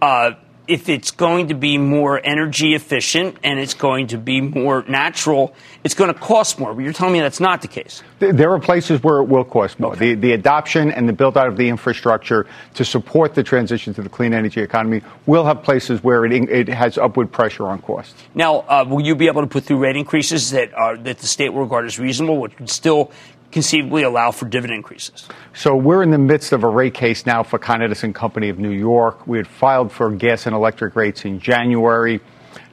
Uh, 0.00 0.32
if 0.68 0.88
it's 0.88 1.10
going 1.10 1.48
to 1.48 1.54
be 1.54 1.78
more 1.78 2.20
energy 2.24 2.74
efficient 2.74 3.36
and 3.44 3.58
it's 3.58 3.74
going 3.74 4.08
to 4.08 4.18
be 4.18 4.40
more 4.40 4.84
natural, 4.88 5.54
it's 5.84 5.94
going 5.94 6.12
to 6.12 6.18
cost 6.18 6.58
more. 6.58 6.74
But 6.74 6.84
you're 6.84 6.92
telling 6.92 7.12
me 7.12 7.20
that's 7.20 7.40
not 7.40 7.62
the 7.62 7.68
case. 7.68 8.02
There 8.18 8.50
are 8.50 8.58
places 8.58 9.02
where 9.02 9.18
it 9.18 9.24
will 9.24 9.44
cost 9.44 9.78
more. 9.78 9.92
Okay. 9.92 10.14
The, 10.14 10.20
the 10.20 10.32
adoption 10.32 10.90
and 10.90 11.08
the 11.08 11.12
build 11.12 11.36
out 11.36 11.48
of 11.48 11.56
the 11.56 11.68
infrastructure 11.68 12.46
to 12.74 12.84
support 12.84 13.34
the 13.34 13.42
transition 13.42 13.94
to 13.94 14.02
the 14.02 14.08
clean 14.08 14.32
energy 14.32 14.60
economy 14.60 15.02
will 15.26 15.44
have 15.44 15.62
places 15.62 16.02
where 16.02 16.24
it, 16.24 16.32
it 16.32 16.68
has 16.68 16.98
upward 16.98 17.30
pressure 17.30 17.66
on 17.66 17.80
costs. 17.82 18.14
Now, 18.34 18.60
uh, 18.60 18.84
will 18.88 19.02
you 19.04 19.14
be 19.14 19.26
able 19.26 19.42
to 19.42 19.46
put 19.46 19.64
through 19.64 19.78
rate 19.78 19.96
increases 19.96 20.50
that 20.50 20.72
are 20.74 20.96
that 20.96 21.18
the 21.18 21.26
state 21.26 21.50
will 21.50 21.62
regard 21.62 21.84
as 21.84 21.98
reasonable, 21.98 22.38
which 22.38 22.58
would 22.58 22.70
still 22.70 23.10
conceivably 23.50 24.02
allow 24.02 24.30
for 24.30 24.46
dividend 24.46 24.78
increases? 24.78 25.28
So 25.54 25.76
we're 25.76 26.02
in 26.02 26.10
the 26.10 26.18
midst 26.18 26.52
of 26.52 26.64
a 26.64 26.68
rate 26.68 26.94
case 26.94 27.26
now 27.26 27.42
for 27.42 27.58
Con 27.58 27.82
Edison 27.82 28.12
Company 28.12 28.48
of 28.48 28.58
New 28.58 28.70
York. 28.70 29.26
We 29.26 29.38
had 29.38 29.46
filed 29.46 29.92
for 29.92 30.10
gas 30.10 30.46
and 30.46 30.54
electric 30.54 30.96
rates 30.96 31.24
in 31.24 31.40
January. 31.40 32.20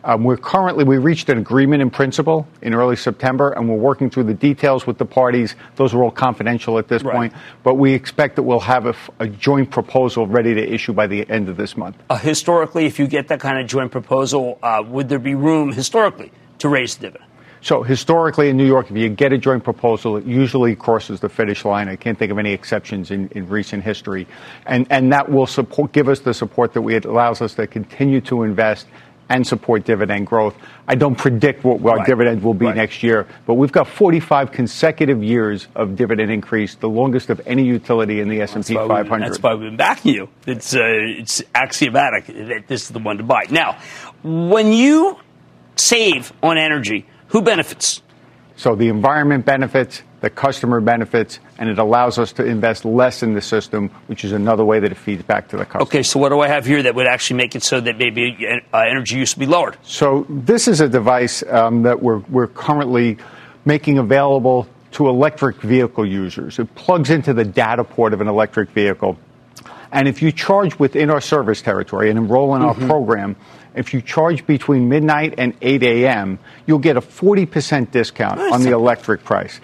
Um, 0.05 0.25
we're 0.25 0.37
currently, 0.37 0.83
we 0.83 0.97
reached 0.97 1.29
an 1.29 1.37
agreement 1.37 1.81
in 1.81 1.89
principle 1.89 2.45
in 2.61 2.73
early 2.73 2.97
September, 2.97 3.51
and 3.51 3.69
we're 3.69 3.77
working 3.77 4.09
through 4.09 4.25
the 4.25 4.33
details 4.33 4.85
with 4.85 4.97
the 4.97 5.05
parties. 5.05 5.55
Those 5.77 5.93
are 5.93 6.03
all 6.03 6.11
confidential 6.11 6.77
at 6.77 6.89
this 6.89 7.03
right. 7.03 7.15
point, 7.15 7.33
but 7.63 7.75
we 7.75 7.93
expect 7.93 8.35
that 8.35 8.43
we'll 8.43 8.59
have 8.59 8.85
a, 8.85 8.95
a, 9.19 9.27
joint 9.27 9.71
proposal 9.71 10.27
ready 10.27 10.53
to 10.53 10.73
issue 10.73 10.91
by 10.91 11.07
the 11.07 11.29
end 11.29 11.47
of 11.47 11.55
this 11.55 11.77
month. 11.77 11.95
Uh, 12.09 12.17
historically, 12.17 12.85
if 12.85 12.99
you 12.99 13.07
get 13.07 13.29
that 13.29 13.39
kind 13.39 13.57
of 13.59 13.67
joint 13.67 13.91
proposal, 13.91 14.59
uh, 14.61 14.83
would 14.85 15.07
there 15.07 15.19
be 15.19 15.35
room 15.35 15.71
historically 15.71 16.31
to 16.59 16.67
raise 16.67 16.95
the 16.95 17.07
dividend? 17.07 17.29
So 17.63 17.81
historically 17.81 18.49
in 18.49 18.57
New 18.57 18.67
York, 18.67 18.91
if 18.91 18.97
you 18.97 19.07
get 19.07 19.31
a 19.31 19.37
joint 19.37 19.63
proposal, 19.63 20.17
it 20.17 20.25
usually 20.25 20.75
crosses 20.75 21.21
the 21.21 21.29
finish 21.29 21.63
line. 21.63 21.87
I 21.87 21.95
can't 21.95 22.19
think 22.19 22.29
of 22.29 22.37
any 22.37 22.51
exceptions 22.51 23.09
in, 23.09 23.29
in 23.29 23.47
recent 23.47 23.83
history. 23.83 24.27
And, 24.65 24.85
and 24.89 25.13
that 25.13 25.31
will 25.31 25.47
support, 25.47 25.93
give 25.93 26.09
us 26.09 26.19
the 26.19 26.33
support 26.33 26.73
that 26.73 26.81
we, 26.81 26.95
it 26.95 27.05
allows 27.05 27.41
us 27.41 27.53
to 27.53 27.65
continue 27.65 28.19
to 28.21 28.43
invest 28.43 28.87
and 29.29 29.47
support 29.47 29.85
dividend 29.85 30.27
growth. 30.27 30.57
I 30.89 30.95
don't 30.95 31.17
predict 31.17 31.63
what 31.63 31.79
our 31.85 31.99
right. 31.99 32.05
dividend 32.05 32.43
will 32.43 32.53
be 32.53 32.65
right. 32.65 32.75
next 32.75 33.01
year, 33.01 33.25
but 33.45 33.53
we've 33.53 33.71
got 33.71 33.87
45 33.87 34.51
consecutive 34.51 35.23
years 35.23 35.69
of 35.73 35.95
dividend 35.95 36.31
increase, 36.31 36.75
the 36.75 36.89
longest 36.89 37.29
of 37.29 37.39
any 37.45 37.63
utility 37.63 38.19
in 38.19 38.27
the 38.27 38.41
S&P 38.41 38.73
500. 38.73 39.25
That's 39.25 39.41
why 39.41 39.53
we've 39.53 39.69
been 39.69 39.77
backing 39.77 40.13
you. 40.13 40.27
It's 40.45 40.75
uh, 40.75 40.81
it's 40.81 41.41
axiomatic 41.55 42.25
that 42.27 42.65
this 42.67 42.83
is 42.83 42.89
the 42.89 42.99
one 42.99 43.19
to 43.19 43.23
buy. 43.23 43.45
Now, 43.49 43.79
when 44.21 44.73
you 44.73 45.17
save 45.77 46.33
on 46.43 46.57
energy, 46.57 47.07
who 47.33 47.41
benefits? 47.41 48.01
So 48.55 48.75
the 48.75 48.89
environment 48.89 49.43
benefits, 49.43 50.03
the 50.21 50.29
customer 50.29 50.79
benefits, 50.79 51.39
and 51.57 51.67
it 51.67 51.79
allows 51.79 52.19
us 52.19 52.31
to 52.33 52.45
invest 52.45 52.85
less 52.85 53.23
in 53.23 53.33
the 53.33 53.41
system, 53.41 53.89
which 54.05 54.23
is 54.23 54.31
another 54.31 54.63
way 54.63 54.79
that 54.79 54.91
it 54.91 54.97
feeds 54.97 55.23
back 55.23 55.47
to 55.47 55.57
the 55.57 55.65
customer. 55.65 55.81
Okay, 55.81 56.03
so 56.03 56.19
what 56.19 56.29
do 56.29 56.41
I 56.41 56.47
have 56.47 56.63
here 56.63 56.83
that 56.83 56.93
would 56.93 57.07
actually 57.07 57.37
make 57.37 57.55
it 57.55 57.63
so 57.63 57.81
that 57.81 57.97
maybe 57.97 58.37
uh, 58.71 58.77
energy 58.77 59.17
use 59.17 59.35
would 59.35 59.39
be 59.39 59.47
lowered? 59.47 59.77
So 59.81 60.27
this 60.29 60.67
is 60.67 60.79
a 60.79 60.87
device 60.87 61.43
um, 61.49 61.81
that 61.81 62.03
we're, 62.03 62.19
we're 62.29 62.47
currently 62.47 63.17
making 63.65 63.97
available 63.97 64.67
to 64.91 65.09
electric 65.09 65.59
vehicle 65.59 66.05
users. 66.05 66.59
It 66.59 66.75
plugs 66.75 67.09
into 67.09 67.33
the 67.33 67.43
data 67.43 67.83
port 67.83 68.13
of 68.13 68.21
an 68.21 68.27
electric 68.27 68.69
vehicle. 68.69 69.17
And 69.91 70.07
if 70.07 70.21
you 70.21 70.31
charge 70.31 70.77
within 70.77 71.09
our 71.09 71.21
service 71.21 71.63
territory 71.63 72.11
and 72.11 72.19
enroll 72.19 72.55
in 72.55 72.61
mm-hmm. 72.61 72.83
our 72.83 72.87
program, 72.87 73.35
if 73.75 73.93
you 73.93 74.01
charge 74.01 74.45
between 74.45 74.89
midnight 74.89 75.35
and 75.37 75.55
8 75.61 75.83
a.m., 75.83 76.39
you'll 76.65 76.79
get 76.79 76.97
a 76.97 77.01
40% 77.01 77.91
discount 77.91 78.39
on 78.39 78.63
the 78.63 78.71
electric 78.71 79.23
price. 79.23 79.59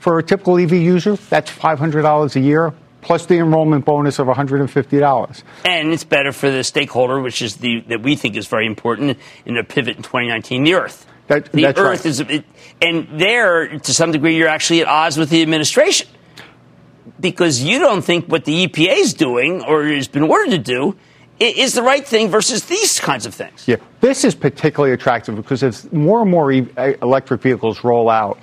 For 0.00 0.18
a 0.18 0.22
typical 0.22 0.58
EV 0.58 0.72
user, 0.74 1.16
that's 1.16 1.50
$500 1.50 2.36
a 2.36 2.40
year 2.40 2.72
plus 3.00 3.26
the 3.26 3.38
enrollment 3.38 3.84
bonus 3.84 4.18
of 4.18 4.26
$150. 4.26 5.42
And 5.64 5.92
it's 5.92 6.04
better 6.04 6.32
for 6.32 6.50
the 6.50 6.64
stakeholder, 6.64 7.20
which 7.20 7.42
is 7.42 7.56
the 7.56 7.80
that 7.88 8.02
we 8.02 8.16
think 8.16 8.36
is 8.36 8.46
very 8.46 8.66
important 8.66 9.18
in 9.44 9.56
a 9.56 9.64
pivot 9.64 9.96
in 9.96 10.02
2019, 10.02 10.64
the 10.64 10.74
Earth. 10.74 11.06
That, 11.28 11.52
the 11.52 11.66
Earth 11.66 11.78
right. 11.78 12.06
is, 12.06 12.20
it, 12.20 12.44
and 12.80 13.08
there, 13.20 13.78
to 13.78 13.94
some 13.94 14.12
degree, 14.12 14.36
you're 14.36 14.48
actually 14.48 14.80
at 14.80 14.88
odds 14.88 15.16
with 15.16 15.30
the 15.30 15.42
administration 15.42 16.08
because 17.20 17.62
you 17.62 17.78
don't 17.78 18.02
think 18.02 18.26
what 18.26 18.44
the 18.44 18.66
EPA 18.66 18.96
is 18.98 19.14
doing 19.14 19.62
or 19.62 19.84
has 19.84 20.08
been 20.08 20.22
ordered 20.22 20.50
to 20.50 20.58
do 20.58 20.96
is 21.40 21.74
the 21.74 21.82
right 21.82 22.06
thing 22.06 22.28
versus 22.28 22.64
these 22.64 22.98
kinds 23.00 23.26
of 23.26 23.34
things. 23.34 23.66
Yeah, 23.66 23.76
this 24.00 24.24
is 24.24 24.34
particularly 24.34 24.92
attractive 24.92 25.36
because 25.36 25.62
as 25.62 25.90
more 25.92 26.22
and 26.22 26.30
more 26.30 26.50
electric 26.52 27.42
vehicles 27.42 27.84
roll 27.84 28.10
out, 28.10 28.38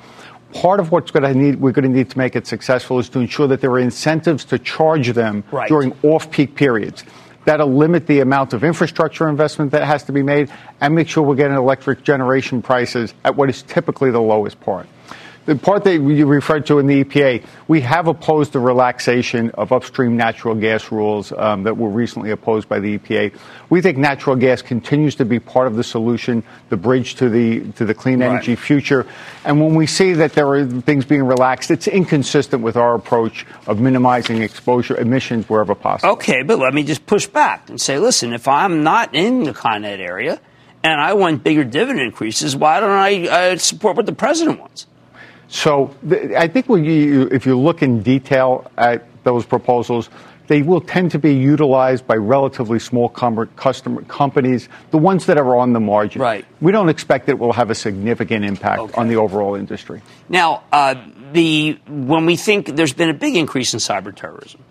part 0.53 0.79
of 0.79 0.91
what's 0.91 1.12
going 1.12 1.23
to 1.23 1.38
need 1.38 1.60
we're 1.60 1.71
going 1.71 1.89
to 1.89 1.95
need 1.95 2.10
to 2.10 2.17
make 2.17 2.36
it 2.36 2.47
successful 2.47 2.99
is 2.99 3.10
to 3.10 3.19
ensure 3.19 3.47
that 3.47 3.62
there 3.62 3.71
are 3.71 3.79
incentives 3.79 4.45
to 4.45 4.60
charge 4.60 5.10
them 5.13 5.43
right. 5.51 5.67
during 5.67 5.95
off-peak 6.03 6.55
periods. 6.55 7.03
That'll 7.43 7.73
limit 7.73 8.08
the 8.08 8.21
amount 8.21 8.53
of 8.53 8.63
infrastructure 8.63 9.29
investment 9.29 9.71
that 9.71 9.86
has 9.86 10.03
to 10.05 10.12
be 10.12 10.23
made 10.23 10.51
and 10.81 10.95
make 10.95 11.08
sure 11.08 11.21
we're 11.21 11.36
getting 11.36 11.55
electric 11.55 12.03
generation 12.03 12.62
prices 12.62 13.13
at 13.23 13.36
what 13.36 13.49
is 13.49 13.62
typically 13.63 14.10
the 14.10 14.21
lowest 14.21 14.60
part 14.62 14.88
the 15.45 15.55
part 15.55 15.84
that 15.84 15.93
you 15.93 16.25
referred 16.25 16.65
to 16.67 16.79
in 16.79 16.88
the 16.88 17.03
EPA, 17.03 17.45
we 17.67 17.81
have 17.81 18.08
opposed 18.08 18.51
the 18.51 18.60
relaxation 18.60 19.51
of 19.51 19.71
upstream 19.71 20.17
natural 20.17 20.55
gas 20.55 20.91
rules 20.91 21.31
um, 21.31 21.63
that 21.63 21.77
were 21.77 21.89
recently 21.89 22.31
opposed 22.31 22.67
by 22.67 22.79
the 22.79 22.97
EPA. 22.97 23.38
We 23.69 23.81
think 23.81 23.97
natural 23.97 24.36
gas 24.36 24.62
continues 24.62 25.15
to 25.15 25.25
be 25.25 25.39
part 25.39 25.67
of 25.67 25.75
the 25.75 25.84
solution, 25.84 26.43
the 26.69 26.77
bridge 26.77 27.15
to 27.15 27.29
the 27.29 27.71
to 27.73 27.85
the 27.85 27.93
clean 27.93 28.21
energy 28.21 28.54
right. 28.54 28.60
future. 28.60 29.06
And 29.43 29.62
when 29.62 29.75
we 29.75 29.85
see 29.85 30.13
that 30.13 30.33
there 30.33 30.48
are 30.48 30.65
things 30.65 31.06
being 31.06 31.23
relaxed, 31.23 31.69
it's 31.69 31.87
inconsistent 31.87 32.63
with 32.63 32.75
our 32.75 32.96
approach 32.96 33.46
of 33.67 33.79
minimizing 33.79 34.41
exposure 34.41 34.98
emissions 34.98 35.48
wherever 35.48 35.75
possible. 35.75 36.13
Okay, 36.13 36.41
but 36.41 36.58
let 36.58 36.73
me 36.73 36.83
just 36.83 37.06
push 37.06 37.27
back 37.27 37.69
and 37.69 37.79
say, 37.79 38.00
listen, 38.00 38.33
if 38.33 38.48
I'm 38.48 38.83
not 38.83 39.13
in 39.13 39.43
the 39.43 39.54
Con 39.54 39.85
Ed 39.85 40.00
area 40.00 40.41
and 40.83 41.00
I 41.00 41.13
want 41.13 41.43
bigger 41.43 41.63
dividend 41.63 42.02
increases, 42.02 42.56
why 42.56 42.79
don't 42.79 42.89
I 42.89 43.27
uh, 43.27 43.58
support 43.58 43.96
what 43.96 44.06
the 44.08 44.13
president 44.13 44.60
wants? 44.60 44.87
So 45.48 45.96
th- 46.08 46.31
I 46.31 46.48
think 46.48 46.67
when 46.67 46.85
you, 46.85 47.29
if 47.31 47.46
you 47.46 47.58
look 47.58 47.81
in 47.81 48.02
detail 48.02 48.69
at 48.77 49.06
those 49.23 49.46
proposals, 49.46 50.10
they 50.48 50.62
will 50.62 50.81
tend 50.81 51.12
to 51.12 51.19
be 51.19 51.33
utilized 51.33 52.06
by 52.06 52.15
relatively 52.15 52.79
small 52.79 53.10
com- 53.10 53.50
customer 53.56 54.04
companies, 54.04 54.69
the 54.91 54.98
ones 54.98 55.25
that 55.25 55.37
are 55.37 55.56
on 55.58 55.73
the 55.73 55.79
margin. 55.79 56.21
Right. 56.21 56.46
We 56.62 56.71
don't 56.71 56.89
expect 56.89 57.29
it 57.29 57.39
will 57.39 57.54
have 57.54 57.69
a 57.69 57.75
significant 57.75 58.46
impact 58.46 58.79
okay. 58.79 58.93
on 58.93 59.08
the 59.08 59.15
overall 59.15 59.56
industry. 59.56 60.02
Now, 60.29 60.63
uh, 60.71 60.96
the 61.33 61.79
when 61.87 62.25
we 62.25 62.35
think 62.35 62.75
there's 62.75 62.93
been 62.93 63.10
a 63.10 63.13
big 63.13 63.35
increase 63.35 63.73
in 63.73 63.79
cyber 63.79 64.15
terrorism. 64.15 64.62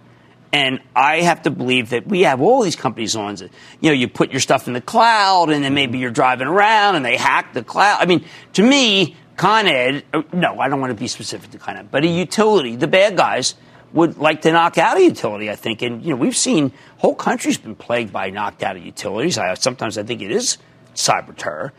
And 0.53 0.79
I 0.95 1.22
have 1.22 1.43
to 1.43 1.51
believe 1.51 1.91
that 1.91 2.07
we 2.07 2.20
have 2.20 2.41
all 2.41 2.62
these 2.62 2.77
companies 2.77 3.16
on. 3.16 3.37
You 3.39 3.51
know, 3.83 3.91
you 3.91 4.07
put 4.07 4.31
your 4.31 4.39
stuff 4.39 4.68
in 4.68 4.72
the 4.72 4.81
cloud, 4.81 5.51
and 5.51 5.64
then 5.64 5.75
maybe 5.75 5.99
you're 5.99 6.12
driving 6.12 6.47
around, 6.47 6.95
and 6.95 7.05
they 7.05 7.16
hack 7.16 7.55
the 7.55 7.64
cloud. 7.64 7.99
I 8.01 8.07
mean, 8.07 8.25
to 8.53 8.62
me, 8.62 9.16
Con 9.37 9.66
Ed. 9.66 10.05
Uh, 10.12 10.22
no, 10.32 10.61
I 10.61 10.68
don't 10.68 10.80
want 10.80 10.91
to 10.91 10.99
be 10.99 11.09
specific 11.09 11.51
to 11.51 11.59
Con 11.59 11.76
Ed, 11.76 11.91
but 11.91 12.05
a 12.05 12.07
utility, 12.07 12.76
the 12.76 12.87
bad 12.87 13.16
guys 13.16 13.55
would 13.93 14.18
like 14.18 14.43
to 14.43 14.53
knock 14.53 14.76
out 14.76 14.97
a 14.97 15.03
utility, 15.03 15.51
I 15.51 15.57
think. 15.57 15.82
And, 15.82 16.03
you 16.03 16.11
know, 16.11 16.16
we've 16.16 16.37
seen 16.37 16.72
whole 16.99 17.14
countries 17.14 17.59
been 17.59 17.76
plagued 17.76 18.12
by 18.12 18.30
knocked 18.30 18.62
out 18.62 18.80
utilities. 18.80 19.39
I, 19.39 19.55
sometimes 19.55 19.97
I 19.97 20.03
think 20.03 20.20
it 20.20 20.32
is 20.32 20.59
cyber 20.95 21.35
terror. 21.37 21.72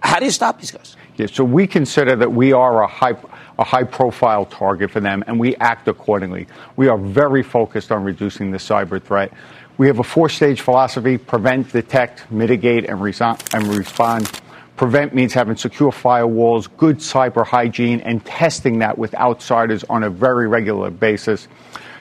How 0.00 0.18
do 0.18 0.24
you 0.24 0.30
stop 0.30 0.58
these 0.60 0.70
guys? 0.70 0.96
Yeah, 1.16 1.26
so 1.26 1.44
we 1.44 1.66
consider 1.66 2.16
that 2.16 2.32
we 2.32 2.52
are 2.52 2.82
a 2.82 2.86
high, 2.86 3.16
a 3.58 3.64
high 3.64 3.82
profile 3.82 4.46
target 4.46 4.90
for 4.90 5.00
them, 5.00 5.24
and 5.26 5.38
we 5.38 5.56
act 5.56 5.88
accordingly. 5.88 6.46
We 6.76 6.88
are 6.88 6.96
very 6.96 7.42
focused 7.42 7.90
on 7.90 8.04
reducing 8.04 8.50
the 8.50 8.58
cyber 8.58 9.02
threat. 9.02 9.32
We 9.76 9.88
have 9.88 9.98
a 9.98 10.04
four 10.04 10.28
stage 10.28 10.60
philosophy 10.60 11.18
prevent, 11.18 11.72
detect, 11.72 12.30
mitigate, 12.30 12.88
and, 12.88 13.00
and 13.52 13.66
respond. 13.66 14.40
Prevent 14.78 15.12
means 15.12 15.34
having 15.34 15.56
secure 15.56 15.90
firewalls, 15.90 16.68
good 16.76 16.98
cyber 16.98 17.44
hygiene, 17.44 18.00
and 18.02 18.24
testing 18.24 18.78
that 18.78 18.96
with 18.96 19.12
outsiders 19.16 19.82
on 19.90 20.04
a 20.04 20.08
very 20.08 20.46
regular 20.46 20.88
basis. 20.88 21.48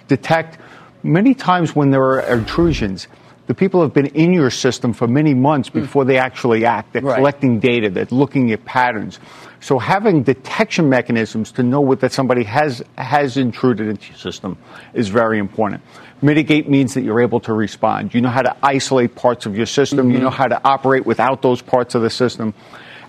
Detect 0.07 0.59
many 1.01 1.33
times 1.33 1.75
when 1.75 1.89
there 1.89 2.03
are 2.03 2.21
intrusions, 2.21 3.07
the 3.47 3.55
people 3.55 3.81
have 3.81 3.93
been 3.93 4.05
in 4.07 4.31
your 4.31 4.51
system 4.51 4.93
for 4.93 5.07
many 5.07 5.33
months 5.33 5.69
hmm. 5.69 5.81
before 5.81 6.05
they 6.05 6.19
actually 6.19 6.65
act. 6.65 6.93
They're 6.93 7.01
right. 7.01 7.15
collecting 7.15 7.59
data, 7.59 7.89
they're 7.89 8.07
looking 8.11 8.51
at 8.51 8.63
patterns. 8.63 9.19
So 9.59 9.79
having 9.79 10.21
detection 10.21 10.87
mechanisms 10.87 11.51
to 11.53 11.63
know 11.63 11.81
what, 11.81 11.99
that 12.01 12.11
somebody 12.11 12.43
has 12.43 12.83
has 12.97 13.37
intruded 13.37 13.87
into 13.87 14.09
your 14.09 14.17
system 14.17 14.55
is 14.93 15.07
very 15.07 15.39
important. 15.39 15.81
Mitigate 16.21 16.69
means 16.69 16.95
that 16.95 17.01
you're 17.01 17.21
able 17.21 17.39
to 17.41 17.53
respond. 17.53 18.13
You 18.13 18.21
know 18.21 18.29
how 18.29 18.41
to 18.41 18.55
isolate 18.63 19.15
parts 19.15 19.45
of 19.45 19.55
your 19.55 19.67
system. 19.67 20.07
Mm-hmm. 20.07 20.11
You 20.11 20.19
know 20.19 20.29
how 20.29 20.47
to 20.47 20.59
operate 20.67 21.05
without 21.05 21.41
those 21.41 21.61
parts 21.61 21.95
of 21.95 22.01
the 22.01 22.09
system. 22.09 22.53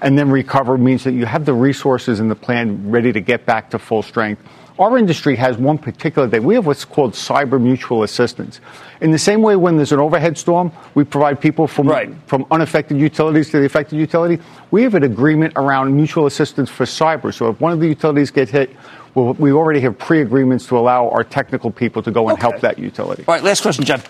And 0.00 0.18
then 0.18 0.30
recover 0.30 0.78
means 0.78 1.04
that 1.04 1.12
you 1.12 1.26
have 1.26 1.44
the 1.44 1.54
resources 1.54 2.20
in 2.20 2.28
the 2.28 2.36
plan 2.36 2.90
ready 2.90 3.12
to 3.12 3.20
get 3.20 3.46
back 3.46 3.70
to 3.70 3.78
full 3.78 4.02
strength. 4.02 4.42
Our 4.78 4.96
industry 4.96 5.34
has 5.34 5.56
one 5.56 5.76
particular 5.78 6.28
thing. 6.28 6.44
We 6.44 6.54
have 6.54 6.64
what's 6.64 6.84
called 6.84 7.14
cyber 7.14 7.61
mutual 7.61 8.04
assistance. 8.04 8.61
In 9.00 9.11
the 9.11 9.18
same 9.18 9.42
way, 9.42 9.56
when 9.56 9.76
there's 9.76 9.90
an 9.90 9.98
overhead 9.98 10.38
storm, 10.38 10.70
we 10.94 11.02
provide 11.02 11.40
people 11.40 11.66
from, 11.66 11.88
right. 11.88 12.14
from 12.26 12.46
unaffected 12.52 12.96
utilities 12.96 13.50
to 13.50 13.59
the 13.59 13.66
affected 13.66 13.98
utility. 13.98 14.40
We 14.70 14.84
have 14.84 14.94
an 14.94 15.02
agreement 15.02 15.54
around 15.56 15.96
mutual 15.96 16.26
assistance 16.26 16.70
for 16.70 16.84
cyber. 16.84 17.34
So 17.34 17.48
if 17.48 17.61
one 17.61 17.72
of 17.72 17.80
the 17.80 17.88
utilities 17.88 18.30
gets 18.30 18.52
hit, 18.52 18.70
well, 19.14 19.34
we 19.34 19.52
already 19.52 19.80
have 19.80 19.98
pre-agreements 19.98 20.66
to 20.68 20.78
allow 20.78 21.09
our 21.11 21.24
technical 21.24 21.70
people 21.70 22.02
to 22.02 22.11
go 22.11 22.28
and 22.28 22.38
okay. 22.38 22.42
help 22.42 22.61
that 22.61 22.78
utility. 22.78 23.24
All 23.26 23.34
right, 23.34 23.42
last 23.42 23.62
question, 23.62 23.84
John. 23.84 24.02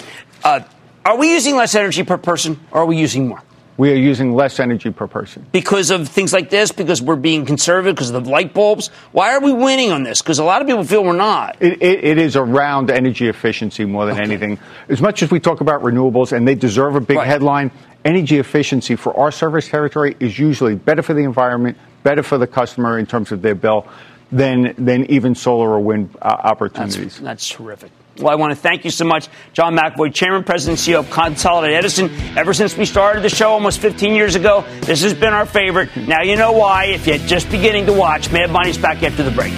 Uh, 0.44 0.60
are 1.04 1.16
we 1.16 1.32
using 1.32 1.56
less 1.56 1.74
energy 1.74 2.02
per 2.02 2.18
person, 2.18 2.60
or 2.70 2.82
are 2.82 2.86
we 2.86 2.98
using 2.98 3.28
more? 3.28 3.42
We 3.78 3.92
are 3.92 3.96
using 3.96 4.34
less 4.34 4.58
energy 4.58 4.90
per 4.90 5.06
person. 5.06 5.46
Because 5.52 5.90
of 5.92 6.08
things 6.08 6.32
like 6.32 6.50
this? 6.50 6.72
Because 6.72 7.00
we're 7.00 7.14
being 7.14 7.46
conservative? 7.46 7.94
Because 7.94 8.10
of 8.10 8.24
the 8.24 8.30
light 8.30 8.52
bulbs? 8.52 8.88
Why 9.12 9.34
are 9.34 9.40
we 9.40 9.52
winning 9.52 9.92
on 9.92 10.02
this? 10.02 10.20
Because 10.20 10.40
a 10.40 10.44
lot 10.44 10.60
of 10.60 10.66
people 10.66 10.82
feel 10.82 11.04
we're 11.04 11.12
not. 11.12 11.56
It, 11.60 11.80
it, 11.80 12.04
it 12.04 12.18
is 12.18 12.34
around 12.34 12.90
energy 12.90 13.28
efficiency 13.28 13.84
more 13.84 14.04
than 14.04 14.16
okay. 14.16 14.24
anything. 14.24 14.58
As 14.88 15.00
much 15.00 15.22
as 15.22 15.30
we 15.30 15.38
talk 15.38 15.60
about 15.60 15.82
renewables, 15.82 16.32
and 16.32 16.46
they 16.46 16.56
deserve 16.56 16.96
a 16.96 17.00
big 17.00 17.18
right. 17.18 17.26
headline, 17.26 17.70
energy 18.04 18.38
efficiency 18.38 18.96
for 18.96 19.16
our 19.16 19.30
service 19.30 19.68
territory 19.68 20.16
is 20.18 20.40
usually 20.40 20.74
better 20.74 21.02
for 21.02 21.14
the 21.14 21.22
environment, 21.22 21.78
better 22.02 22.24
for 22.24 22.36
the 22.36 22.48
customer 22.48 22.98
in 22.98 23.06
terms 23.06 23.30
of 23.30 23.42
their 23.42 23.54
bill 23.54 23.86
than 24.30 24.74
than 24.76 25.10
even 25.10 25.34
solar 25.34 25.70
or 25.70 25.80
wind 25.80 26.16
uh, 26.20 26.26
opportunities. 26.26 27.18
That's, 27.18 27.18
that's 27.20 27.48
terrific. 27.48 27.90
Well, 28.18 28.28
I 28.28 28.34
want 28.34 28.50
to 28.50 28.56
thank 28.56 28.84
you 28.84 28.90
so 28.90 29.04
much, 29.04 29.28
John 29.52 29.76
McAvoy, 29.76 30.12
Chairman, 30.12 30.42
President, 30.42 30.80
CEO 30.80 30.98
of 30.98 31.10
Consolidated 31.10 31.76
Edison. 31.76 32.10
Ever 32.36 32.52
since 32.52 32.76
we 32.76 32.84
started 32.84 33.22
the 33.22 33.28
show 33.28 33.50
almost 33.50 33.78
15 33.78 34.14
years 34.14 34.34
ago, 34.34 34.64
this 34.80 35.02
has 35.02 35.14
been 35.14 35.32
our 35.32 35.46
favorite. 35.46 35.96
Now 35.96 36.22
you 36.22 36.36
know 36.36 36.52
why. 36.52 36.86
If 36.86 37.06
you're 37.06 37.18
just 37.18 37.48
beginning 37.50 37.86
to 37.86 37.92
watch, 37.92 38.32
Mad 38.32 38.50
Money's 38.50 38.78
back 38.78 39.02
after 39.04 39.22
the 39.22 39.30
break. 39.30 39.52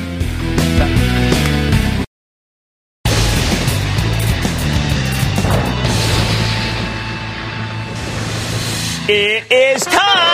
It 9.13 9.51
is 9.51 9.85
time. 9.87 10.30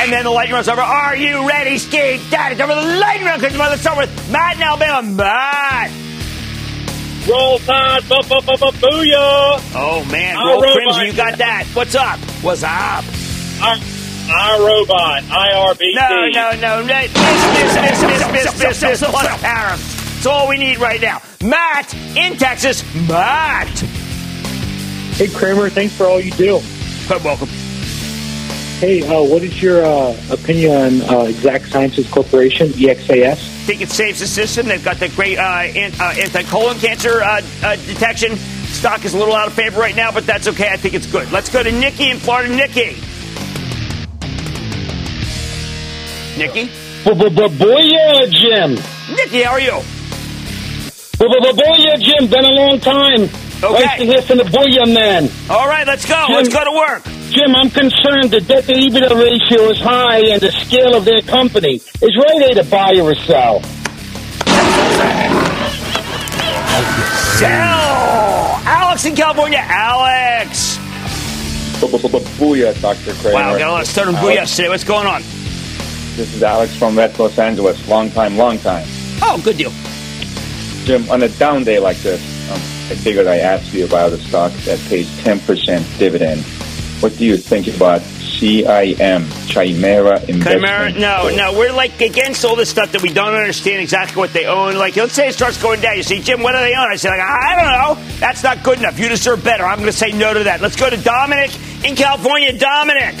And 0.00 0.12
then 0.12 0.24
the 0.24 0.30
lightning 0.30 0.54
round's 0.54 0.68
over. 0.68 0.80
Are 0.80 1.16
you 1.16 1.46
ready, 1.46 1.76
Steve? 1.76 2.24
Dad, 2.30 2.52
it's 2.52 2.60
over 2.60 2.74
the 2.74 2.98
lightning 2.98 3.26
round. 3.26 3.42
Let's 3.42 3.82
start 3.82 3.98
with 3.98 4.30
Matt 4.32 4.56
in 4.56 4.62
Alabama. 4.62 5.02
Matt. 5.02 5.90
Roll 7.28 7.58
Tide, 7.58 8.08
bu- 8.08 8.22
bu- 8.22 8.40
bu- 8.40 8.56
bu- 8.56 8.78
booyah! 8.78 9.60
Oh 9.74 10.02
man, 10.10 10.38
roll 10.38 10.62
crimson, 10.62 11.04
you 11.04 11.12
got 11.12 11.36
that. 11.36 11.66
What's 11.74 11.94
up? 11.94 12.18
What's 12.42 12.62
up? 12.62 13.04
I, 13.60 14.56
robot, 14.58 15.24
IRBT. 15.24 15.94
No, 15.94 16.28
no, 16.28 16.50
no, 16.52 16.82
no. 16.86 17.00
Miss, 17.02 17.12
miss, 17.12 17.74
miss, 17.76 18.02
miss, 18.02 18.32
miss, 18.32 18.58
miss, 18.58 18.82
miss, 18.82 19.10
plus 19.10 19.40
tariffs. 19.42 19.94
That's 20.14 20.26
all 20.26 20.48
we 20.48 20.56
need 20.56 20.78
right 20.78 21.02
now. 21.02 21.20
Matt 21.44 21.92
in 22.16 22.38
Texas. 22.38 22.82
Matt. 23.06 23.68
Hey 25.18 25.26
Cramer, 25.26 25.68
thanks 25.68 25.96
for 25.96 26.06
all 26.06 26.20
you 26.20 26.30
do. 26.30 26.60
You're 27.08 27.18
welcome. 27.18 27.48
Hey, 28.78 29.02
uh, 29.02 29.20
what 29.20 29.42
is 29.42 29.60
your 29.60 29.84
uh, 29.84 30.16
opinion 30.30 31.02
on 31.02 31.02
uh, 31.02 31.22
Exact 31.22 31.66
Sciences 31.66 32.08
Corporation, 32.08 32.68
EXAS? 32.68 33.32
I 33.32 33.34
think 33.34 33.80
it 33.80 33.90
saves 33.90 34.20
the 34.20 34.28
system. 34.28 34.68
They've 34.68 34.84
got 34.84 34.98
the 34.98 35.08
great 35.08 35.36
uh, 35.36 35.42
uh, 35.42 36.14
anti-colon 36.16 36.78
cancer 36.78 37.20
uh, 37.20 37.40
detection. 37.86 38.36
Stock 38.36 39.04
is 39.04 39.14
a 39.14 39.18
little 39.18 39.34
out 39.34 39.48
of 39.48 39.54
favor 39.54 39.80
right 39.80 39.96
now, 39.96 40.12
but 40.12 40.24
that's 40.24 40.46
okay. 40.46 40.68
I 40.68 40.76
think 40.76 40.94
it's 40.94 41.10
good. 41.10 41.32
Let's 41.32 41.50
go 41.50 41.64
to 41.64 41.72
Nikki 41.72 42.10
in 42.10 42.18
Florida. 42.18 42.54
Nikki. 42.54 42.94
Nikki? 46.38 46.70
Booyah, 47.02 48.30
Jim. 48.30 48.78
Nikki, 49.16 49.42
how 49.42 49.50
are 49.50 49.60
you? 49.60 49.82
Booyah, 51.18 52.00
Jim. 52.00 52.28
Been 52.30 52.44
a 52.44 52.52
long 52.52 52.78
time. 52.78 53.47
Okay. 53.62 53.84
Nice 53.84 53.98
to 53.98 54.04
hear 54.04 54.22
from 54.22 54.38
the 54.38 54.44
Booyah 54.44 54.92
man. 54.92 55.28
All 55.50 55.66
right, 55.66 55.86
let's 55.86 56.06
go. 56.06 56.24
Jim, 56.28 56.36
let's 56.36 56.48
go 56.48 56.64
to 56.64 56.70
work. 56.70 57.02
Jim, 57.30 57.56
I'm 57.56 57.70
concerned 57.70 58.30
the 58.30 58.40
debt 58.40 58.64
to 58.64 58.72
EBITDA 58.72 59.10
ratio 59.18 59.70
is 59.70 59.80
high 59.80 60.20
and 60.28 60.40
the 60.40 60.52
scale 60.52 60.94
of 60.94 61.04
their 61.04 61.20
company. 61.22 61.76
Is 61.76 62.16
Rite 62.16 62.50
Aid 62.50 62.58
a 62.58 62.64
buy 62.64 62.94
or 63.00 63.10
a 63.10 63.16
sell? 63.16 63.62
Sell! 67.38 68.60
Alex 68.64 69.04
in 69.04 69.16
California. 69.16 69.58
Alex! 69.60 70.78
Booyah, 71.78 72.80
Dr. 72.80 73.12
Cramer. 73.14 73.34
Wow, 73.34 73.58
got 73.58 73.68
a 73.68 73.72
lot 73.72 73.82
of 73.82 73.88
stubborn 73.88 74.14
booyahs 74.16 74.54
today. 74.54 74.68
What's 74.68 74.84
going 74.84 75.06
on? 75.06 75.22
This 76.16 76.34
is 76.34 76.42
Alex 76.42 76.76
from 76.76 76.96
West 76.96 77.18
Los 77.18 77.38
Angeles. 77.38 77.86
Long 77.88 78.10
time, 78.10 78.36
long 78.36 78.58
time. 78.58 78.86
Oh, 79.22 79.40
good 79.44 79.56
deal. 79.56 79.72
Jim, 80.84 81.08
on 81.10 81.22
a 81.22 81.28
down 81.28 81.64
day 81.64 81.78
like 81.78 81.96
this, 81.98 82.20
um, 82.50 82.60
I 82.90 82.94
figured 82.94 83.26
I'd 83.26 83.40
ask 83.40 83.72
you 83.72 83.84
about 83.84 84.12
a 84.12 84.18
stock 84.18 84.52
that 84.64 84.78
pays 84.88 85.08
10% 85.20 85.98
dividend 85.98 86.44
what 87.00 87.16
do 87.16 87.24
you 87.24 87.36
think 87.36 87.68
about 87.68 88.00
CIM, 88.00 89.24
Chimera 89.46 90.20
Investment? 90.24 90.42
Chimera, 90.44 90.92
no, 90.92 91.30
no, 91.34 91.56
we're 91.56 91.72
like 91.72 92.00
against 92.00 92.44
all 92.44 92.56
this 92.56 92.68
stuff 92.68 92.90
that 92.90 93.02
we 93.02 93.12
don't 93.12 93.34
understand 93.34 93.80
exactly 93.80 94.16
what 94.16 94.32
they 94.32 94.46
own. 94.46 94.76
Like, 94.76 94.96
let's 94.96 95.12
say 95.12 95.28
it 95.28 95.34
starts 95.34 95.62
going 95.62 95.80
down. 95.80 95.96
You 95.96 96.02
say, 96.02 96.20
Jim, 96.20 96.42
what 96.42 96.52
do 96.52 96.58
they 96.58 96.74
own? 96.74 96.90
I 96.90 96.96
say, 96.96 97.08
like, 97.10 97.20
I 97.20 97.54
don't 97.54 97.70
know. 97.70 98.16
That's 98.18 98.42
not 98.42 98.64
good 98.64 98.78
enough. 98.78 98.98
You 98.98 99.08
deserve 99.08 99.44
better. 99.44 99.64
I'm 99.64 99.78
going 99.78 99.90
to 99.90 99.96
say 99.96 100.10
no 100.10 100.34
to 100.34 100.42
that. 100.44 100.60
Let's 100.60 100.76
go 100.76 100.90
to 100.90 100.96
Dominic 100.96 101.56
in 101.84 101.94
California. 101.94 102.58
Dominic. 102.58 103.14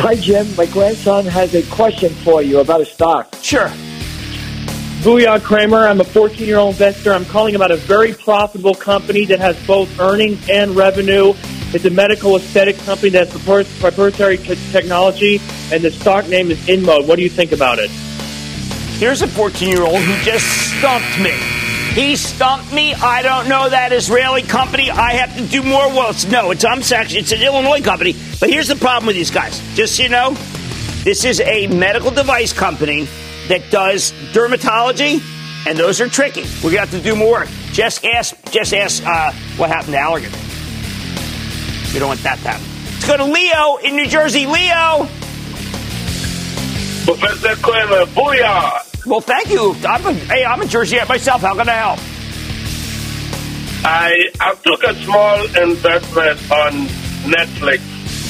Hi, 0.00 0.14
Jim. 0.14 0.54
My 0.56 0.66
grandson 0.66 1.26
has 1.26 1.54
a 1.54 1.62
question 1.64 2.14
for 2.14 2.40
you 2.40 2.60
about 2.60 2.80
a 2.80 2.86
stock. 2.86 3.34
Sure. 3.42 3.70
Booyah 4.98 5.40
Cramer. 5.40 5.86
I'm 5.86 6.00
a 6.00 6.04
14 6.04 6.44
year 6.44 6.58
old 6.58 6.74
investor. 6.74 7.12
I'm 7.12 7.24
calling 7.24 7.54
about 7.54 7.70
a 7.70 7.76
very 7.76 8.12
profitable 8.12 8.74
company 8.74 9.24
that 9.26 9.38
has 9.38 9.56
both 9.64 10.00
earnings 10.00 10.48
and 10.48 10.74
revenue. 10.74 11.34
It's 11.72 11.84
a 11.84 11.90
medical 11.90 12.34
aesthetic 12.34 12.76
company 12.78 13.10
that's 13.10 13.30
proprietary 13.44 14.38
technology, 14.38 15.40
and 15.70 15.84
the 15.84 15.92
stock 15.92 16.28
name 16.28 16.50
is 16.50 16.58
InMode. 16.66 17.06
What 17.06 17.14
do 17.14 17.22
you 17.22 17.30
think 17.30 17.52
about 17.52 17.78
it? 17.78 17.90
Here's 18.98 19.22
a 19.22 19.28
14 19.28 19.68
year 19.68 19.82
old 19.82 20.00
who 20.00 20.24
just 20.24 20.44
stumped 20.76 21.20
me. 21.20 21.30
He 21.92 22.16
stumped 22.16 22.72
me. 22.72 22.92
I 22.94 23.22
don't 23.22 23.48
know 23.48 23.68
that 23.68 23.92
Israeli 23.92 24.42
company. 24.42 24.90
I 24.90 25.12
have 25.12 25.36
to 25.36 25.46
do 25.46 25.62
more. 25.62 25.86
Well, 25.90 26.10
it's, 26.10 26.26
no, 26.26 26.50
it's 26.50 26.64
I'm 26.64 26.80
actually 26.80 27.20
it's 27.20 27.30
an 27.30 27.40
Illinois 27.40 27.82
company. 27.82 28.16
But 28.40 28.50
here's 28.50 28.66
the 28.66 28.76
problem 28.76 29.06
with 29.06 29.14
these 29.14 29.30
guys. 29.30 29.62
Just 29.76 29.96
so 29.96 30.02
you 30.02 30.08
know, 30.08 30.32
this 31.04 31.24
is 31.24 31.40
a 31.40 31.68
medical 31.68 32.10
device 32.10 32.52
company 32.52 33.06
that 33.48 33.70
does 33.70 34.12
dermatology, 34.32 35.20
and 35.66 35.78
those 35.78 36.00
are 36.00 36.08
tricky. 36.08 36.44
We're 36.62 36.70
gonna 36.70 36.80
have 36.80 36.90
to 36.90 37.00
do 37.00 37.16
more. 37.16 37.46
Just 37.72 38.04
ask, 38.04 38.36
just 38.50 38.72
ask 38.74 39.04
uh, 39.04 39.32
what 39.56 39.70
happened 39.70 39.94
to 39.94 39.98
Allergan. 39.98 40.32
We 41.92 41.98
don't 41.98 42.08
want 42.08 42.22
that 42.22 42.38
to 42.38 42.48
happen. 42.48 42.66
Let's 42.94 43.06
go 43.06 43.16
to 43.16 43.24
Leo 43.24 43.76
in 43.76 43.96
New 43.96 44.06
Jersey. 44.06 44.46
Leo. 44.46 45.08
Professor 47.04 47.56
Cramer, 47.62 48.04
booyah! 48.12 49.06
Well, 49.06 49.20
thank 49.22 49.48
you. 49.48 49.74
I'm 49.88 50.04
a, 50.04 50.12
hey, 50.12 50.44
I'm 50.44 50.60
a 50.60 50.66
Jerseyite 50.66 51.08
myself. 51.08 51.40
How 51.40 51.54
can 51.54 51.68
I 51.68 51.72
help? 51.72 51.98
I 53.84 54.28
I 54.40 54.54
took 54.56 54.82
a 54.82 54.94
small 55.04 55.44
investment 55.62 56.38
on 56.50 56.72
Netflix, 57.24 57.80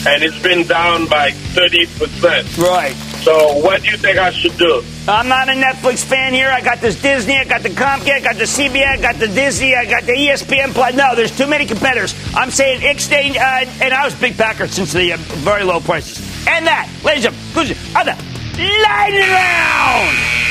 and 0.07 0.23
it's 0.23 0.41
been 0.41 0.67
down 0.67 1.07
by 1.09 1.33
thirty 1.33 1.87
percent. 1.87 2.57
Right. 2.59 2.95
So, 3.25 3.59
what 3.59 3.83
do 3.83 3.89
you 3.89 3.97
think 3.97 4.19
I 4.19 4.31
should 4.31 4.57
do? 4.57 4.85
I'm 5.09 5.27
not 5.27 5.49
a 5.49 5.53
Netflix 5.53 6.05
fan 6.05 6.35
here. 6.35 6.51
I 6.51 6.61
got 6.61 6.83
this 6.83 7.01
Disney, 7.01 7.35
I 7.35 7.45
got 7.45 7.63
the 7.63 7.71
Comcast, 7.71 8.11
I 8.11 8.21
got 8.21 8.37
the 8.37 8.45
CBS, 8.45 8.87
I 8.87 8.97
got 9.01 9.17
the 9.17 9.27
Disney, 9.27 9.75
I 9.75 9.87
got 9.87 10.05
the 10.05 10.13
ESPN 10.13 10.75
Plus. 10.75 10.95
No, 10.95 11.15
there's 11.15 11.35
too 11.35 11.47
many 11.47 11.65
competitors. 11.65 12.15
I'm 12.35 12.51
saying 12.51 12.83
Ixnay, 12.83 13.37
uh, 13.37 13.71
and 13.83 13.95
I 13.95 14.05
was 14.05 14.13
a 14.13 14.19
big 14.19 14.37
backer 14.37 14.69
since 14.69 14.93
the 14.93 15.15
uh, 15.15 15.17
very 15.17 15.65
low 15.65 15.81
prices. 15.81 16.19
And 16.47 16.67
that, 16.67 16.91
ladies 17.03 17.25
and 17.25 17.35
gentlemen, 17.55 17.79
other 17.97 18.17
lightning 18.59 19.31
round. 19.31 20.48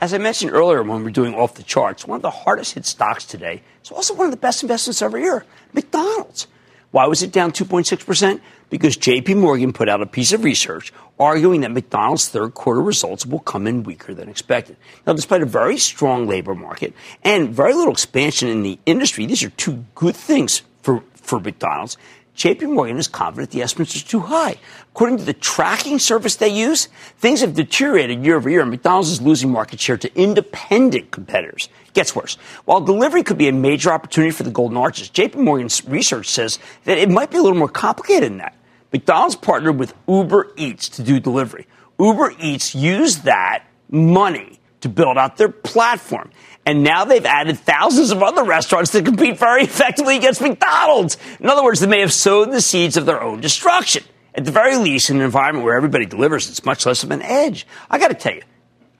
As 0.00 0.14
I 0.14 0.18
mentioned 0.18 0.52
earlier 0.52 0.82
when 0.82 0.98
we 0.98 1.04
were 1.04 1.10
doing 1.10 1.34
off 1.34 1.54
the 1.54 1.62
charts, 1.62 2.06
one 2.06 2.16
of 2.16 2.22
the 2.22 2.30
hardest 2.30 2.72
hit 2.72 2.86
stocks 2.86 3.26
today 3.26 3.62
is 3.84 3.90
also 3.90 4.14
one 4.14 4.26
of 4.26 4.30
the 4.30 4.38
best 4.38 4.62
investments 4.62 5.02
every 5.02 5.22
year 5.22 5.44
McDonald's. 5.74 6.46
Why 6.90 7.06
was 7.06 7.22
it 7.22 7.30
down 7.30 7.52
2.6%? 7.52 8.40
Because 8.70 8.96
JP 8.96 9.36
Morgan 9.36 9.72
put 9.74 9.88
out 9.90 10.00
a 10.00 10.06
piece 10.06 10.32
of 10.32 10.42
research 10.42 10.92
arguing 11.18 11.60
that 11.60 11.70
McDonald's 11.70 12.28
third 12.28 12.54
quarter 12.54 12.80
results 12.80 13.26
will 13.26 13.40
come 13.40 13.66
in 13.66 13.82
weaker 13.82 14.14
than 14.14 14.30
expected. 14.30 14.76
Now, 15.06 15.12
despite 15.12 15.42
a 15.42 15.46
very 15.46 15.76
strong 15.76 16.26
labor 16.26 16.54
market 16.54 16.94
and 17.22 17.50
very 17.50 17.74
little 17.74 17.92
expansion 17.92 18.48
in 18.48 18.62
the 18.62 18.78
industry, 18.86 19.26
these 19.26 19.42
are 19.42 19.50
two 19.50 19.84
good 19.94 20.16
things 20.16 20.62
for, 20.82 21.04
for 21.14 21.38
McDonald's. 21.40 21.98
JP 22.36 22.74
Morgan 22.74 22.96
is 22.96 23.08
confident 23.08 23.50
the 23.50 23.62
estimates 23.62 23.96
are 23.96 24.06
too 24.06 24.20
high. 24.20 24.56
According 24.92 25.18
to 25.18 25.24
the 25.24 25.32
tracking 25.32 25.98
service 25.98 26.36
they 26.36 26.48
use, 26.48 26.88
things 27.18 27.40
have 27.40 27.54
deteriorated 27.54 28.24
year 28.24 28.36
over 28.36 28.48
year. 28.48 28.62
And 28.62 28.70
McDonald's 28.70 29.10
is 29.10 29.20
losing 29.20 29.50
market 29.50 29.80
share 29.80 29.98
to 29.98 30.14
independent 30.18 31.10
competitors. 31.10 31.68
It 31.86 31.94
gets 31.94 32.14
worse. 32.14 32.36
While 32.64 32.80
delivery 32.80 33.22
could 33.22 33.38
be 33.38 33.48
a 33.48 33.52
major 33.52 33.92
opportunity 33.92 34.30
for 34.30 34.42
the 34.42 34.50
Golden 34.50 34.76
Arches, 34.76 35.10
JP 35.10 35.36
Morgan's 35.36 35.84
research 35.86 36.28
says 36.28 36.58
that 36.84 36.98
it 36.98 37.10
might 37.10 37.30
be 37.30 37.36
a 37.36 37.42
little 37.42 37.58
more 37.58 37.68
complicated 37.68 38.30
than 38.30 38.38
that. 38.38 38.56
McDonald's 38.92 39.36
partnered 39.36 39.78
with 39.78 39.94
Uber 40.08 40.52
Eats 40.56 40.88
to 40.90 41.02
do 41.02 41.20
delivery. 41.20 41.66
Uber 41.98 42.32
Eats 42.40 42.74
used 42.74 43.24
that 43.24 43.64
money 43.90 44.58
to 44.80 44.88
build 44.88 45.18
out 45.18 45.36
their 45.36 45.48
platform. 45.48 46.30
And 46.66 46.82
now 46.82 47.04
they've 47.04 47.24
added 47.24 47.58
thousands 47.58 48.10
of 48.10 48.22
other 48.22 48.44
restaurants 48.44 48.90
that 48.92 49.04
compete 49.04 49.38
very 49.38 49.64
effectively 49.64 50.16
against 50.16 50.40
McDonald's. 50.40 51.16
In 51.40 51.48
other 51.48 51.64
words, 51.64 51.80
they 51.80 51.86
may 51.86 52.00
have 52.00 52.12
sown 52.12 52.50
the 52.50 52.60
seeds 52.60 52.96
of 52.96 53.06
their 53.06 53.22
own 53.22 53.40
destruction. 53.40 54.04
At 54.34 54.44
the 54.44 54.52
very 54.52 54.76
least, 54.76 55.10
in 55.10 55.16
an 55.16 55.22
environment 55.22 55.64
where 55.64 55.76
everybody 55.76 56.06
delivers, 56.06 56.48
it's 56.48 56.64
much 56.64 56.86
less 56.86 57.02
of 57.02 57.10
an 57.10 57.22
edge. 57.22 57.66
I 57.90 57.98
got 57.98 58.08
to 58.08 58.14
tell 58.14 58.34
you, 58.34 58.42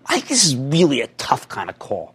I 0.06 0.14
think 0.14 0.28
this 0.28 0.44
is 0.44 0.56
really 0.56 1.02
a 1.02 1.06
tough 1.06 1.48
kind 1.48 1.70
of 1.70 1.78
call. 1.78 2.14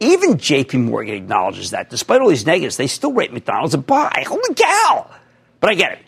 Even 0.00 0.34
JP 0.34 0.84
Morgan 0.84 1.14
acknowledges 1.14 1.70
that. 1.70 1.90
Despite 1.90 2.20
all 2.20 2.28
these 2.28 2.46
negatives, 2.46 2.76
they 2.76 2.86
still 2.86 3.12
rate 3.12 3.32
McDonald's 3.32 3.74
a 3.74 3.78
buy. 3.78 4.24
Holy 4.26 4.54
cow! 4.54 5.10
But 5.60 5.70
I 5.70 5.74
get 5.74 5.92
it. 5.92 5.98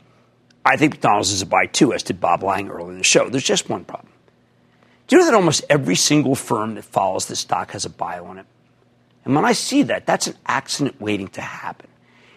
I 0.65 0.77
think 0.77 0.95
McDonald's 0.95 1.33
is 1.33 1.43
a 1.43 1.47
buy 1.47 1.67
too, 1.67 1.93
as 1.93 2.03
did 2.03 2.21
Bob 2.21 2.43
Lang 2.43 2.69
earlier 2.69 2.93
in 2.93 2.99
the 2.99 3.05
show. 3.05 3.29
There's 3.29 3.45
just 3.45 3.69
one 3.69 3.85
problem. 3.85 4.13
Do 5.07 5.17
you 5.17 5.21
know 5.21 5.27
that 5.27 5.35
almost 5.35 5.65
every 5.71 5.97
single 5.97 6.35
firm 6.35 6.75
that 6.75 6.85
follows 6.85 7.27
this 7.27 7.41
stock 7.41 7.73
has 7.73 7.87
a 7.87 7.91
buy 7.91 8.19
on 8.19 8.39
it? 8.39 8.47
And 9.29 9.37
when 9.37 9.45
I 9.45 9.53
see 9.53 9.83
that, 9.83 10.07
that's 10.07 10.27
an 10.27 10.37
accident 10.47 10.99
waiting 11.03 11.29
to 11.29 11.43
happen. 11.43 11.87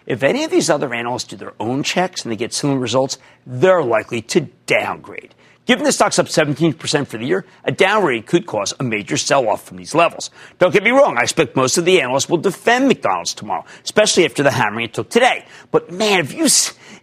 If 0.04 0.22
any 0.22 0.44
of 0.44 0.50
these 0.50 0.68
other 0.68 0.92
analysts 0.92 1.24
do 1.24 1.36
their 1.36 1.54
own 1.58 1.82
checks 1.82 2.22
and 2.22 2.30
they 2.30 2.36
get 2.36 2.52
similar 2.52 2.78
results, 2.78 3.16
they're 3.46 3.82
likely 3.82 4.20
to 4.20 4.42
downgrade. 4.66 5.34
Given 5.64 5.84
the 5.84 5.92
stock's 5.92 6.18
up 6.18 6.26
17% 6.26 7.06
for 7.06 7.18
the 7.18 7.24
year, 7.24 7.46
a 7.64 7.70
downgrade 7.70 8.26
could 8.26 8.46
cause 8.46 8.74
a 8.80 8.82
major 8.82 9.16
sell 9.16 9.48
off 9.48 9.64
from 9.64 9.76
these 9.76 9.94
levels. 9.94 10.30
Don't 10.58 10.72
get 10.72 10.82
me 10.82 10.90
wrong, 10.90 11.16
I 11.16 11.22
expect 11.22 11.54
most 11.54 11.78
of 11.78 11.84
the 11.84 12.00
analysts 12.00 12.28
will 12.28 12.38
defend 12.38 12.88
McDonald's 12.88 13.32
tomorrow, 13.32 13.64
especially 13.84 14.24
after 14.24 14.42
the 14.42 14.50
hammering 14.50 14.86
it 14.86 14.94
took 14.94 15.08
today. 15.08 15.44
But 15.70 15.92
man, 15.92 16.18
if 16.18 16.32
you 16.32 16.46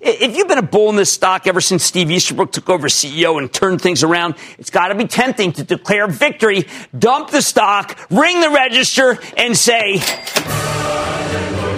if 0.01 0.35
you've 0.35 0.47
been 0.47 0.57
a 0.57 0.61
bull 0.61 0.89
in 0.89 0.95
this 0.97 1.11
stock 1.11 1.47
ever 1.47 1.61
since 1.61 1.83
Steve 1.83 2.11
Easterbrook 2.11 2.51
took 2.51 2.69
over 2.69 2.87
CEO 2.87 3.37
and 3.37 3.51
turned 3.51 3.81
things 3.81 4.03
around, 4.03 4.35
it's 4.57 4.69
got 4.69 4.89
to 4.89 4.95
be 4.95 5.07
tempting 5.07 5.51
to 5.53 5.63
declare 5.63 6.07
victory, 6.07 6.65
dump 6.97 7.31
the 7.31 7.41
stock, 7.41 7.97
ring 8.09 8.39
the 8.39 8.49
register, 8.49 9.19
and 9.35 9.57
say, 9.57 9.97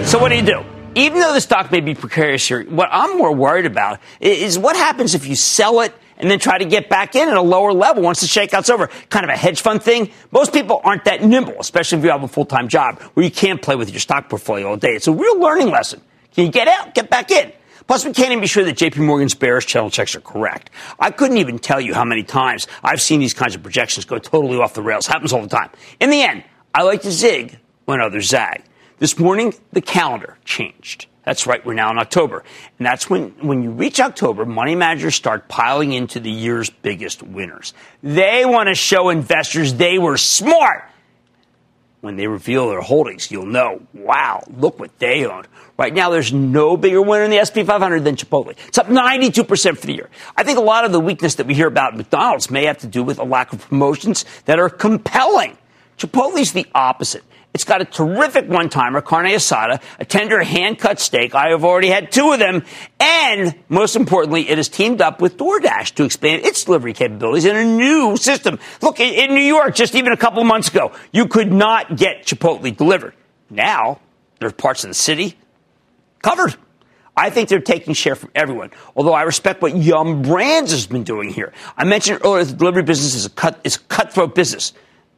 so 0.04 0.18
what 0.18 0.28
do 0.28 0.36
you 0.36 0.42
do? 0.42 0.64
Even 0.94 1.20
though 1.20 1.32
the 1.32 1.40
stock 1.40 1.72
may 1.72 1.80
be 1.80 1.94
precarious 1.94 2.46
here, 2.46 2.64
what 2.64 2.88
I'm 2.92 3.18
more 3.18 3.34
worried 3.34 3.66
about 3.66 3.98
is 4.20 4.58
what 4.58 4.76
happens 4.76 5.14
if 5.14 5.26
you 5.26 5.34
sell 5.34 5.80
it 5.80 5.92
and 6.22 6.30
then 6.30 6.38
try 6.38 6.56
to 6.56 6.64
get 6.64 6.88
back 6.88 7.16
in 7.16 7.28
at 7.28 7.36
a 7.36 7.42
lower 7.42 7.72
level 7.72 8.02
once 8.02 8.20
the 8.20 8.26
shakeout's 8.26 8.70
over. 8.70 8.86
Kind 9.10 9.24
of 9.24 9.30
a 9.30 9.36
hedge 9.36 9.60
fund 9.60 9.82
thing. 9.82 10.10
Most 10.30 10.52
people 10.52 10.80
aren't 10.84 11.04
that 11.04 11.22
nimble, 11.22 11.56
especially 11.58 11.98
if 11.98 12.04
you 12.04 12.10
have 12.10 12.22
a 12.22 12.28
full 12.28 12.46
time 12.46 12.68
job 12.68 13.02
where 13.14 13.24
you 13.24 13.30
can't 13.30 13.60
play 13.60 13.74
with 13.74 13.90
your 13.90 14.00
stock 14.00 14.30
portfolio 14.30 14.68
all 14.68 14.76
day. 14.76 14.94
It's 14.94 15.08
a 15.08 15.12
real 15.12 15.38
learning 15.38 15.70
lesson. 15.70 16.00
Can 16.32 16.46
you 16.46 16.52
get 16.52 16.68
out, 16.68 16.94
get 16.94 17.10
back 17.10 17.30
in? 17.30 17.52
Plus, 17.88 18.04
we 18.04 18.12
can't 18.12 18.28
even 18.30 18.40
be 18.40 18.46
sure 18.46 18.64
that 18.64 18.76
JP 18.76 19.04
Morgan's 19.04 19.34
bearish 19.34 19.66
channel 19.66 19.90
checks 19.90 20.14
are 20.14 20.20
correct. 20.20 20.70
I 21.00 21.10
couldn't 21.10 21.38
even 21.38 21.58
tell 21.58 21.80
you 21.80 21.92
how 21.92 22.04
many 22.04 22.22
times 22.22 22.68
I've 22.84 23.02
seen 23.02 23.18
these 23.18 23.34
kinds 23.34 23.56
of 23.56 23.62
projections 23.62 24.04
go 24.04 24.18
totally 24.18 24.58
off 24.58 24.74
the 24.74 24.82
rails. 24.82 25.08
Happens 25.08 25.32
all 25.32 25.42
the 25.42 25.48
time. 25.48 25.70
In 25.98 26.10
the 26.10 26.22
end, 26.22 26.44
I 26.72 26.84
like 26.84 27.02
to 27.02 27.10
zig 27.10 27.58
when 27.84 28.00
others 28.00 28.28
zag. 28.28 28.62
This 28.98 29.18
morning, 29.18 29.52
the 29.72 29.80
calendar 29.80 30.38
changed. 30.44 31.06
That's 31.24 31.46
right, 31.46 31.64
we're 31.64 31.74
now 31.74 31.90
in 31.90 31.98
October. 31.98 32.42
And 32.78 32.86
that's 32.86 33.08
when, 33.08 33.30
when 33.46 33.62
you 33.62 33.70
reach 33.70 34.00
October, 34.00 34.44
money 34.44 34.74
managers 34.74 35.14
start 35.14 35.46
piling 35.46 35.92
into 35.92 36.18
the 36.18 36.30
year's 36.30 36.68
biggest 36.68 37.22
winners. 37.22 37.74
They 38.02 38.44
want 38.44 38.68
to 38.68 38.74
show 38.74 39.08
investors 39.08 39.74
they 39.74 39.98
were 39.98 40.16
smart. 40.16 40.88
When 42.00 42.16
they 42.16 42.26
reveal 42.26 42.68
their 42.68 42.80
holdings, 42.80 43.30
you'll 43.30 43.46
know, 43.46 43.80
wow, 43.94 44.42
look 44.56 44.80
what 44.80 44.98
they 44.98 45.24
owned. 45.24 45.46
Right 45.78 45.94
now, 45.94 46.10
there's 46.10 46.32
no 46.32 46.76
bigger 46.76 47.00
winner 47.00 47.22
in 47.22 47.30
the 47.30 47.38
S&P 47.38 47.62
500 47.62 48.02
than 48.02 48.16
Chipotle. 48.16 48.56
It's 48.66 48.78
up 48.78 48.88
92% 48.88 49.78
for 49.78 49.86
the 49.86 49.94
year. 49.94 50.10
I 50.36 50.42
think 50.42 50.58
a 50.58 50.62
lot 50.62 50.84
of 50.84 50.90
the 50.90 50.98
weakness 50.98 51.36
that 51.36 51.46
we 51.46 51.54
hear 51.54 51.68
about 51.68 51.96
McDonald's 51.96 52.50
may 52.50 52.64
have 52.64 52.78
to 52.78 52.88
do 52.88 53.04
with 53.04 53.20
a 53.20 53.24
lack 53.24 53.52
of 53.52 53.68
promotions 53.68 54.24
that 54.46 54.58
are 54.58 54.68
compelling. 54.68 55.56
Chipotle's 55.96 56.52
the 56.52 56.66
opposite. 56.74 57.22
It's 57.54 57.64
got 57.64 57.82
a 57.82 57.84
terrific 57.84 58.48
one 58.48 58.70
timer, 58.70 59.02
carne 59.02 59.26
asada, 59.26 59.82
a 59.98 60.06
tender 60.06 60.42
hand 60.42 60.78
cut 60.78 60.98
steak. 60.98 61.34
I 61.34 61.48
have 61.50 61.64
already 61.64 61.88
had 61.88 62.10
two 62.10 62.32
of 62.32 62.38
them. 62.38 62.64
And 62.98 63.54
most 63.68 63.94
importantly, 63.94 64.48
it 64.48 64.56
has 64.56 64.70
teamed 64.70 65.02
up 65.02 65.20
with 65.20 65.36
DoorDash 65.36 65.94
to 65.96 66.04
expand 66.04 66.46
its 66.46 66.64
delivery 66.64 66.94
capabilities 66.94 67.44
in 67.44 67.56
a 67.56 67.64
new 67.64 68.16
system. 68.16 68.58
Look, 68.80 69.00
in 69.00 69.34
New 69.34 69.42
York, 69.42 69.74
just 69.74 69.94
even 69.94 70.12
a 70.12 70.16
couple 70.16 70.42
months 70.44 70.68
ago, 70.68 70.92
you 71.12 71.26
could 71.26 71.52
not 71.52 71.96
get 71.96 72.24
Chipotle 72.24 72.74
delivered. 72.74 73.12
Now, 73.50 74.00
there 74.38 74.48
are 74.48 74.52
parts 74.52 74.84
of 74.84 74.88
the 74.88 74.94
city 74.94 75.36
covered. 76.22 76.56
I 77.14 77.28
think 77.28 77.50
they're 77.50 77.60
taking 77.60 77.92
share 77.92 78.16
from 78.16 78.30
everyone. 78.34 78.70
Although 78.96 79.12
I 79.12 79.22
respect 79.22 79.60
what 79.60 79.76
Yum 79.76 80.22
Brands 80.22 80.70
has 80.70 80.86
been 80.86 81.04
doing 81.04 81.28
here. 81.28 81.52
I 81.76 81.84
mentioned 81.84 82.20
earlier 82.24 82.44
the 82.44 82.54
delivery 82.54 82.82
business 82.82 83.14
is 83.14 83.26
a 83.26 83.30
cut 83.30 83.60
is 83.64 83.76
a 83.76 83.80
cutthroat 83.80 84.34
business. 84.34 84.72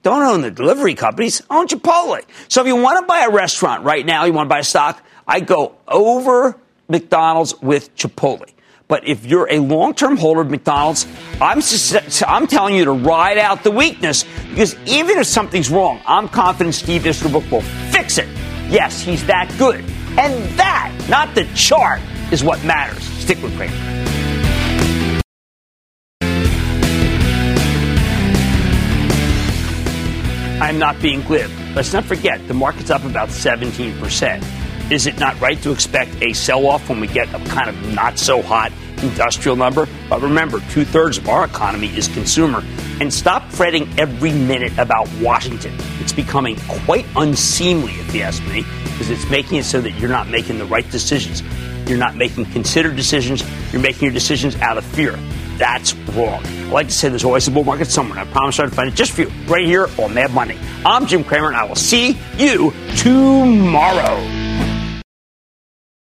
Don't 0.05 0.23
own 0.23 0.43
the 0.43 0.51
delivery 0.51 0.95
companies, 0.95 1.41
own 1.49 1.67
Chipotle. 1.67 2.23
So 2.49 2.61
if 2.61 2.67
you 2.67 2.77
want 2.77 3.01
to 3.01 3.07
buy 3.07 3.25
a 3.25 3.31
restaurant 3.31 3.85
right 3.85 4.05
now, 4.05 4.27
you 4.27 4.35
want 4.35 4.49
to 4.49 4.51
buy 4.51 4.59
a 4.59 4.65
stock, 4.65 5.03
I 5.27 5.41
go 5.41 5.77
over 5.89 6.61
McDonald's 6.89 7.59
with 7.63 7.97
Chipotle. 7.97 8.51
But 8.87 9.09
if 9.09 9.25
you're 9.25 9.49
a 9.51 9.61
long-term 9.61 10.19
holder 10.19 10.43
of 10.43 10.51
McDonald's, 10.51 11.07
I'm, 11.41 11.63
I'm 12.27 12.47
telling 12.47 12.75
you 12.75 12.85
to 12.85 12.93
ride 12.93 13.39
out 13.39 13.65
the 13.65 13.71
weakness 13.71 14.27
because 14.51 14.77
even 14.87 15.17
if 15.17 15.27
something's 15.27 15.71
wrong, 15.71 16.03
I'm 16.07 16.29
confident 16.29 16.75
Steve 16.75 17.07
Easterbrook 17.07 17.51
will 17.51 17.63
fix 17.91 18.19
it. 18.19 18.29
Yes, 18.69 19.01
he's 19.01 19.25
that 19.27 19.51
good. 19.57 19.81
And 20.19 20.45
that, 20.59 20.93
not 21.09 21.35
the 21.35 21.45
chart, 21.55 22.03
is 22.31 22.45
what 22.45 22.63
matters. 22.63 23.03
Stick 23.03 23.43
with 23.43 23.57
Cramer. 23.57 24.14
I'm 30.65 30.79
not 30.79 30.99
being 31.03 31.21
glib. 31.21 31.51
Let's 31.75 31.93
not 31.93 32.07
forget 32.07 32.49
the 32.49 32.55
market's 32.55 32.89
up 32.89 33.05
about 33.05 33.29
17%. 33.29 34.91
Is 34.91 35.07
it 35.07 35.19
not 35.19 35.39
right 35.39 35.61
to 35.61 35.71
expect 35.71 36.23
a 36.23 36.33
sell 36.33 36.67
off 36.67 36.89
when 36.89 37.01
we 37.01 37.07
get 37.07 37.29
a 37.35 37.39
kind 37.51 37.69
of 37.69 37.95
not 37.95 38.19
so 38.19 38.41
hot 38.41 38.73
industrial 39.03 39.57
number? 39.57 39.87
But 40.09 40.23
remember, 40.23 40.61
two 40.71 40.87
thirds 40.87 41.19
of 41.19 41.29
our 41.29 41.45
economy 41.45 41.89
is 41.89 42.09
consumer. 42.09 42.65
And 42.99 43.13
stop 43.13 43.51
fretting 43.51 43.87
every 44.01 44.33
minute 44.33 44.73
about 44.79 45.07
Washington. 45.21 45.77
It's 46.01 46.15
becoming 46.15 46.57
quite 46.87 47.05
unseemly, 47.15 47.93
if 47.93 48.15
you 48.15 48.23
ask 48.23 48.43
me, 48.47 48.63
because 48.85 49.11
it's 49.11 49.29
making 49.29 49.59
it 49.59 49.65
so 49.65 49.83
that 49.83 49.91
you're 49.91 50.09
not 50.09 50.31
making 50.31 50.57
the 50.57 50.65
right 50.65 50.91
decisions. 50.91 51.43
You're 51.87 51.99
not 51.99 52.17
making 52.17 52.47
considered 52.47 52.97
decisions. 52.97 53.45
You're 53.71 53.83
making 53.83 54.05
your 54.05 54.13
decisions 54.15 54.57
out 54.57 54.79
of 54.79 54.85
fear. 54.87 55.19
That's 55.59 55.95
wrong. 55.95 56.45
I 56.45 56.69
like 56.71 56.89
to 56.89 56.93
say 56.93 57.09
there's 57.09 57.25
always 57.25 57.47
a 57.47 57.51
bull 57.51 57.65
market 57.65 57.87
somewhere. 57.87 58.19
and 58.19 58.29
I 58.29 58.33
promise 58.33 58.59
I'll 58.59 58.69
find 58.71 58.89
it 58.89 58.95
just 58.95 59.13
for 59.13 59.23
you 59.23 59.29
right 59.47 59.65
here 59.65 59.89
on 59.99 60.15
Mad 60.15 60.33
Money. 60.33 60.59
I'm 60.85 61.07
Jim 61.07 61.23
Cramer, 61.25 61.49
and 61.49 61.57
I 61.57 61.65
will 61.65 61.77
see 61.77 62.19
you 62.37 62.73
tomorrow. 62.97 64.17